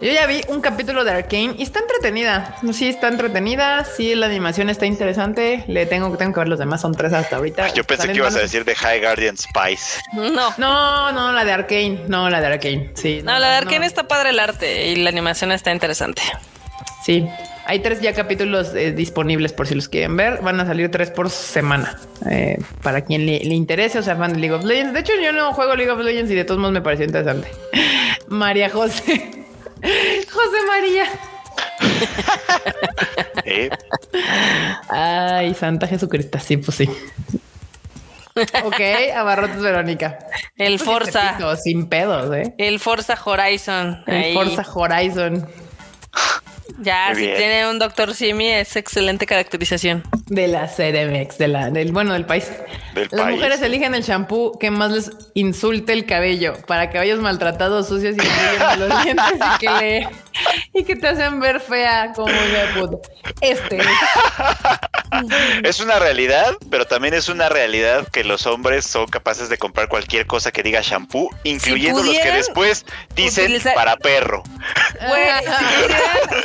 [0.00, 2.56] Yo ya vi un capítulo de Arcane y está entretenida.
[2.72, 3.84] Sí, está entretenida.
[3.84, 5.64] Sí, la animación está interesante.
[5.68, 6.80] Le tengo, tengo que ver los demás.
[6.80, 7.72] Son tres hasta ahorita.
[7.74, 10.00] Yo pensé que ibas a decir de High Guardian Spice.
[10.12, 10.52] no.
[10.58, 12.00] No, no, la de Arcane.
[12.08, 12.90] No, la de Arcane.
[12.94, 13.20] Sí.
[13.22, 13.86] No, la de Arkane no.
[13.86, 16.22] está padre el arte y la animación está interesante.
[17.08, 17.26] Sí.
[17.64, 20.42] Hay tres ya capítulos eh, disponibles por si los quieren ver.
[20.42, 21.98] Van a salir tres por semana.
[22.30, 24.92] Eh, para quien le, le interese o sea fan de League of Legends.
[24.92, 27.48] De hecho, yo no juego League of Legends y de todos modos me pareció interesante.
[28.28, 29.02] María José.
[29.80, 31.04] José María.
[33.46, 33.70] ¿eh?
[34.90, 36.38] Ay, Santa Jesucristo.
[36.40, 36.90] Sí, pues sí.
[38.64, 38.80] ok,
[39.16, 40.18] abarrotes Verónica.
[40.58, 42.54] El Pues Forza, sin pedos, ¿eh?
[42.58, 44.02] el Forza Horizon.
[44.06, 44.34] El ahí.
[44.34, 45.48] Forza Horizon
[46.80, 47.36] Ya, Muy si bien.
[47.38, 48.14] tiene un Dr.
[48.14, 50.02] Simi, es excelente caracterización.
[50.26, 52.50] de la CDMX, de la, del bueno del país.
[52.94, 53.36] Del Las país.
[53.36, 58.20] mujeres eligen el champú que más les insulte el cabello para cabellos maltratados, sucios y
[59.04, 60.08] dientes y que le,
[60.74, 63.08] y que te hacen ver fea como hija de puta.
[63.40, 63.86] Este es.
[65.64, 69.88] Es una realidad, pero también es una realidad que los hombres son capaces de comprar
[69.88, 74.42] cualquier cosa que diga shampoo, incluyendo los que después dicen utilizar- para perro.
[74.98, 75.44] Pudieran,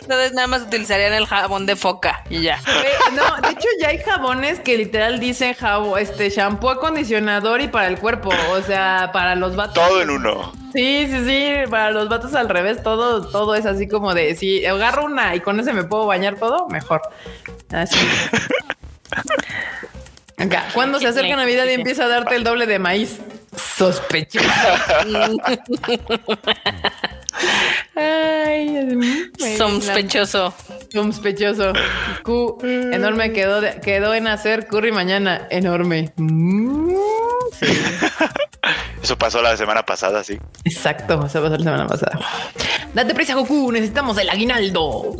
[0.02, 2.60] ustedes nada más utilizarían el jabón de foca y ya.
[3.14, 7.88] No, de hecho ya hay jabones que literal dicen jabo, este shampoo, acondicionador y para
[7.88, 9.76] el cuerpo, o sea, para los vatos.
[9.76, 10.54] Todo en uno.
[10.74, 14.66] Sí, sí, sí, para los vatos al revés, todo, todo es así como de si
[14.66, 17.02] agarro una y con ese me puedo bañar todo, mejor.
[17.72, 18.00] Así.
[20.38, 23.20] Acá, cuando se acerca Navidad y empieza a darte el doble de maíz,
[23.56, 24.50] sospechoso.
[27.96, 29.58] Ay.
[29.58, 30.54] Sospechoso.
[30.92, 31.74] Sospechoso.
[32.24, 35.48] Q, enorme quedó, de- quedó en hacer curry mañana.
[35.50, 36.12] Enorme.
[36.18, 36.94] Mm,
[39.02, 40.38] Eso pasó la semana pasada, sí.
[40.64, 42.20] Exacto, se pasó la semana pasada.
[42.94, 45.16] Date prisa, Goku, necesitamos el aguinaldo.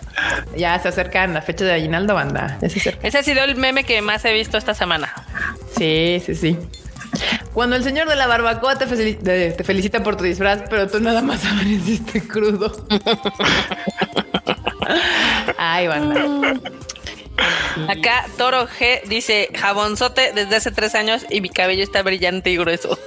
[0.56, 2.56] ya se acercan la fecha de aguinaldo, banda.
[2.62, 3.06] Ya se acerca.
[3.06, 5.12] Ese ha sido el meme que más he visto esta semana.
[5.76, 6.58] Sí, sí, sí.
[7.52, 10.88] Cuando el señor de la barbacoa te, felici- te- te felicita por tu disfraz, pero
[10.88, 12.74] tú nada más amaneciste crudo.
[15.58, 16.54] Ay, banda.
[17.88, 22.56] Acá Toro G dice jabonzote desde hace tres años y mi cabello está brillante y
[22.56, 22.98] grueso.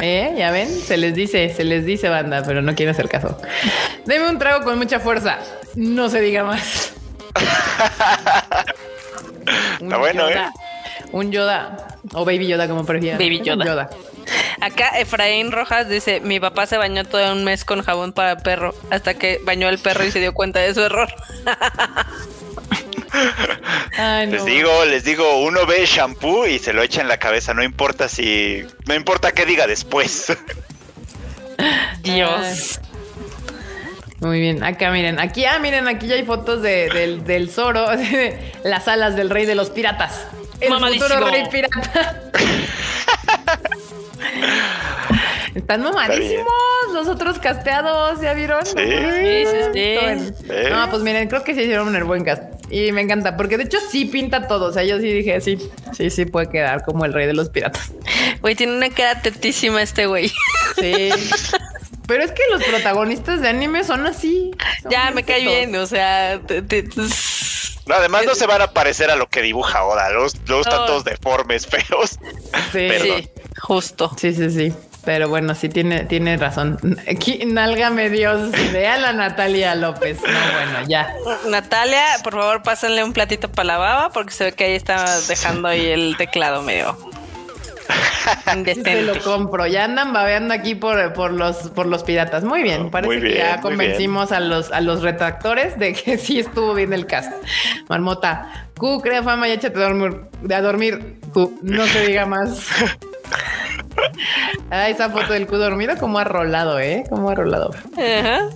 [0.00, 0.34] ¿Eh?
[0.36, 0.68] ¿Ya ven?
[0.68, 3.40] Se les dice, se les dice, banda, pero no quieren hacer caso.
[4.06, 5.38] Deme un trago con mucha fuerza.
[5.76, 6.94] No se diga más.
[9.80, 10.52] Está bueno, Yoda.
[11.12, 11.98] Un Yoda.
[12.12, 13.18] O Baby Yoda, como prefieran.
[13.18, 13.64] Baby Yoda.
[13.64, 13.90] Yoda.
[14.60, 18.74] Acá Efraín Rojas dice, mi papá se bañó todo un mes con jabón para perro
[18.90, 21.08] hasta que bañó al perro y se dio cuenta de su error.
[23.96, 24.32] Ay, no.
[24.32, 27.62] Les digo, les digo, uno ve shampoo y se lo echa en la cabeza, no
[27.62, 30.32] importa si, no importa qué diga después.
[32.02, 32.80] Dios.
[34.20, 37.86] Muy bien, acá miren, aquí, ah, miren, aquí ya hay fotos de- del, del Zoro,
[38.64, 40.26] las alas del rey de los piratas.
[40.64, 41.08] El Mamadísimo.
[41.08, 42.22] futuro rey pirata.
[45.54, 46.46] Están mamadísimos
[46.92, 48.64] los otros casteados, ¿ya vieron?
[48.66, 48.72] Sí.
[48.74, 50.52] Sí, sí.
[50.70, 52.42] No, pues miren, creo que sí hicieron un buen cast.
[52.70, 54.66] Y me encanta, porque de hecho sí pinta todo.
[54.66, 55.58] O sea, yo sí dije, sí,
[55.92, 57.92] sí, sí puede quedar como el rey de los piratas.
[58.40, 60.32] Güey, tiene una cara tetísima este güey.
[60.80, 61.10] Sí.
[62.06, 64.50] Pero es que los protagonistas de anime son así.
[64.82, 66.40] Son ya, me cae bien, o sea...
[66.46, 66.84] te- te-
[67.86, 70.72] No, además no se van a parecer a lo que dibuja Oda, los, los No.
[70.86, 72.18] todos deformes, feos.
[72.72, 72.88] Sí.
[73.00, 73.28] Sí,
[73.60, 74.10] justo.
[74.18, 74.72] Sí, sí, sí.
[75.04, 76.78] Pero bueno, sí tiene, tiene razón.
[77.10, 78.50] Aquí, nálgame Dios.
[78.72, 80.16] Vean a Natalia López.
[80.22, 81.14] No, bueno, ya.
[81.46, 85.20] Natalia, por favor, pásenle un platito para la baba porque se ve que ahí está
[85.28, 86.96] dejando ahí el teclado medio
[88.64, 89.66] Sí se lo compro.
[89.66, 92.44] Ya andan babeando aquí por, por los por los piratas.
[92.44, 92.86] Muy bien.
[92.86, 96.74] Oh, Parece muy que ya convencimos a los a los retractores de que sí estuvo
[96.74, 97.32] bien el cast.
[97.88, 100.22] Marmota, Q, crea fama y échate a dormir.
[100.42, 101.18] De a dormir.
[101.32, 102.68] Q, no se diga más.
[104.70, 107.04] Ah, esa foto del Q dormido, como ha rolado, ¿eh?
[107.08, 107.70] Como ha rolado.
[107.96, 108.48] Ajá.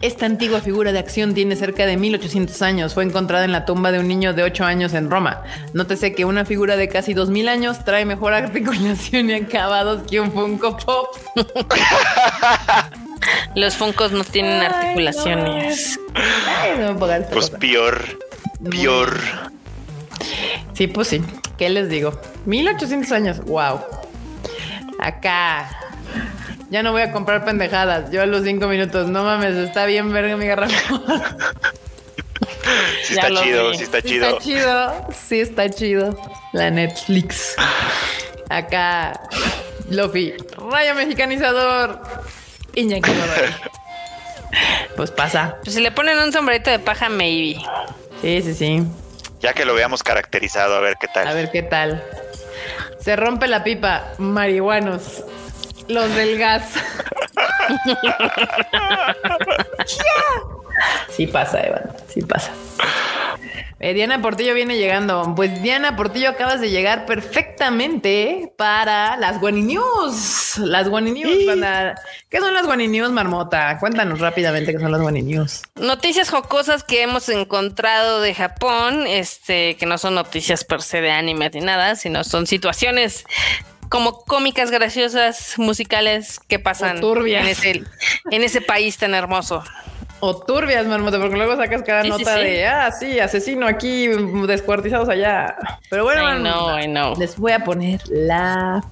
[0.00, 2.94] Esta antigua figura de acción tiene cerca de 1800 años.
[2.94, 5.42] Fue encontrada en la tumba de un niño de 8 años en Roma.
[5.72, 10.30] Nótese que una figura de casi 2000 años trae mejor articulación y acabados que un
[10.32, 11.08] Funko Pop.
[13.54, 15.98] Los funcos no tienen Ay, articulaciones.
[16.14, 17.58] Ay, no me Pues cosa.
[17.58, 18.04] peor,
[18.70, 19.18] peor.
[20.74, 21.22] Sí, pues sí.
[21.56, 22.20] ¿Qué les digo?
[22.46, 23.44] 1800 años.
[23.44, 23.80] Wow.
[24.98, 25.70] Acá.
[26.74, 28.10] Ya no voy a comprar pendejadas.
[28.10, 29.06] Yo a los cinco minutos.
[29.06, 30.74] No mames, está bien verga mi garrafa.
[33.04, 34.26] Sí está chido, sí está Sí chido.
[34.26, 35.06] Está chido.
[35.12, 36.18] Sí, está chido.
[36.52, 37.54] La Netflix.
[38.48, 39.20] Acá,
[39.88, 40.34] Lofi,
[40.68, 42.02] rayo mexicanizador.
[42.74, 43.12] Iñaki.
[44.96, 45.58] Pues pasa.
[45.62, 47.62] Pues si le ponen un sombrerito de paja, maybe.
[48.20, 48.82] Sí, sí, sí.
[49.38, 51.28] Ya que lo veamos caracterizado, a ver qué tal.
[51.28, 52.02] A ver qué tal.
[52.98, 54.14] Se rompe la pipa.
[54.18, 55.22] Marihuanos.
[55.88, 56.64] Los del gas.
[61.10, 61.82] sí pasa, Evan.
[62.08, 62.52] Sí pasa.
[63.80, 65.34] Eh, Diana Portillo viene llegando.
[65.36, 70.56] Pues Diana Portillo acabas de llegar perfectamente para las Guani News.
[70.56, 71.46] Las Guani News.
[71.46, 71.94] banda.
[72.30, 73.76] ¿Qué son las Guani News, Marmota?
[73.78, 75.62] Cuéntanos rápidamente qué son las Guani News.
[75.74, 81.10] Noticias jocosas que hemos encontrado de Japón, este, que no son noticias per se de
[81.10, 83.26] anime ni nada, sino son situaciones
[83.94, 87.84] como cómicas, graciosas, musicales que pasan en ese,
[88.28, 89.62] en ese país tan hermoso.
[90.18, 92.40] O turbias, Marmota, porque luego sacas cada Sí, nota sí.
[92.42, 94.08] de, ah, sí, asesino aquí,
[94.48, 95.54] descuartizados allá.
[95.90, 97.14] Pero bueno, I know, I know.
[97.16, 98.82] les voy a poner la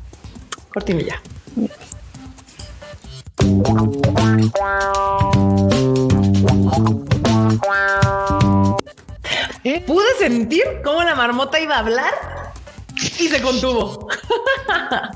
[0.73, 1.21] cortinilla.
[9.85, 12.53] Pude sentir cómo la marmota iba a hablar
[13.19, 14.09] y se contuvo.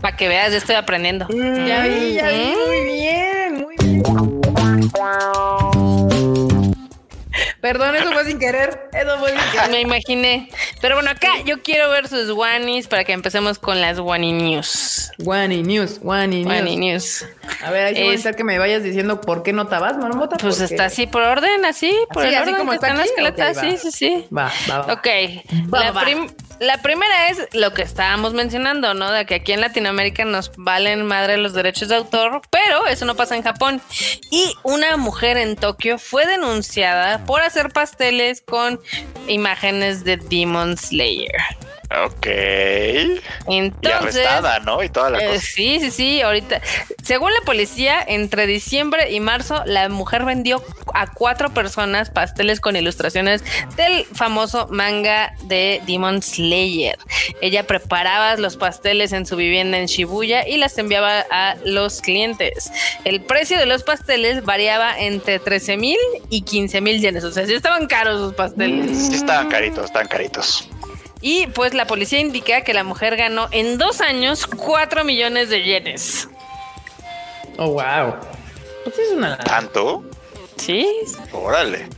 [0.00, 1.26] Para que veas, yo estoy aprendiendo.
[1.28, 4.02] Ya vi, ya vi, muy bien, muy bien.
[7.66, 8.88] Perdón, eso fue sin querer.
[8.92, 9.70] Eso fue sin querer.
[9.70, 10.48] Me imaginé.
[10.80, 15.10] Pero bueno, acá yo quiero ver sus wanis para que empecemos con las Wani News.
[15.18, 16.76] Wani News, Wani News.
[16.76, 17.26] News.
[17.64, 20.36] A ver, voy a Es- que me vayas diciendo por qué no tabas, marmota.
[20.36, 22.88] Pues porque- está así por orden, así, por ¿Así, el así orden como que está
[22.90, 23.54] en la escaleta.
[23.54, 24.26] Sí, sí, sí.
[24.36, 24.92] Va, va, va.
[24.92, 25.06] Ok,
[25.72, 26.02] Va, la, va.
[26.02, 26.30] prim-
[26.60, 29.10] la primera es lo que estábamos mencionando, ¿no?
[29.10, 33.14] De que aquí en Latinoamérica nos valen madre los derechos de autor, pero eso no
[33.16, 33.80] pasa en Japón.
[34.30, 38.80] Y una mujer en Tokio fue denunciada por hacer pasteles con
[39.28, 41.32] imágenes de Demon Slayer.
[41.90, 42.26] Ok.
[43.48, 44.82] Y arrestada, ¿no?
[44.82, 45.40] Y toda la eh, cosa.
[45.40, 46.20] sí, sí, sí.
[46.20, 46.60] Ahorita,
[47.02, 50.62] según la policía, entre diciembre y marzo, la mujer vendió
[50.94, 53.44] a cuatro personas pasteles con ilustraciones
[53.76, 56.98] del famoso manga de Demon Slayer.
[57.40, 62.72] Ella preparaba los pasteles en su vivienda en Shibuya y las enviaba a los clientes.
[63.04, 65.98] El precio de los pasteles variaba entre 13 mil
[66.30, 67.22] y 15 mil yenes.
[67.22, 69.08] O sea, sí estaban caros sus pasteles.
[69.08, 70.68] Sí, estaban caritos, estaban caritos.
[71.20, 75.62] Y pues la policía indica que la mujer ganó en dos años 4 millones de
[75.62, 76.28] yenes.
[77.58, 78.14] Oh, wow.
[78.84, 79.38] Pues sí es una.
[79.38, 80.04] ¿Tanto?
[80.56, 80.86] Sí.
[81.32, 81.88] Órale.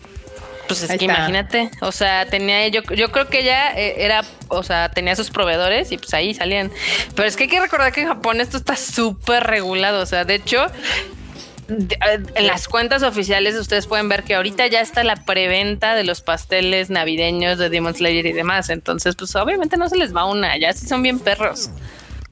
[0.69, 1.17] Pues es Ahí que está.
[1.17, 5.31] imagínate, o sea, tenía yo, yo creo que ella eh, era, o sea, tenía sus
[5.31, 6.71] proveedores y pues ahí salían.
[7.15, 10.27] Pero es que hay que recordar que en Japón esto está súper regulado, o sea,
[10.27, 10.67] de hecho,
[11.69, 16.23] en las cuentas oficiales ustedes pueden ver que ahorita ya está la preventa de los
[16.23, 20.57] pasteles navideños de Demon Slayer y demás, entonces pues obviamente no se les va una,
[20.57, 21.71] ya sí son bien perros.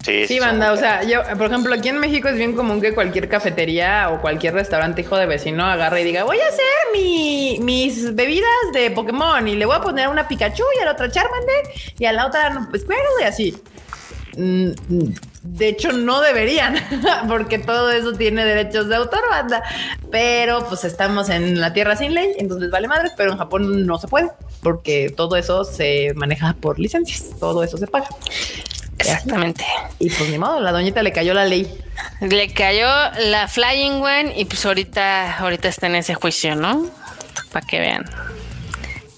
[0.03, 2.95] Sí, Sí, banda, o sea, yo, por ejemplo, aquí en México es bien común que
[2.95, 7.59] cualquier cafetería o cualquier restaurante hijo de vecino agarre y diga, voy a hacer mi,
[7.61, 11.11] mis bebidas de Pokémon y le voy a poner una Pikachu y a la otra
[11.11, 13.57] Charmander y a la otra Squirtle y así.
[14.37, 15.15] Mm, mm,
[15.47, 16.75] De hecho, no deberían,
[17.29, 19.63] porque todo eso tiene derechos de autor, banda.
[20.11, 23.99] Pero pues estamos en la tierra sin ley, entonces vale madre, pero en Japón no
[23.99, 24.31] se puede,
[24.63, 28.09] porque todo eso se maneja por licencias, todo eso se paga.
[28.99, 29.65] Exactamente.
[29.99, 31.71] Y pues ni modo, la doñita le cayó la ley.
[32.21, 32.89] Le cayó
[33.29, 36.87] la Flying One y pues ahorita, ahorita está en ese juicio, ¿no?
[37.53, 38.05] Para que vean.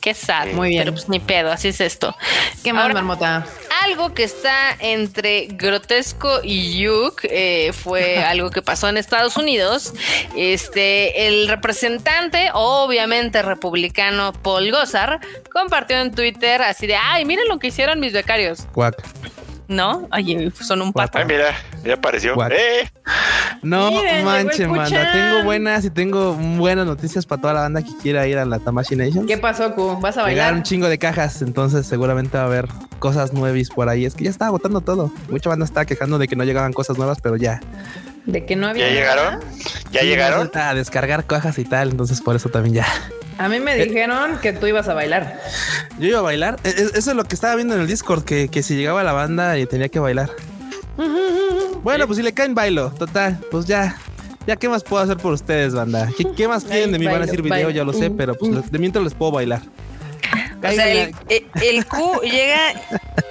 [0.01, 0.49] Qué sad.
[0.49, 0.83] Muy bien.
[0.83, 2.17] Pero pues ni pedo, así es esto.
[2.63, 3.47] ¿Qué más, Ahora, marmota?
[3.85, 9.95] Algo que está entre grotesco y yuk eh, fue algo que pasó en Estados Unidos.
[10.37, 15.21] Este, el representante, obviamente republicano, Paul Gosar,
[15.53, 18.61] compartió en Twitter así de, ay, miren lo que hicieron mis becarios.
[18.73, 19.03] Cuac.
[19.69, 20.09] ¿No?
[20.11, 21.19] Ay, son un pato.
[21.19, 21.55] Ay, mira,
[21.85, 22.35] ya apareció.
[22.51, 22.91] ¡Eh!
[23.63, 24.51] No Miren, banda.
[24.53, 25.13] Puchan.
[25.13, 28.59] Tengo buenas y tengo buenas noticias para toda la banda que quiera ir a la
[28.61, 29.27] Tamashi Nation.
[29.27, 29.99] ¿Qué pasó, Q?
[30.01, 30.55] ¿Vas a Llegaron bailar?
[30.55, 32.67] un chingo de cajas, entonces seguramente va a haber
[32.99, 34.07] cosas nuevis por ahí.
[34.07, 35.13] Es que ya está agotando todo.
[35.29, 37.61] Mucha banda está quejando de que no llegaban cosas nuevas, pero ya.
[38.25, 39.41] ¿De que no había ¿Ya llegaron?
[39.93, 40.51] ¿Ya Sí, llegaron?
[40.55, 42.87] A descargar cajas y tal, entonces por eso también ya.
[43.39, 45.41] A mí me dijeron que tú ibas a bailar.
[45.99, 46.57] Yo iba a bailar.
[46.65, 49.03] E- e- Eso es lo que estaba viendo en el Discord, que, que si llegaba
[49.05, 50.31] la banda y tenía que bailar.
[51.83, 53.97] Bueno, pues si le caen bailo, total, pues ya.
[54.49, 56.09] Ya, ¿qué más puedo hacer por ustedes, banda?
[56.19, 57.07] ¿Qué, qué más quieren de mí?
[57.07, 59.63] Van a decir video, ya lo sé, pero pues de mientras les puedo bailar.
[60.59, 61.15] O sea, el,
[61.63, 62.59] el- Q llega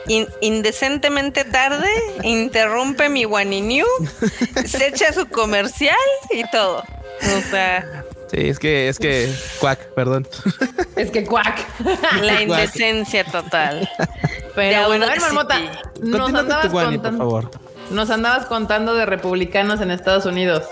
[0.07, 1.89] in- indecentemente tarde,
[2.23, 3.85] interrumpe mi New,
[4.65, 5.95] se echa su comercial
[6.31, 6.77] y todo.
[7.37, 10.27] O sea, Sí, es que, es que, cuac, perdón.
[10.95, 11.63] Es que cuac.
[12.21, 13.87] la indecencia total.
[14.55, 15.59] Pero De bueno, a ver, marmota,
[16.01, 17.51] nos andabas, Wani, por contando, favor.
[17.89, 20.63] Nos andabas contando de republicanos en Estados Unidos.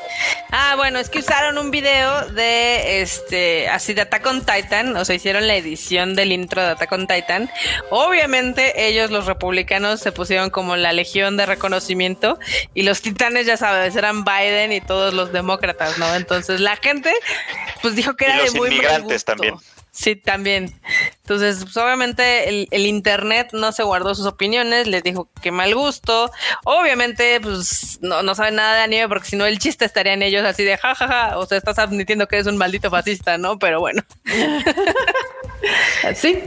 [0.51, 5.03] Ah, bueno, es que usaron un video de este, así de Attack on Titan, o
[5.05, 7.49] sea, hicieron la edición del intro de Attack on Titan.
[7.89, 12.39] Obviamente, ellos, los republicanos, se pusieron como la legión de reconocimiento
[12.73, 16.13] y los titanes, ya sabes, eran Biden y todos los demócratas, ¿no?
[16.15, 17.11] Entonces, la gente,
[17.81, 19.31] pues dijo que Y era los de muy mal inmigrantes gusto.
[19.31, 19.55] también.
[19.91, 20.73] Sí, también.
[21.25, 25.73] Entonces, pues, obviamente el, el internet no se guardó sus opiniones, les dijo que mal
[25.73, 26.29] gusto.
[26.65, 30.21] Obviamente, pues no, no saben nada de anime porque si no el chiste estaría en
[30.21, 31.39] ellos así de jajaja.
[31.39, 33.57] O sea, estás admitiendo que eres un maldito fascista, ¿no?
[33.57, 34.03] Pero bueno.
[36.15, 36.37] Sí,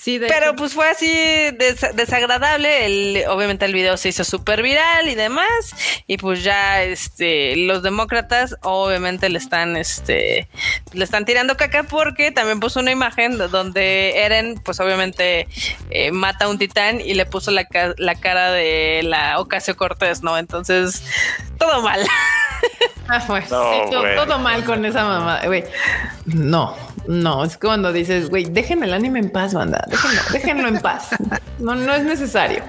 [0.00, 0.56] sí, de Pero hecho.
[0.56, 2.86] pues fue así des- desagradable.
[2.86, 5.74] El, obviamente el video se hizo súper viral y demás.
[6.06, 10.46] Y pues ya este los demócratas obviamente le están este
[10.92, 13.48] le están tirando caca porque también puso una imagen do-
[14.04, 15.46] donde Eren pues obviamente
[15.90, 19.76] eh, mata a un titán y le puso la, ca- la cara de la Ocasio
[19.76, 20.36] Cortés, ¿no?
[20.38, 21.02] Entonces
[21.58, 22.00] todo mal.
[23.06, 25.62] Ah, pues, No, sí, todo mal con esa mamá, güey.
[26.24, 26.74] No,
[27.06, 29.84] no, es cuando dices, güey, dejen el anime en paz, banda.
[29.90, 31.08] Déjenlo, déjenlo en paz.
[31.58, 32.64] No, no es necesario.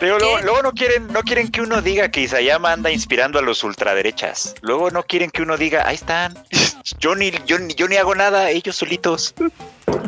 [0.00, 3.64] Luego, luego no quieren, no quieren que uno diga que Isayama anda inspirando a los
[3.64, 4.54] ultraderechas.
[4.60, 6.34] Luego no quieren que uno diga, ahí están.
[7.00, 9.34] Yo ni, yo, ni- yo ni hago nada, ellos solitos.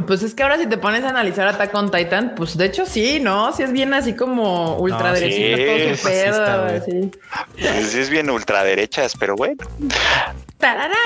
[0.07, 2.87] Pues es que ahora si te pones a analizar Attack on Titan, pues de hecho
[2.87, 3.53] sí, ¿no?
[3.53, 6.81] Sí es bien así como ultraderechista sí, todo su pedo, güey.
[6.87, 7.99] sí.
[7.99, 9.63] Es, bien ultraderechas, pero bueno.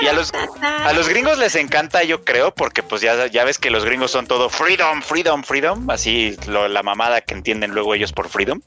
[0.01, 3.45] Y a los, ta, a los gringos les encanta, yo creo, porque pues ya, ya
[3.45, 5.89] ves que los gringos son todo freedom, freedom, freedom.
[5.89, 8.61] Así lo- la mamada que entienden luego ellos por freedom.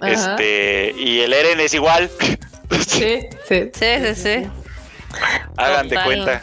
[0.00, 0.10] Ajá.
[0.10, 2.10] Este, y el Eren es igual.
[2.86, 3.70] Sí, sí.
[3.72, 4.46] Sí, sí, sí.
[5.56, 6.42] Hagan de cuenta.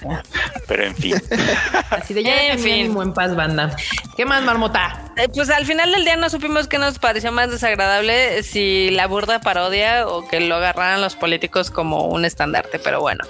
[0.67, 1.15] Pero en fin.
[1.89, 2.95] Así de ya En fin.
[3.01, 3.75] en paz, banda.
[4.15, 5.11] ¿Qué más, marmota?
[5.17, 9.07] Eh, Pues al final del día no supimos qué nos pareció más desagradable, si la
[9.07, 13.23] burda parodia o que lo agarraran los políticos como un estandarte, pero bueno.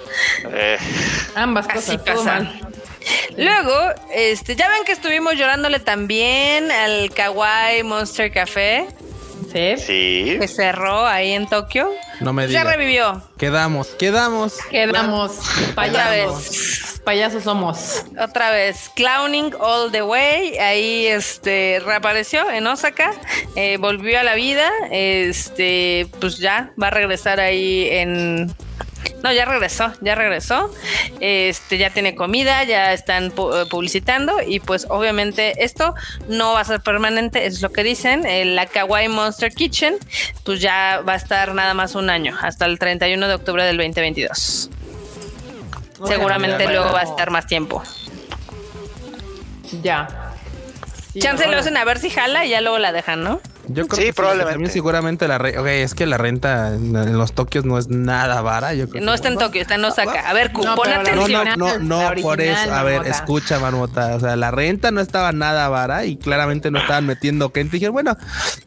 [0.52, 0.78] Eh,
[1.34, 2.44] Ambas Así cosas.
[3.36, 3.74] Luego,
[4.14, 8.86] este, ya ven que estuvimos llorándole también al Kawaii Monster Café,
[9.50, 9.74] Sí.
[9.78, 10.36] sí.
[10.40, 11.90] que cerró ahí en Tokio.
[12.20, 12.66] No me Ya digas.
[12.76, 13.22] revivió.
[13.38, 14.58] Quedamos, quedamos.
[14.70, 16.48] Quedamos Otra payasos.
[16.50, 17.00] vez.
[17.04, 18.04] Payasos somos.
[18.20, 23.12] Otra vez, Clowning All the Way, ahí este reapareció en Osaka,
[23.56, 28.54] eh, volvió a la vida, este, pues ya va a regresar ahí en
[29.22, 30.72] No, ya regresó, ya regresó.
[31.20, 35.94] Este ya tiene comida, ya están pu- eh, publicitando y pues obviamente esto
[36.28, 38.24] no va a ser permanente, es lo que dicen.
[38.56, 39.96] La Kawaii Monster Kitchen
[40.44, 43.76] pues ya va a estar nada más un año, hasta el 31 de octubre del
[43.76, 44.70] 2022.
[46.06, 47.10] Seguramente ya, luego va a bueno.
[47.10, 47.82] estar más tiempo.
[49.82, 50.08] Ya.
[51.12, 53.40] Sí, Chance lo hacen a ver si jala y ya luego la dejan, ¿no?
[53.74, 54.52] Yo creo Sí, que probablemente.
[54.54, 55.60] También seguramente la renta.
[55.60, 58.74] Ok, es que la renta en, los Tokios no es nada vara.
[58.74, 60.28] Yo creo No está en Tokio, está en Osaka.
[60.28, 61.48] A ver, Q, No, atención.
[61.56, 61.78] no, no,
[62.12, 62.72] no, por eso.
[62.72, 63.10] A ver, Marmota.
[63.16, 64.14] escucha, Marmota.
[64.16, 67.76] O sea, la renta no estaba nada vara y claramente no estaban metiendo gente.
[67.76, 68.16] Dijeron, bueno,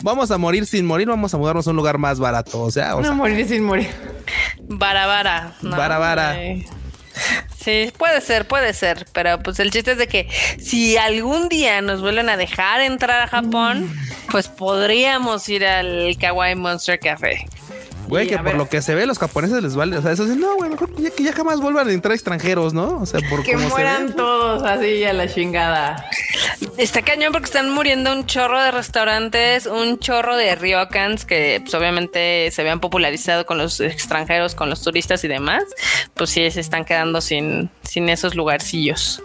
[0.03, 2.61] vamos a morir sin morir, vamos a mudarnos a un lugar más barato.
[2.61, 3.89] O sea, o sea, No morir sin morir.
[4.67, 5.53] Vara, vara.
[5.61, 5.75] ¿no?
[5.77, 6.35] vara, vara.
[7.65, 10.29] Sí, puede ser, puede ser, pero pues el chiste es de que
[10.59, 13.91] si algún día nos vuelven a dejar entrar a Japón,
[14.29, 17.47] pues podríamos ir al Kawaii Monster Café.
[18.07, 18.55] Güey, que por ver.
[18.55, 19.97] lo que se ve, los japoneses les vale.
[19.97, 22.73] O sea, eso sí, no, güey, mejor ya que ya jamás vuelvan a entrar extranjeros,
[22.73, 22.99] ¿no?
[22.99, 24.13] O sea, por Que se mueran ve.
[24.13, 26.05] todos así a la chingada.
[26.77, 31.73] Está cañón porque están muriendo un chorro de restaurantes, un chorro de ryokans que pues,
[31.73, 35.63] obviamente se habían popularizado con los extranjeros, con los turistas y demás.
[36.13, 39.21] Pues sí, se están quedando sin, sin esos lugarcillos.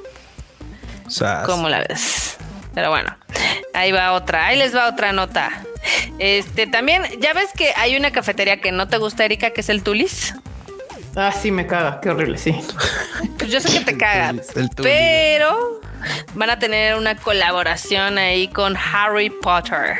[1.06, 2.36] O sea, ¿Cómo la ves?
[2.72, 3.14] Pero bueno,
[3.74, 5.50] ahí va otra, ahí les va otra nota.
[6.18, 9.68] Este también, ya ves que hay una cafetería que no te gusta, Erika, que es
[9.68, 10.34] el Tulis.
[11.16, 12.00] Ah, sí, me caga.
[12.00, 12.54] Qué horrible, sí.
[13.38, 14.92] Pues yo sé que te caga, Tulis, el Tulis.
[14.92, 15.80] pero
[16.34, 19.96] van a tener una colaboración ahí con Harry Potter.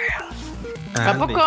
[0.95, 1.41] ¿A poco?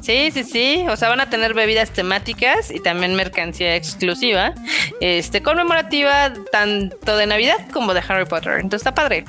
[0.00, 0.86] Sí, sí, sí.
[0.88, 4.54] O sea, van a tener bebidas temáticas y también mercancía exclusiva,
[5.00, 8.54] este, conmemorativa tanto de Navidad como de Harry Potter.
[8.54, 9.24] Entonces está padre.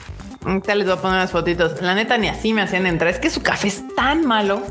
[0.47, 1.81] Ahorita les voy a poner las fotitos.
[1.81, 3.09] La neta, ni así me hacían entrar.
[3.11, 4.61] Es que su café es tan malo.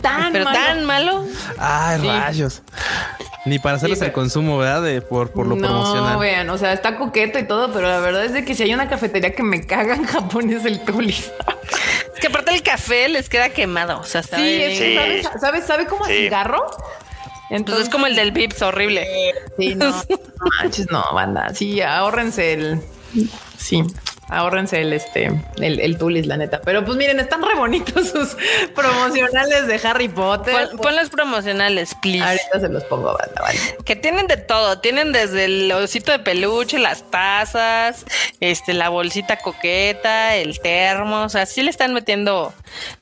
[0.00, 0.58] Tan Pero malo.
[0.58, 1.24] tan malo.
[1.58, 2.06] Ay, Sí.
[2.08, 2.62] rayos.
[3.46, 4.82] Ni para hacerles Sí, el consumo, ¿verdad?
[4.82, 6.18] De, por, por lo no, promocional.
[6.18, 8.72] vean, o sea, está coqueto y todo, pero la verdad es de que si hay
[8.72, 11.30] una cafetería que me caga en Japón es el Tulis.
[12.14, 13.98] Es que aparte el café les queda quemado.
[14.00, 14.94] O sea, sabe Sí, es que Sí.
[15.24, 15.64] ¿sabes, ¿sabes?
[15.66, 16.14] ¿Sabe cómo a Sí.
[16.16, 16.64] cigarro?
[17.50, 19.06] Entonces es como el del Vips, horrible.
[19.58, 20.18] Sí, no, no
[20.62, 21.52] manches, no, banda.
[21.54, 22.80] Sí, ahórrense el.
[23.58, 23.84] Sí,
[24.38, 26.60] ahórrense el este, el, el tulis, la neta.
[26.64, 28.36] Pero pues miren, están re bonitos sus
[28.74, 30.68] promocionales de Harry Potter.
[30.70, 32.22] Pon, pon los promocionales, please.
[32.24, 33.58] Ahorita se los pongo, banda, vale.
[33.84, 38.04] Que tienen de todo, tienen desde el osito de peluche, las tazas,
[38.40, 42.52] este, la bolsita coqueta, el termo, o sea, sí le están metiendo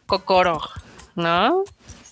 [0.07, 0.61] cocoro,
[1.15, 1.65] ¿no?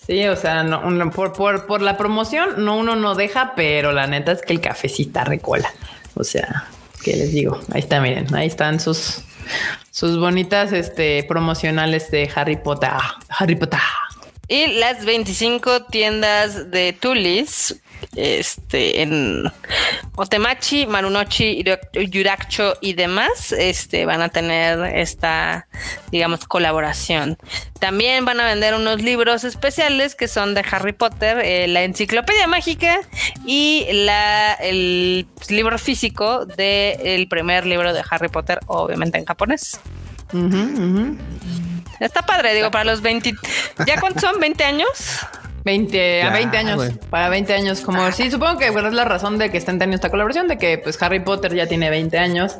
[0.05, 3.91] Sí, o sea, no, uno- por, por, por la promoción, no, uno no deja, pero
[3.91, 5.71] la neta es que el cafecita recola.
[6.15, 6.65] O sea,
[7.03, 7.59] ¿qué les digo?
[7.73, 9.21] Ahí está, miren, ahí están sus,
[9.91, 12.91] sus bonitas este, promocionales de Harry Potter.
[13.29, 13.79] Harry Potter.
[14.51, 17.81] Y las 25 tiendas de Tulis,
[18.17, 19.45] este, en
[20.17, 21.63] Otemachi, Marunochi,
[21.93, 25.67] Yuracho y demás, este, van a tener esta,
[26.11, 27.37] digamos, colaboración.
[27.79, 32.45] También van a vender unos libros especiales que son de Harry Potter, eh, la enciclopedia
[32.47, 32.99] mágica
[33.45, 39.79] y la, el libro físico del primer libro de Harry Potter, obviamente en japonés.
[40.33, 41.15] Ujú.
[42.01, 43.35] Está padre, digo, para los 20...
[43.85, 44.41] ¿Ya cuántos son?
[44.41, 44.89] ¿20 años?
[45.63, 49.05] 20 a Ya, 20 años, para 20 años, como sí, supongo que bueno, es la
[49.05, 52.17] razón de que estén teniendo esta colaboración, de que pues Harry Potter ya tiene 20
[52.17, 52.55] años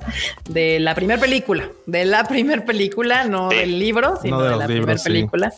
[0.49, 3.57] de la primera película, de la primera película, no Sí.
[3.57, 5.03] del libro, sino de la primera sí.
[5.06, 5.52] película.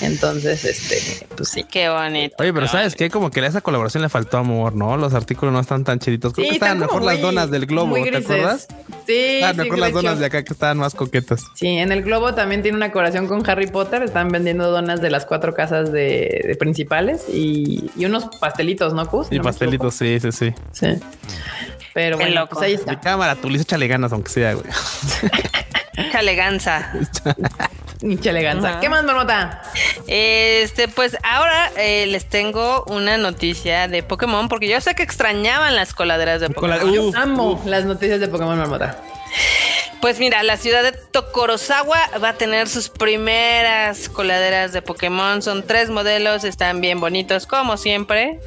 [0.00, 1.64] Entonces, este, pues sí.
[1.70, 2.36] Qué bonito.
[2.38, 3.08] Oye, pero qué ¿sabes qué?
[3.10, 4.96] Como que a esa colaboración le faltó amor, ¿no?
[4.96, 6.32] Los artículos no están tan chiditos.
[6.32, 8.68] Creo Sí, que estaban están mejor las donas del globo, ¿te acuerdas?
[9.06, 11.44] Sí, Estaban sí, mejor las donas de acá que estaban más coquetas.
[11.54, 14.02] Sí, en el Globo también tiene una colaboración con Harry Potter.
[14.02, 16.56] Están vendiendo donas de las cuatro casas de, de
[16.86, 19.28] principales y, y unos pastelitos, ¿no, Cus?
[19.30, 20.54] Y No pastelitos, sí, sí, sí.
[20.72, 20.86] Sí.
[21.94, 22.54] Pero Qué bueno, loco.
[22.56, 22.98] pues ahí De está.
[23.00, 24.66] cámara, tú le échale ganas, aunque sea, güey.
[28.02, 28.70] Mucha elegancia.
[28.70, 28.80] Ajá.
[28.80, 29.62] ¿Qué más, Marmota?
[30.06, 35.76] Este, pues ahora eh, les tengo una noticia de Pokémon, porque yo sé que extrañaban
[35.76, 37.08] las coladeras de Cola- Pokémon.
[37.08, 38.98] Uf, Amo las noticias de Pokémon Marmota.
[40.02, 45.40] Pues mira, la ciudad de Tokorozawa va a tener sus primeras coladeras de Pokémon.
[45.42, 48.40] Son tres modelos, están bien bonitos, como siempre.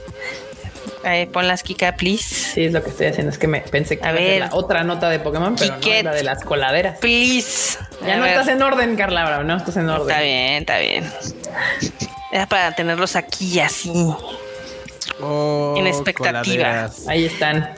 [1.06, 2.24] Ahí, pon las Kika, please.
[2.54, 3.32] Sí, es lo que estoy haciendo.
[3.32, 4.40] Es que me pensé que A ver.
[4.42, 6.00] la otra nota de Pokémon, pero no Quiquet.
[6.00, 6.98] es la de las coladeras.
[7.00, 7.78] Please.
[8.06, 8.32] Ya A no ver.
[8.34, 9.44] estás en orden, Carla Bravo.
[9.44, 10.10] No estás en orden.
[10.10, 11.10] Está bien, está bien.
[12.34, 13.94] Era para tenerlos aquí así.
[15.22, 16.42] Oh, En expectativa.
[16.44, 17.08] coladeras.
[17.08, 17.70] Ahí están.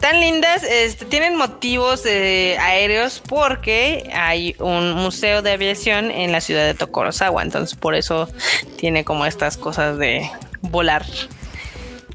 [0.00, 6.40] Tan lindas, este, tienen motivos eh, aéreos porque hay un museo de aviación en la
[6.40, 8.28] ciudad de Tokorozawa, entonces por eso
[8.76, 10.30] tiene como estas cosas de
[10.62, 11.04] volar.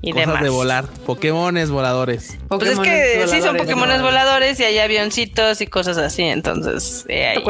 [0.01, 0.43] y Cosas demás.
[0.43, 0.85] de volar.
[1.05, 2.37] Pokémones voladores.
[2.47, 7.27] Pues es que sí son Pokémones voladores y hay avioncitos y cosas así, entonces eh,
[7.27, 7.43] ahí,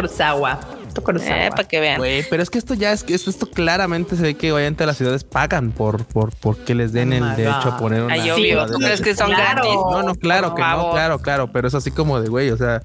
[1.01, 1.45] Kurosawa.
[1.45, 1.97] eh, para que vean.
[1.97, 4.85] Güey, pero es que esto ya es que esto, esto claramente se ve que obviamente
[4.85, 7.73] las ciudades pagan por, por, por que les den Oh el derecho God.
[7.73, 9.61] a poner una Ay, obvio, ¿tú crees que son Claro.
[9.63, 9.73] gratis?
[9.73, 12.81] No, no, claro que no, claro, claro, pero es así como de güey, o sea,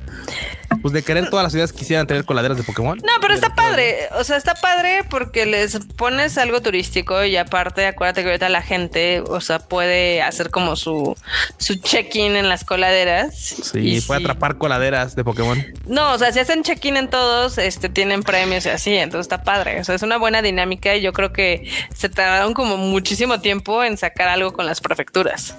[0.83, 2.99] pues de querer todas las ciudades quisieran tener coladeras de Pokémon.
[2.99, 4.09] No, pero está padre.
[4.19, 8.63] O sea, está padre porque les pones algo turístico y aparte, acuérdate que ahorita la
[8.63, 11.17] gente, o sea, puede hacer como su,
[11.57, 13.35] su check-in en las coladeras.
[13.35, 15.65] Sí, Y puede atrapar coladeras de Pokémon.
[15.87, 19.43] No, o sea, si hacen check-in en todos, este, tienen premios y así, entonces está
[19.43, 19.81] padre.
[19.81, 23.83] O sea, es una buena dinámica y yo creo que se tardaron como muchísimo tiempo
[23.83, 25.57] en sacar algo con las prefecturas.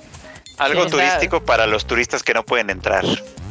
[0.58, 3.04] Algo Sí, está- turístico para los turistas que no pueden entrar.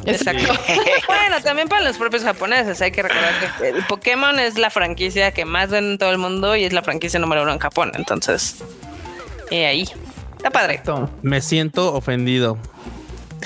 [0.07, 0.51] Exacto.
[1.07, 2.81] bueno, también para los propios japoneses.
[2.81, 6.17] Hay que recordar que el Pokémon es la franquicia que más vende en todo el
[6.17, 7.91] mundo y es la franquicia número uno en Japón.
[7.93, 8.55] Entonces,
[9.51, 9.87] eh, ahí.
[10.37, 10.75] Está padre.
[10.75, 11.11] Exacto.
[11.21, 12.57] Me siento ofendido.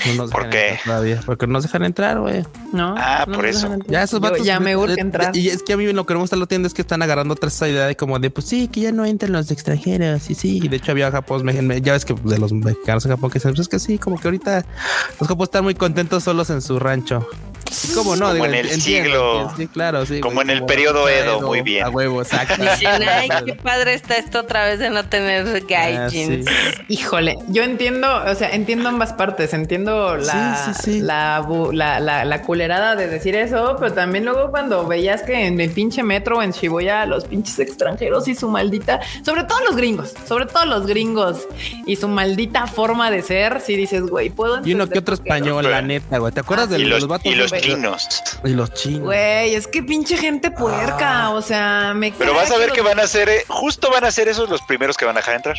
[0.06, 0.68] No nos ¿Por dejan qué?
[0.70, 2.44] entrar Todavía, porque no nos dejan entrar, güey.
[2.72, 2.94] No.
[2.98, 3.68] Ah, no por eso.
[3.88, 4.46] Ya esos Yo- vatos.
[4.46, 5.36] Ya me urge entrar.
[5.36, 7.02] Y es que a mí lo que no me gusta lo tienda es que están
[7.02, 10.28] agarrando otra esa idea de como de pues sí, que ya no entran los extranjeros.
[10.30, 11.46] Y sí, y de hecho había Japón,
[11.82, 14.18] ya ves que de los mexicanos en Japón que dicen, pues es que sí, como
[14.18, 14.64] que ahorita
[15.20, 17.26] los japos están muy contentos solos en su rancho.
[17.94, 18.28] ¿Cómo no?
[18.30, 20.20] Como en el siglo- Sí, claro, sí.
[20.20, 21.84] como en el periodo Edo, muy bien.
[21.84, 22.54] A huevo, exacto.
[22.62, 26.46] Dicen, ay, qué padre está esto otra vez de no tener Ah, gaijins.
[26.46, 26.84] sí.
[26.88, 29.52] Híjole, yo entiendo, o sea, entiendo ambas partes.
[29.54, 31.00] Entiendo la, Sí, sí, sí.
[31.00, 35.46] La, bu- la, la, la culerada de decir eso, pero también luego cuando veías que
[35.46, 39.76] en el pinche metro en Shibuya los pinches extranjeros y su maldita, sobre todo los
[39.76, 41.46] gringos, sobre todo los gringos
[41.86, 45.16] y su maldita forma de ser, si dices, güey, puedo Y uno que entender otro
[45.16, 45.36] por qué no".
[45.36, 46.32] español, la neta, güey.
[46.32, 47.26] ¿Te acuerdas Ah, de los, los vatos?
[47.32, 48.08] y los chinos.
[48.44, 49.00] Y los chinos.
[49.02, 52.86] Güey, es que pinche gente puerca, o sea, me Pero vas a ver que los-
[52.86, 55.36] van a ser, eh, justo van a ser esos los primeros que van a dejar
[55.36, 55.56] entrar.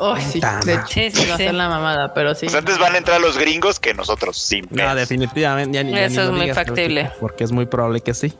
[0.00, 1.42] Ay, sí, de Sí, sí, va a sí.
[1.44, 2.46] ser la mamada, pero sí.
[2.46, 4.94] Pues antes van a entrar los gringos que nosotros, sin No, pedos.
[4.94, 5.74] definitivamente.
[5.74, 7.02] Ya, ni- ya Eso ni es muy digas, factible.
[7.06, 8.32] Porque, porque es muy probable que sí.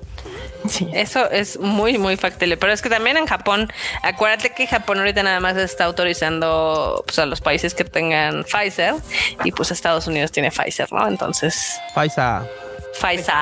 [0.69, 0.89] Sí.
[0.93, 2.57] Eso es muy, muy factible.
[2.57, 3.73] Pero es que también en Japón,
[4.05, 8.95] acuérdate que Japón ahorita nada más está autorizando pues, a los países que tengan Pfizer
[9.43, 11.09] y pues Estados Unidos tiene Pfizer, ¿no?
[11.09, 12.45] Entonces, Faisa.
[12.93, 13.35] Pfizer,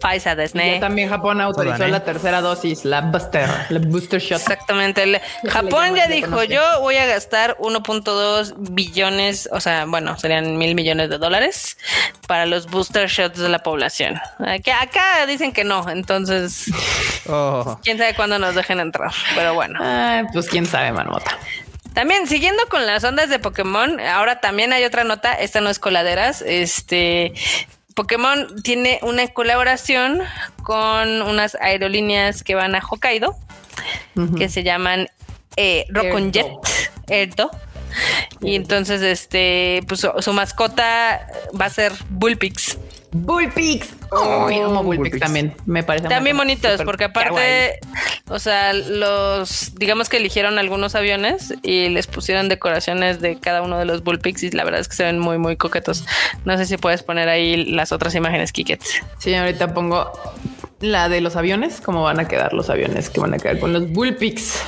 [0.00, 0.80] Pfizer ya Disney.
[0.80, 1.88] también Japón autorizó ¿eh?
[1.88, 4.40] la tercera dosis, la booster, la booster shot.
[4.40, 5.02] Exactamente.
[5.02, 10.74] El- Japón ya dijo, yo voy a gastar 1.2 billones, o sea, bueno, serían mil
[10.74, 11.76] millones de dólares
[12.26, 14.20] para los booster shots de la población.
[14.46, 16.66] Aquí- acá dicen que no, entonces,
[17.28, 17.78] Oh.
[17.82, 19.10] quién sabe cuándo nos dejen entrar.
[19.34, 19.78] Pero bueno.
[19.82, 21.36] Ay, pues quién sabe, Marmota.
[21.94, 25.78] También, siguiendo con las ondas de Pokémon, ahora también hay otra nota, esta no es
[25.78, 27.32] coladeras, este
[27.98, 30.20] Pokémon tiene una colaboración
[30.62, 33.36] con unas aerolíneas que van a Hokkaido,
[34.36, 35.08] que se llaman
[35.56, 36.46] eh, Rokonjet,
[37.08, 37.50] Erdo.
[38.40, 41.26] Y entonces, este, pues su, su mascota
[41.60, 42.78] va a ser Bullpix.
[43.12, 43.94] Bullpix.
[44.12, 45.20] Ay, amo Bullpix Bullpix.
[45.20, 45.54] también.
[45.66, 47.80] Me parece También bonitos, porque aparte,
[48.28, 53.78] o sea, los, digamos que eligieron algunos aviones y les pusieron decoraciones de cada uno
[53.78, 56.04] de los bullpigs y la verdad es que se ven muy, muy coquetos.
[56.44, 58.82] No sé si puedes poner ahí las otras imágenes, Kiket.
[59.18, 60.12] Sí, ahorita pongo
[60.80, 63.72] la de los aviones, cómo van a quedar los aviones que van a quedar con
[63.72, 64.62] los Bullpix.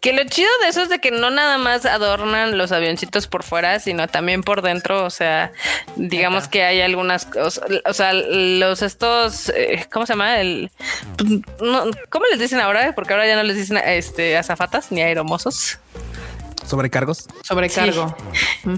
[0.00, 3.42] Que lo chido de eso es de que no nada más adornan los avioncitos por
[3.42, 5.04] fuera, sino también por dentro.
[5.04, 5.52] O sea,
[5.96, 10.40] digamos que hay algunas cosas, o sea, los estos, eh, ¿cómo se llama?
[10.40, 10.70] El,
[11.60, 12.94] no, ¿Cómo les dicen ahora?
[12.94, 15.78] Porque ahora ya no les dicen este azafatas ni aeromosos.
[16.66, 17.26] Sobrecargos.
[17.42, 18.14] Sobrecargo.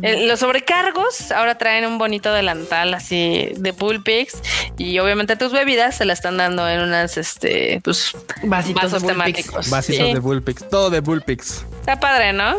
[0.02, 4.38] Eh, los sobrecargos ahora traen un bonito delantal así de Bullpix
[4.78, 9.08] y obviamente tus bebidas se la están dando en unas este pues Vasitos vasos de
[9.08, 9.70] temáticos.
[9.70, 10.12] Vasitos Sí.
[10.14, 10.68] de Bullpix.
[10.68, 11.64] Todo de Bullpix.
[11.80, 12.56] Está padre, ¿no?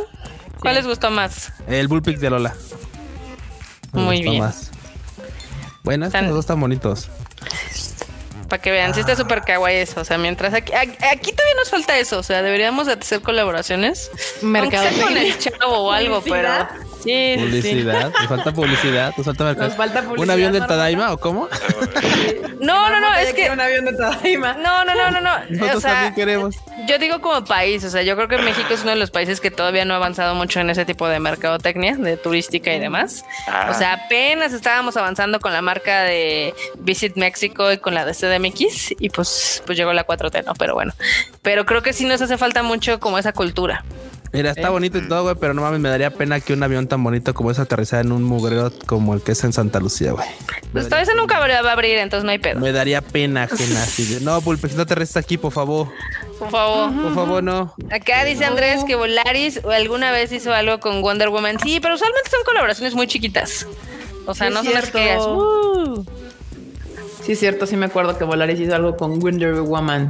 [0.60, 1.52] ¿Cuál les gustó más?
[1.68, 2.56] El Bullpix de Lola.
[3.92, 4.44] Me Muy gustó bien.
[4.44, 4.72] más.
[5.84, 7.10] Bueno, estos Están- dos están bonitos.
[8.50, 10.02] Para que vean, sí está súper kawaii eso.
[10.02, 12.20] O sea, mientras aquí, aquí, aquí todavía nos falta eso.
[12.20, 14.12] O sea, deberíamos de hacer colaboraciones.
[14.92, 16.50] Sea con el chavo o algo, pero.
[17.06, 18.12] Publicidad.
[18.12, 18.14] Sí.
[18.20, 19.14] Nos falta publicidad.
[19.16, 19.68] Nos falta mercado.
[19.68, 20.68] Nos falta publicidad, ¿Un avión Marmota.
[20.68, 21.48] Tadaima o cómo?
[22.60, 23.50] No, no, no, es que.
[23.50, 24.54] un avión de Tadaima.
[24.54, 25.32] No, no, no, no, no.
[25.50, 26.56] Nosotros O sea, también queremos.
[26.88, 29.40] Yo digo como país, o sea, yo creo que México es uno de los países
[29.40, 33.26] que todavía no ha avanzado mucho en ese tipo de mercadotecnia, de turística y demás.
[33.48, 33.70] Ah.
[33.72, 38.14] O sea, apenas estábamos avanzando con la marca de Visit México y con la de
[38.14, 40.54] CDMX y pues, pues llegó la 4T, ¿no?
[40.56, 40.94] Pero bueno,
[41.42, 43.84] pero creo que sí nos hace falta mucho como esa cultura.
[44.36, 44.72] Mira, está ¿Eh?
[44.72, 47.34] bonito y todo, güey, pero no mames, me daría pena que un avión tan bonito
[47.34, 50.28] como ese aterrizara en un mugrero como el que es en Santa Lucía, güey.
[50.72, 52.60] Pues todavía ese nunca va a abrir, entonces no hay pedo.
[52.60, 53.84] Me daría pena ajena.
[53.84, 55.88] Así de, no, Pulpes, no aterrizas aquí, por favor.
[56.40, 56.92] Por favor.
[57.02, 57.74] Por favor, no.
[57.92, 61.58] Acá dice Andrés que Volaris alguna vez hizo algo con Wonder Woman.
[61.64, 63.66] Sí, pero usualmente son colaboraciones muy chiquitas.
[64.26, 65.00] O sea, Sí, no son las que cierto.
[65.00, 66.06] digas, "Uh".
[67.26, 70.10] Sí, es cierto, sí me acuerdo que Volaris hizo algo con Wonder Woman.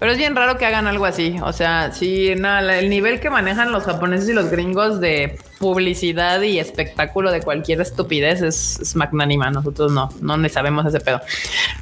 [0.00, 1.36] Pero es bien raro que hagan algo así.
[1.44, 6.40] O sea, sí, nada, el nivel que manejan los japoneses y los gringos de publicidad
[6.40, 9.50] y espectáculo de cualquier estupidez es, es magnánima.
[9.50, 11.20] Nosotros no, no le sabemos ese pedo.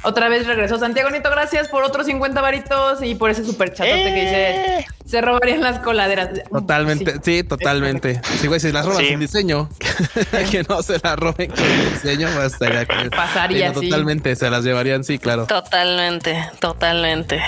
[0.03, 4.03] Otra vez regresó Santiago Nito, gracias por otros 50 varitos y por ese super chatote
[4.03, 6.29] que dice se robarían las coladeras.
[6.51, 7.19] Totalmente, Sí.
[7.23, 8.21] sí, totalmente.
[8.41, 9.07] Sí, güey, si las roban Sí.
[9.07, 9.69] sin diseño,
[10.51, 13.89] que no se las roben con diseño, pues estaría que- Pasaría, Sí, no, sí.
[13.89, 15.47] Totalmente, se las llevarían, sí, claro.
[15.47, 17.41] Totalmente, totalmente.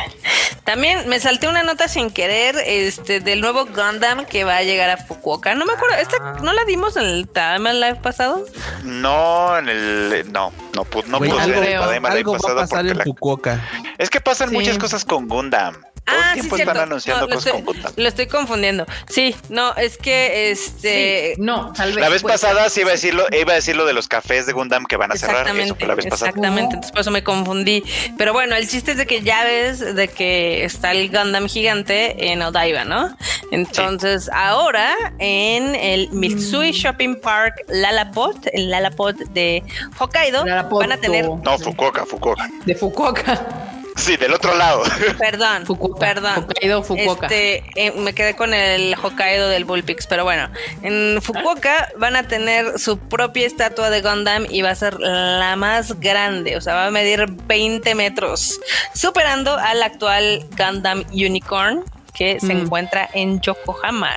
[0.64, 4.90] También me salté una nota sin querer este del nuevo Gundam que va a llegar
[4.90, 5.54] a Fukuoka.
[5.54, 8.46] No me acuerdo, esta no la dimos en el Time Live pasado.
[8.84, 10.32] No, en el.
[10.32, 12.92] No, no, no pude algo, ver el el año algo va a pasado pasar porque
[12.92, 13.62] en la- Fukuoka.
[13.98, 14.56] Es que pasan Sí.
[14.56, 15.76] muchas cosas con Gundam.
[16.04, 16.72] Todo Ah, el sí, tiempo cierto.
[16.74, 17.94] están anunciando No, lo, cosas estoy, con Gundam.
[17.96, 18.86] lo estoy confundiendo.
[19.08, 22.02] Sí, no, es que este Sí, no, tal vez.
[22.02, 24.54] La vez pasada sí iba a decirlo, iba a decir lo de los cafés de
[24.54, 25.48] Gundam que van a cerrar.
[25.58, 26.30] Eso fue la vez pasada.
[26.30, 26.74] exactamente.
[26.76, 27.84] Entonces por eso me confundí.
[28.18, 32.32] Pero bueno, el chiste es de que ya ves de que está el Gundam gigante
[32.32, 33.16] en Odaiba, ¿no?
[33.52, 39.64] Entonces ahora en el Mitsui Shopping Park Lalaport, el Lalaport de
[40.00, 42.50] Hokkaido, van a tener, No, Fukuoka, Fukuoka.
[42.66, 43.71] De Fukuoka.
[44.02, 44.84] Sí, del otro lado.
[45.20, 46.00] perdón, Fukuoka.
[46.00, 46.34] perdón.
[46.40, 47.28] Hokkaido, Fukuoka.
[47.28, 50.50] Este, eh, me quedé con el Hokkaido del Bullpix, pero bueno,
[50.82, 55.56] en Fukuoka van a tener su propia estatua de Gundam y va a ser la
[55.56, 58.60] más grande, o sea, va a medir 20 metros,
[58.94, 61.84] superando al actual Gundam Unicorn
[62.14, 62.62] que se Mm.
[62.64, 64.12] encuentra en Yokohama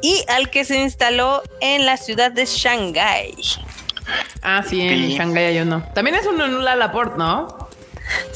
[0.00, 3.34] y al que se instaló en la ciudad de Shanghái.
[4.42, 5.16] Ah, sí, en Sí.
[5.16, 5.82] Shanghái hay uno.
[5.94, 7.63] También es uno en un Lalaport, ¿no?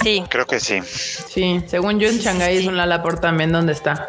[0.03, 0.81] Sí, Creo que sí.
[0.83, 4.09] Sí, según yo en Shanghái es un Lalaport también donde está.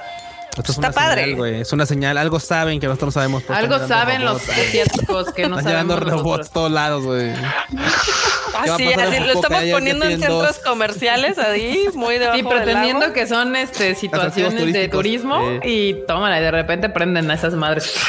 [0.60, 1.22] Esto es Está una padre.
[1.24, 1.62] señal, güey.
[1.62, 2.18] Es una señal.
[2.18, 3.44] Algo saben que nosotros no sabemos.
[3.50, 7.32] Algo saben los robots, asiáticos que no Están llegando sabemos robots todos lados, güey.
[7.32, 10.58] Ah, ¿Qué va a sí, pasar en así, lo estamos poniendo en centros dos.
[10.60, 16.40] comerciales ahí, muy debajo Sí, del pretendiendo que son este situaciones de turismo y tómala
[16.40, 17.94] y de repente prenden a esas madres.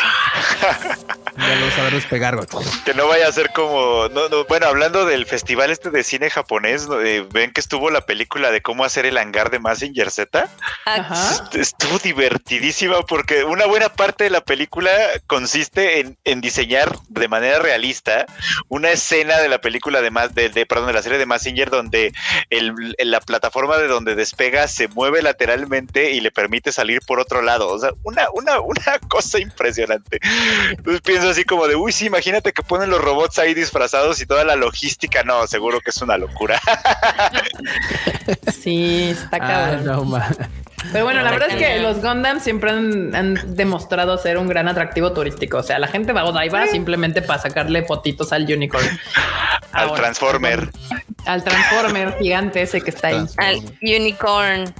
[1.36, 2.46] Ya lo saben despegar, güey.
[2.84, 4.08] Que no vaya a ser como.
[4.08, 6.86] No, no, bueno, hablando del festival este de cine japonés.
[7.02, 10.48] Eh, ven que estuvo la película de cómo hacer el hangar de Mazinger Z.
[10.84, 11.48] Ajá.
[11.54, 11.98] Estuvo
[12.44, 14.90] divertidísima porque una buena parte de la película
[15.26, 18.26] consiste en, en diseñar de manera realista
[18.68, 21.70] una escena de la película de más de, de- perdón de la serie de Massinger
[21.70, 22.12] donde
[22.50, 27.42] el, la plataforma de donde despega se mueve lateralmente y le permite salir por otro
[27.42, 27.68] lado.
[27.68, 30.18] O sea, una, una, una cosa impresionante.
[30.70, 34.26] Entonces pienso así como de uy, sí, imagínate que ponen los robots ahí disfrazados y
[34.26, 35.22] toda la logística.
[35.24, 36.60] No, seguro que es una locura.
[38.52, 39.84] Sí, está Ah, cabrón.
[39.84, 40.36] no, man.
[40.92, 44.66] Pero bueno, la verdad es que los Gundam siempre han, han demostrado ser un gran
[44.68, 45.58] atractivo turístico.
[45.58, 48.86] O sea, la gente va a Odaiba simplemente para sacarle fotitos al unicorn.
[49.72, 50.68] Al Ahora, Transformer.
[51.26, 53.24] Al Transformer gigante ese que está ahí.
[53.36, 54.74] al unicorn.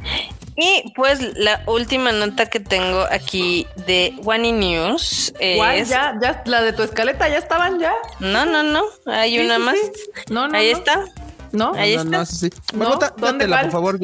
[0.56, 5.88] Y pues la última nota que tengo aquí de One News es...
[5.88, 7.92] Ya, ya, la de tu escaleta ya estaban ya.
[8.18, 9.76] No, no, no, hay Sí, una sí, más.
[9.76, 10.10] sí.
[10.28, 10.58] No, no.
[10.58, 10.78] Ahí no.
[10.78, 11.04] está.
[11.52, 11.72] ¿No?
[11.74, 12.18] Ahí no, está.
[12.18, 12.50] no, sí, sí.
[12.72, 13.64] No, Bueno, da- ¿dónde, dátela, cuál?
[13.66, 13.98] por favor.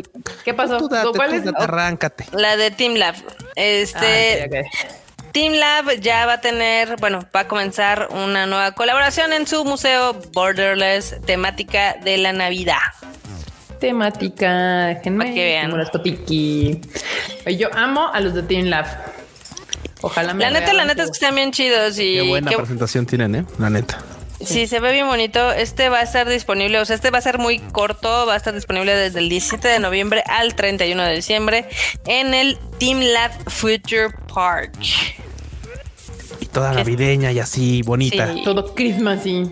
[0.44, 0.78] ¿Qué pasó?
[0.78, 1.44] Tú date, ¿Cuál tú es?
[1.44, 2.27] date, arráncate.
[2.32, 3.14] La de Team Lab.
[3.55, 4.68] Este, Ah.
[5.32, 9.64] Team Lab ya va a tener, bueno, va a comenzar una nueva colaboración en su
[9.64, 12.78] museo Borderless, temática de la Navidad.
[13.81, 15.24] Temática, déjenme.
[15.24, 15.77] Para que vean.
[15.78, 15.90] las
[17.59, 18.86] Yo amo a los de Team Lab.
[20.01, 22.56] Ojalá me La neta, la neta es que están bien chidos y Qué buena qué-
[22.56, 23.44] presentación tienen, ¿eh?
[23.59, 23.98] La neta.
[24.44, 25.50] Sí, se ve bien bonito.
[25.52, 28.36] Este va a estar disponible, o sea, este va a ser muy corto, va a
[28.36, 31.68] estar disponible desde el 17 de noviembre al 31 de diciembre
[32.06, 34.76] en el Team Lab Future Park.
[36.40, 38.32] Y toda navideña y así, bonita.
[38.32, 38.42] Sí.
[38.44, 39.50] Todo Christmasy.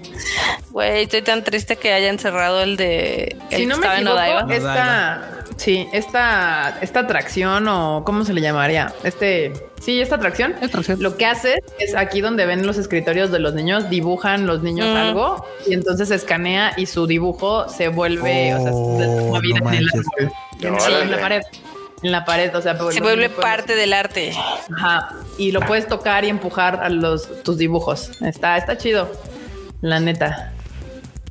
[0.70, 4.55] Güey, estoy tan triste que hayan cerrado el de el Si no me equivoco, Odaiba.
[4.55, 9.52] esta, sí, esta, esta atracción o cómo se le llamaría, este,
[9.85, 11.02] sí, esta atracción, Atracción.
[11.02, 14.86] lo que hace es aquí donde ven los escritorios de los niños, dibujan los niños
[14.89, 14.97] Mm.
[14.97, 19.61] algo y entonces se escanea y su dibujo se vuelve, o sea, se toma vida
[19.61, 20.32] no en el árbol.
[20.61, 21.43] En, sí, en la pared.
[22.02, 24.35] En la pared, o sea, Se los vuelve parte del arte.
[24.77, 28.11] Ajá, y lo puedes tocar y empujar a los tus dibujos.
[28.20, 29.11] Está, está chido.
[29.81, 30.52] La neta.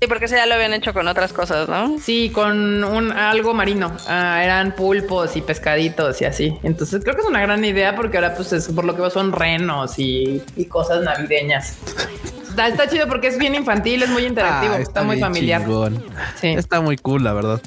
[0.04, 1.98] Sí, porque ese ya lo habían hecho con otras cosas, ¿no?
[1.98, 3.96] Sí, con un algo marino.
[4.06, 6.58] Ah, eran pulpos y pescaditos y así.
[6.62, 9.10] Entonces creo que es una gran idea porque ahora pues es por lo que veo
[9.10, 11.78] son renos y, y cosas navideñas.
[12.50, 15.62] Está, está chido porque es bien infantil, es muy interactivo, Ah, está, muy familiar.
[15.62, 16.04] chingón.
[16.42, 17.62] Sí, Está muy cool, la verdad.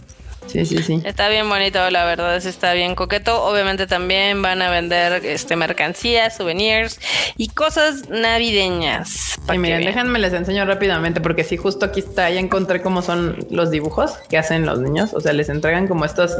[0.47, 1.03] Sí, sí, sí.
[1.05, 3.43] Está bien bonito, la verdad, sí está bien coqueto.
[3.45, 6.99] Obviamente también van a vender este mercancías, souvenirs
[7.37, 9.39] y cosas navideñas.
[9.47, 9.95] que miren, vean.
[9.95, 14.13] déjenme les enseño rápidamente porque sí, justo aquí está, ya encontré cómo son los dibujos
[14.29, 15.15] que hacen los niños.
[15.15, 16.33] O sea, les entregan como estos,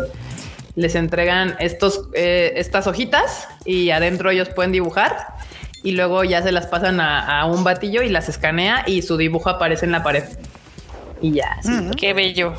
[0.75, 5.35] les entregan estos, eh, estas hojitas y adentro ellos pueden dibujar
[5.83, 9.17] y luego ya se las pasan a, a un batillo y las escanea y su
[9.17, 10.25] dibujo aparece en la pared.
[11.21, 12.55] Y ya, así, Qué bello.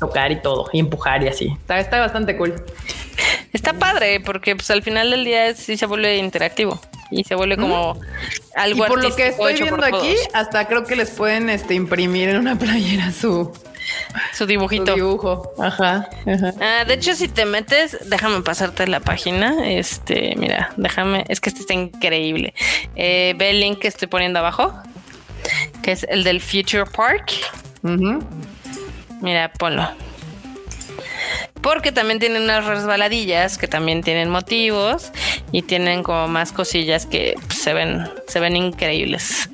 [0.00, 1.54] Tocar y todo, y empujar y así.
[1.60, 2.54] Está, está bastante cool.
[3.52, 7.56] Está padre porque pues al final del día sí se vuelve interactivo y se vuelve
[7.56, 8.00] como
[8.54, 12.28] algo y por lo que estoy viendo aquí, hasta creo que les pueden este, imprimir
[12.28, 13.52] en una playera su,
[14.32, 14.94] su su dibujito.
[14.94, 15.52] dibujo.
[15.58, 16.54] Ajá, ajá.
[16.60, 19.68] Ah, de hecho, si te metes, déjame pasarte la página.
[19.68, 22.54] Este, mira, déjame, es que este está increíble.
[22.94, 24.72] Eh, ve el link que estoy poniendo abajo,
[25.82, 27.32] que es el del Future Park.
[27.82, 28.20] Ujú.
[29.20, 29.88] Mira, ponlo.
[31.62, 35.12] Porque también tienen unas resbaladillas que también tienen motivos
[35.52, 39.50] y tienen como más cosillas que se ven, se ven increíbles.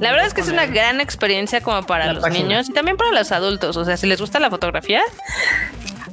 [0.00, 2.48] La verdad es que es una gran experiencia como para La los página.
[2.48, 3.76] niños y también para los adultos.
[3.76, 5.00] O sea, si les gusta la fotografía,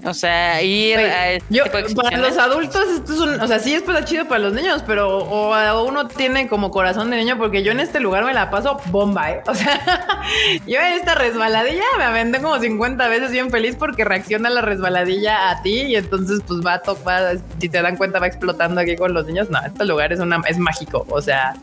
[0.05, 3.47] o sea, ir a este yo, tipo de para los adultos, esto es un, o
[3.47, 7.17] sea, sí es pues, chido para los niños, pero o, uno tiene como corazón de
[7.17, 9.41] niño, porque yo en este lugar me la paso bomba, ¿eh?
[9.45, 10.23] O sea,
[10.67, 15.49] yo en esta resbaladilla me aventé como 50 veces bien feliz porque reacciona la resbaladilla
[15.49, 18.95] a ti y entonces pues va a tocar, si te dan cuenta va explotando aquí
[18.95, 19.49] con los niños.
[19.49, 21.55] No, este lugar es, una, es mágico, o sea,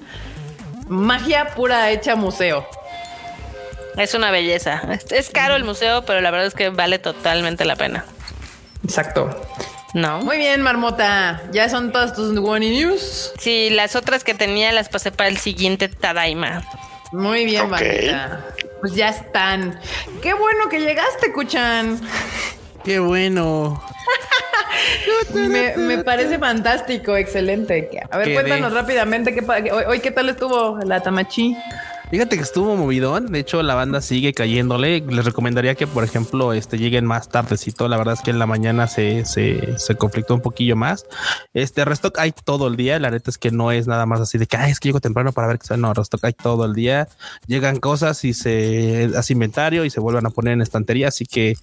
[0.88, 2.66] magia pura hecha museo.
[3.96, 4.82] Es una belleza.
[5.10, 8.04] Es caro el museo, pero la verdad es que vale totalmente la pena.
[8.86, 9.28] Exacto.
[9.94, 10.20] ¿No?
[10.20, 11.42] Muy bien, Marmota.
[11.52, 13.32] Ya son todas tus Wani News.
[13.38, 16.62] Sí, las otras que tenía las pasé para el siguiente Tadaima.
[17.12, 17.70] Muy bien, Ok.
[17.70, 18.44] bandita.
[18.80, 19.78] Pues ya están.
[20.22, 21.98] Qué bueno que llegaste, Kuchan.
[22.84, 23.82] Qué bueno.
[25.32, 27.88] Me, me parece fantástico, excelente.
[28.10, 28.34] A ver, Quedé.
[28.36, 29.40] cuéntanos rápidamente qué,
[29.72, 31.56] hoy, hoy qué tal estuvo la Tamachi.
[32.08, 33.32] Fíjate que estuvo movidón.
[33.32, 35.00] De hecho, la banda sigue cayéndole.
[35.00, 37.88] Les recomendaría que, por ejemplo, este lleguen más tardecito.
[37.88, 41.04] La verdad es que en la mañana se, se, se conflictó un poquillo más.
[41.52, 43.00] Este restock hay todo el día.
[43.00, 45.00] La neta es que no es nada más así de que "Ay, es que llego
[45.00, 45.82] temprano para ver que sale".
[45.82, 47.08] No, restock hay todo el día.
[47.48, 51.08] Llegan cosas y se hace inventario y se vuelven a poner en estantería.
[51.08, 51.56] Así que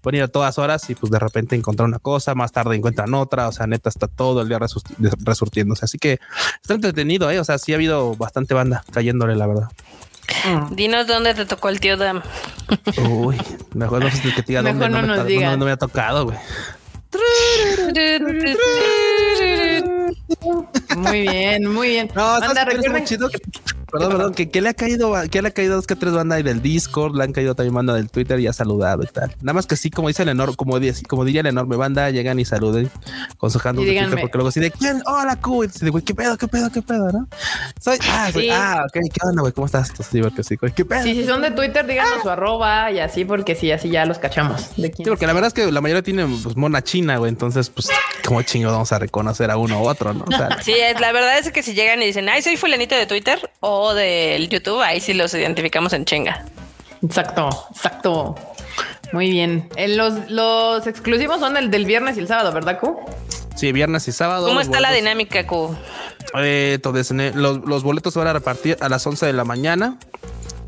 [0.00, 3.12] pueden ir a todas horas y pues de repente encontrar una cosa, más tarde encuentran
[3.12, 3.48] otra.
[3.48, 5.84] O sea, neta está todo el día resurtiéndose.
[5.84, 6.20] Así que
[6.62, 7.38] está entretenido, eh.
[7.38, 9.68] O sea, sí ha habido bastante banda cayéndole, la verdad.
[10.70, 12.22] Dinos dónde te tocó el tío Dam.
[13.08, 13.36] Uy,
[13.74, 15.58] mejor no sé que te diga Mejor dónde no me nos digas.
[15.58, 16.38] no me ha tocado, güey.
[20.96, 22.10] Muy bien, muy bien.
[22.14, 23.30] No, ¿sabes Banda, qué es recuerden chido?
[23.90, 26.36] Perdón, perdón, que, que le ha caído, que le ha caído dos que tres bandas
[26.36, 29.34] ahí del Discord, le han caído también banda del Twitter y ha saludado y tal.
[29.40, 32.38] Nada más que sí, como dice el enorme, como, como diría el enorme banda, llegan
[32.38, 32.90] y saluden
[33.38, 35.90] con sus handles Y de Twitter, porque luego así de quién, hola, Q, y dice,
[35.90, 37.28] güey, qué pedo, qué pedo, qué pedo, ¿no?
[37.80, 39.90] Soy, ah, soy, ah, ok, qué onda, güey, ¿cómo estás?
[39.90, 41.02] Entonces que sí, güey, qué pedo.
[41.02, 44.18] Sí, si son de Twitter, díganos su arroba y así, porque sí, así ya los
[44.18, 44.70] cachamos.
[44.76, 47.30] ¿De quién Sí, porque la verdad es que la mayoría tiene pues, mona china, güey.
[47.30, 47.88] Entonces, pues,
[48.26, 50.24] ¿cómo chingo vamos a reconocer a uno u otro, no?
[50.24, 52.94] O sea, Sí, es- la verdad es que si llegan y dicen, ay, soy fulanito
[52.94, 56.44] de Twitter o del YouTube, ahí sí los identificamos en chinga.
[57.02, 58.34] Exacto, exacto.
[59.12, 59.68] Muy bien.
[59.76, 62.96] Eh, los, los exclusivos son el del viernes y el sábado, ¿verdad, Q?
[63.56, 64.46] sí, viernes y sábado.
[64.46, 65.76] ¿Cómo está la dinámica, Q?
[66.38, 69.32] Eh, entonces, en el- los, los boletos se van a repartir a las 11 de
[69.32, 69.98] la mañana,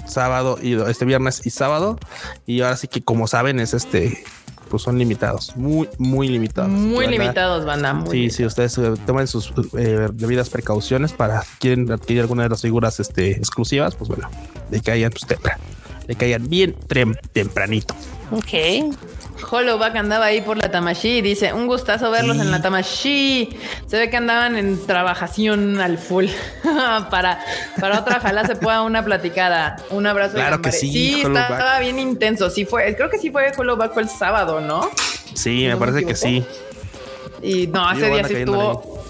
[0.06, 1.98] sábado y este viernes y sábado.
[2.46, 4.24] Y ahora sí que, como saben, es este,
[4.72, 6.70] pues son limitados, muy, muy limitados.
[6.70, 7.92] Muy limitados, banda.
[7.92, 8.30] Muy Sí, bien.
[8.30, 12.62] sí, ustedes eh, tomen sus eh, debidas precauciones para si quieren adquirir alguna de las
[12.62, 14.30] figuras este, exclusivas, pues bueno,
[14.70, 15.26] le caigan pues,
[16.08, 16.74] le caigan bien
[17.34, 17.94] tempranito.
[18.30, 18.94] Ok.
[19.50, 22.42] Hollowback andaba ahí por la Tamashi y dice, un gustazo verlos Sí.
[22.42, 23.56] en la Tamashi.
[23.86, 26.26] Se ve que andaban en trabajación al full.
[27.10, 27.40] para,
[27.80, 29.76] para otra, ojalá se pueda una platicada.
[29.90, 30.34] Un abrazo.
[30.34, 31.50] Claro que sí, Sí, Hollowback.
[31.50, 32.48] estaba bien intenso.
[32.50, 34.88] Sí fue, creo que sí fue Hollowback fue el sábado, ¿no?
[35.34, 36.44] Sí, ¿No me me parece que sí.
[37.42, 39.02] Y no, Sí, ese día banda sí cayéndole estuvo,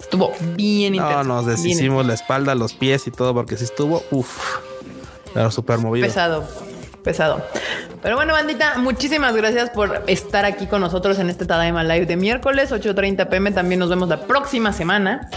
[0.00, 1.24] estuvo bien intenso.
[1.24, 4.56] No, nos bien deshicimos la espalda, los pies y todo porque sí estuvo, uff,
[5.34, 6.06] pero súper movido.
[6.06, 6.48] Pesado,
[7.08, 7.42] pesado.
[8.02, 12.16] Pero bueno, bandita, muchísimas gracias por estar aquí con nosotros en este Tadaima Live de
[12.16, 13.50] miércoles 8.30 pm.
[13.50, 15.30] También nos vemos la próxima semana.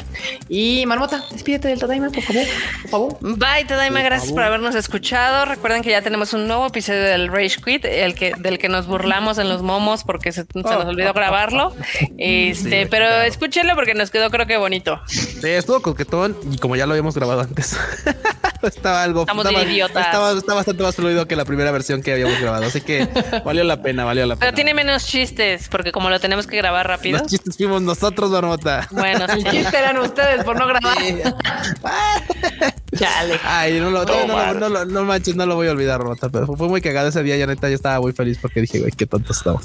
[0.49, 2.43] Y Marmota, despídete del Tadaima, por favor.
[2.81, 3.17] Por favor.
[3.21, 5.45] Bye, Tadaima, gracias por habernos escuchado.
[5.45, 8.85] Recuerden que ya tenemos un nuevo episodio del Rage Quit, el que, del que nos
[8.85, 11.73] burlamos en los momos porque se, se nos olvidó grabarlo.
[12.17, 14.99] Este, pero escúchenlo porque nos quedó creo que bonito.
[15.07, 17.77] Sí, estuvo coquetón y como ya lo habíamos grabado antes.
[18.63, 19.21] estaba algo.
[19.21, 20.05] Estamos estaba, bien idiotas.
[20.05, 22.65] Estaba, está bastante más fluido que la primera versión que habíamos grabado.
[22.65, 23.07] Así que
[23.45, 24.55] valió la pena, valió la Pero pena.
[24.55, 27.19] tiene menos chistes porque como lo tenemos que grabar rápido.
[27.19, 28.87] Los chistes fuimos nosotros, Marmota.
[28.91, 29.41] Bueno, sí.
[29.45, 30.97] El chiste eran ustedes por no grabar.
[32.97, 33.39] Chale.
[33.45, 36.29] Ay, no lo, no, no, no, no, no manches, no lo voy a olvidar, Marmota.
[36.29, 37.37] Pero fue muy cagado ese día.
[37.37, 39.63] Ya neta, yo estaba muy feliz porque dije, güey, qué tontos estamos.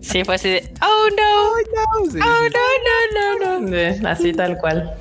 [0.00, 1.56] Sí, fue así de, oh no,
[2.10, 2.52] Sí, oh sí.
[2.54, 3.76] no, no, no, no.
[3.76, 4.94] Eh, Así tal cual.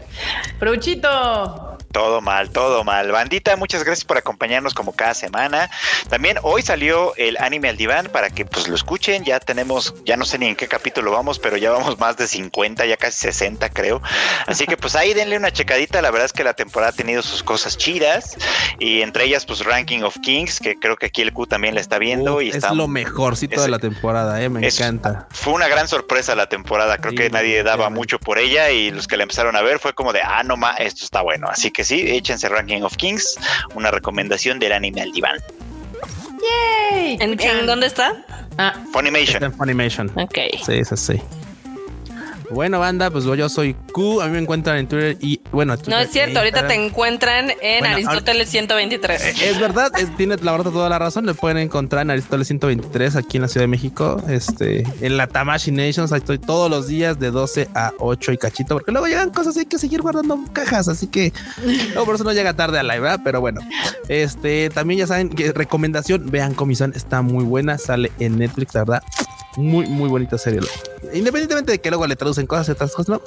[0.59, 1.74] Prouchito.
[1.95, 3.09] Todo mal, todo mal.
[3.09, 5.69] Bandita, muchas gracias por acompañarnos como cada semana.
[6.09, 9.23] También hoy salió el anime al diván para que pues lo escuchen.
[9.23, 12.27] Ya tenemos, ya no sé ni en qué capítulo vamos, pero ya vamos más de
[12.27, 14.01] 50, ya casi 60 creo.
[14.45, 16.01] Así que pues ahí denle una checadita.
[16.01, 18.35] La verdad es que la temporada ha tenido sus cosas chidas
[18.77, 21.79] y entre ellas pues Ranking of Kings, que creo que aquí el Q también la
[21.79, 24.77] está viendo Uf, y es está lo mejorcito es- de la temporada, eh, me es-
[24.81, 25.29] encanta.
[25.31, 28.91] Fue una gran sorpresa la temporada, creo Sí, que nadie daba mucho por ella y
[28.91, 31.47] los que la empezaron a ver fue como de, ah, no ma, esto está bueno.
[31.49, 33.37] Así que sí, échense Ranking of Kings,
[33.75, 35.37] una recomendación del anime al diván.
[36.91, 37.17] Yay.
[37.19, 38.25] ¿En, en dónde está?
[38.57, 39.35] Ah, Funimation.
[39.35, 40.11] Está en Funimation.
[40.15, 40.37] Ok.
[40.65, 41.21] Sí, sí, sí.
[42.51, 44.21] Bueno, banda, pues yo soy Q.
[44.21, 47.79] A mí me encuentran en Twitter y bueno, No es cierto, ahorita te encuentran en
[47.79, 49.41] Bueno, Aristóteles 123.
[49.41, 51.25] Es verdad, es- tiene la verdad toda la razón.
[51.25, 55.27] Le pueden encontrar en Aristóteles 123 aquí en la Ciudad de México, este, en la
[55.27, 56.11] Tamashi Nations.
[56.11, 59.55] Ahí estoy todos los días de 12 a 8 y cachito, porque luego llegan cosas
[59.57, 60.87] y hay que seguir guardando cajas.
[60.87, 61.33] Así que
[61.93, 63.19] luego por eso no llega tarde a live, ¿verdad?
[63.23, 63.61] Pero bueno,
[64.07, 68.81] este también ya saben que recomendación: vean Comisión, está muy buena, sale en Netflix, la
[68.81, 69.03] verdad.
[69.57, 70.59] Muy, muy bonita serie.
[71.13, 73.21] Independientemente de que luego le traducen cosas y otras cosas, no,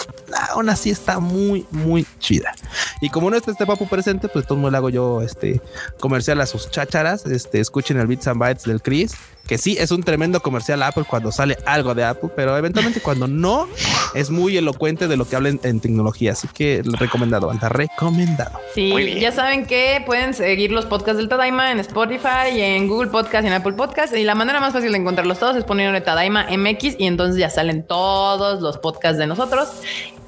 [0.51, 2.55] aún así está muy, muy chida.
[3.01, 5.61] Y como no está este papu presente, pues todo le hago yo este
[6.01, 7.25] comercial a sus chácharas.
[7.27, 9.15] Este, escuchen el Bits and Bytes del Chris,
[9.49, 13.27] que sí es un tremendo comercial Apple cuando sale algo de Apple, pero eventualmente cuando
[13.27, 13.67] no,
[14.15, 16.33] es muy elocuente de lo que hablen en tecnología.
[16.33, 18.61] Así que recomendado, anda, recomendado.
[18.75, 23.11] Sí, ya saben que pueden seguir los podcasts del Tadaima en Spotify, y en Google
[23.11, 24.15] Podcast y en Apple Podcast.
[24.15, 27.49] Y la manera más fácil de encontrarlos todos es poniéndole Tadaima MX y entonces ya
[27.49, 29.69] salen todos los podcasts de nosotros.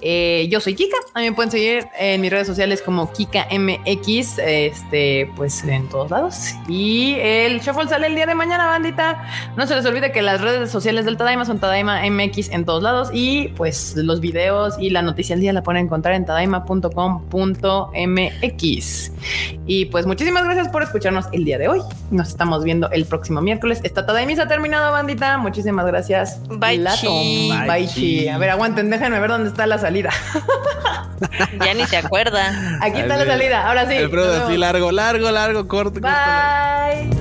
[0.02, 0.96] Eh, yo soy Kika.
[1.14, 5.88] A mí me pueden seguir en mis redes sociales como Kika MX, este, pues en
[5.88, 6.54] todos lados.
[6.68, 9.22] Y el shuffle sale el día de mañana, bandita.
[9.56, 12.82] No se les olvide que las redes sociales del Tadaima son Tadaima MX en todos
[12.82, 13.10] lados.
[13.12, 19.12] Y pues los videos y la noticia del día la pueden encontrar en tadaima.com.mx.
[19.66, 21.80] Y pues muchísimas gracias por escucharnos el día de hoy.
[22.10, 23.80] Nos estamos viendo el próximo miércoles.
[23.82, 25.38] Esta Tadaimisa ha terminado, bandita.
[25.38, 26.40] Muchísimas gracias.
[26.48, 27.52] Bye, chi.
[27.68, 28.28] Bye, chi.
[28.28, 29.89] A ver, aguanten, déjenme ver dónde está la salida.
[31.64, 32.78] Ya ni se acuerda.
[32.80, 33.66] Aquí está la salida.
[33.66, 33.94] Ahora sí.
[33.94, 34.10] el
[34.42, 36.00] así largo, largo, largo, corto.
[36.00, 37.10] corto, largo.
[37.10, 37.19] Bye.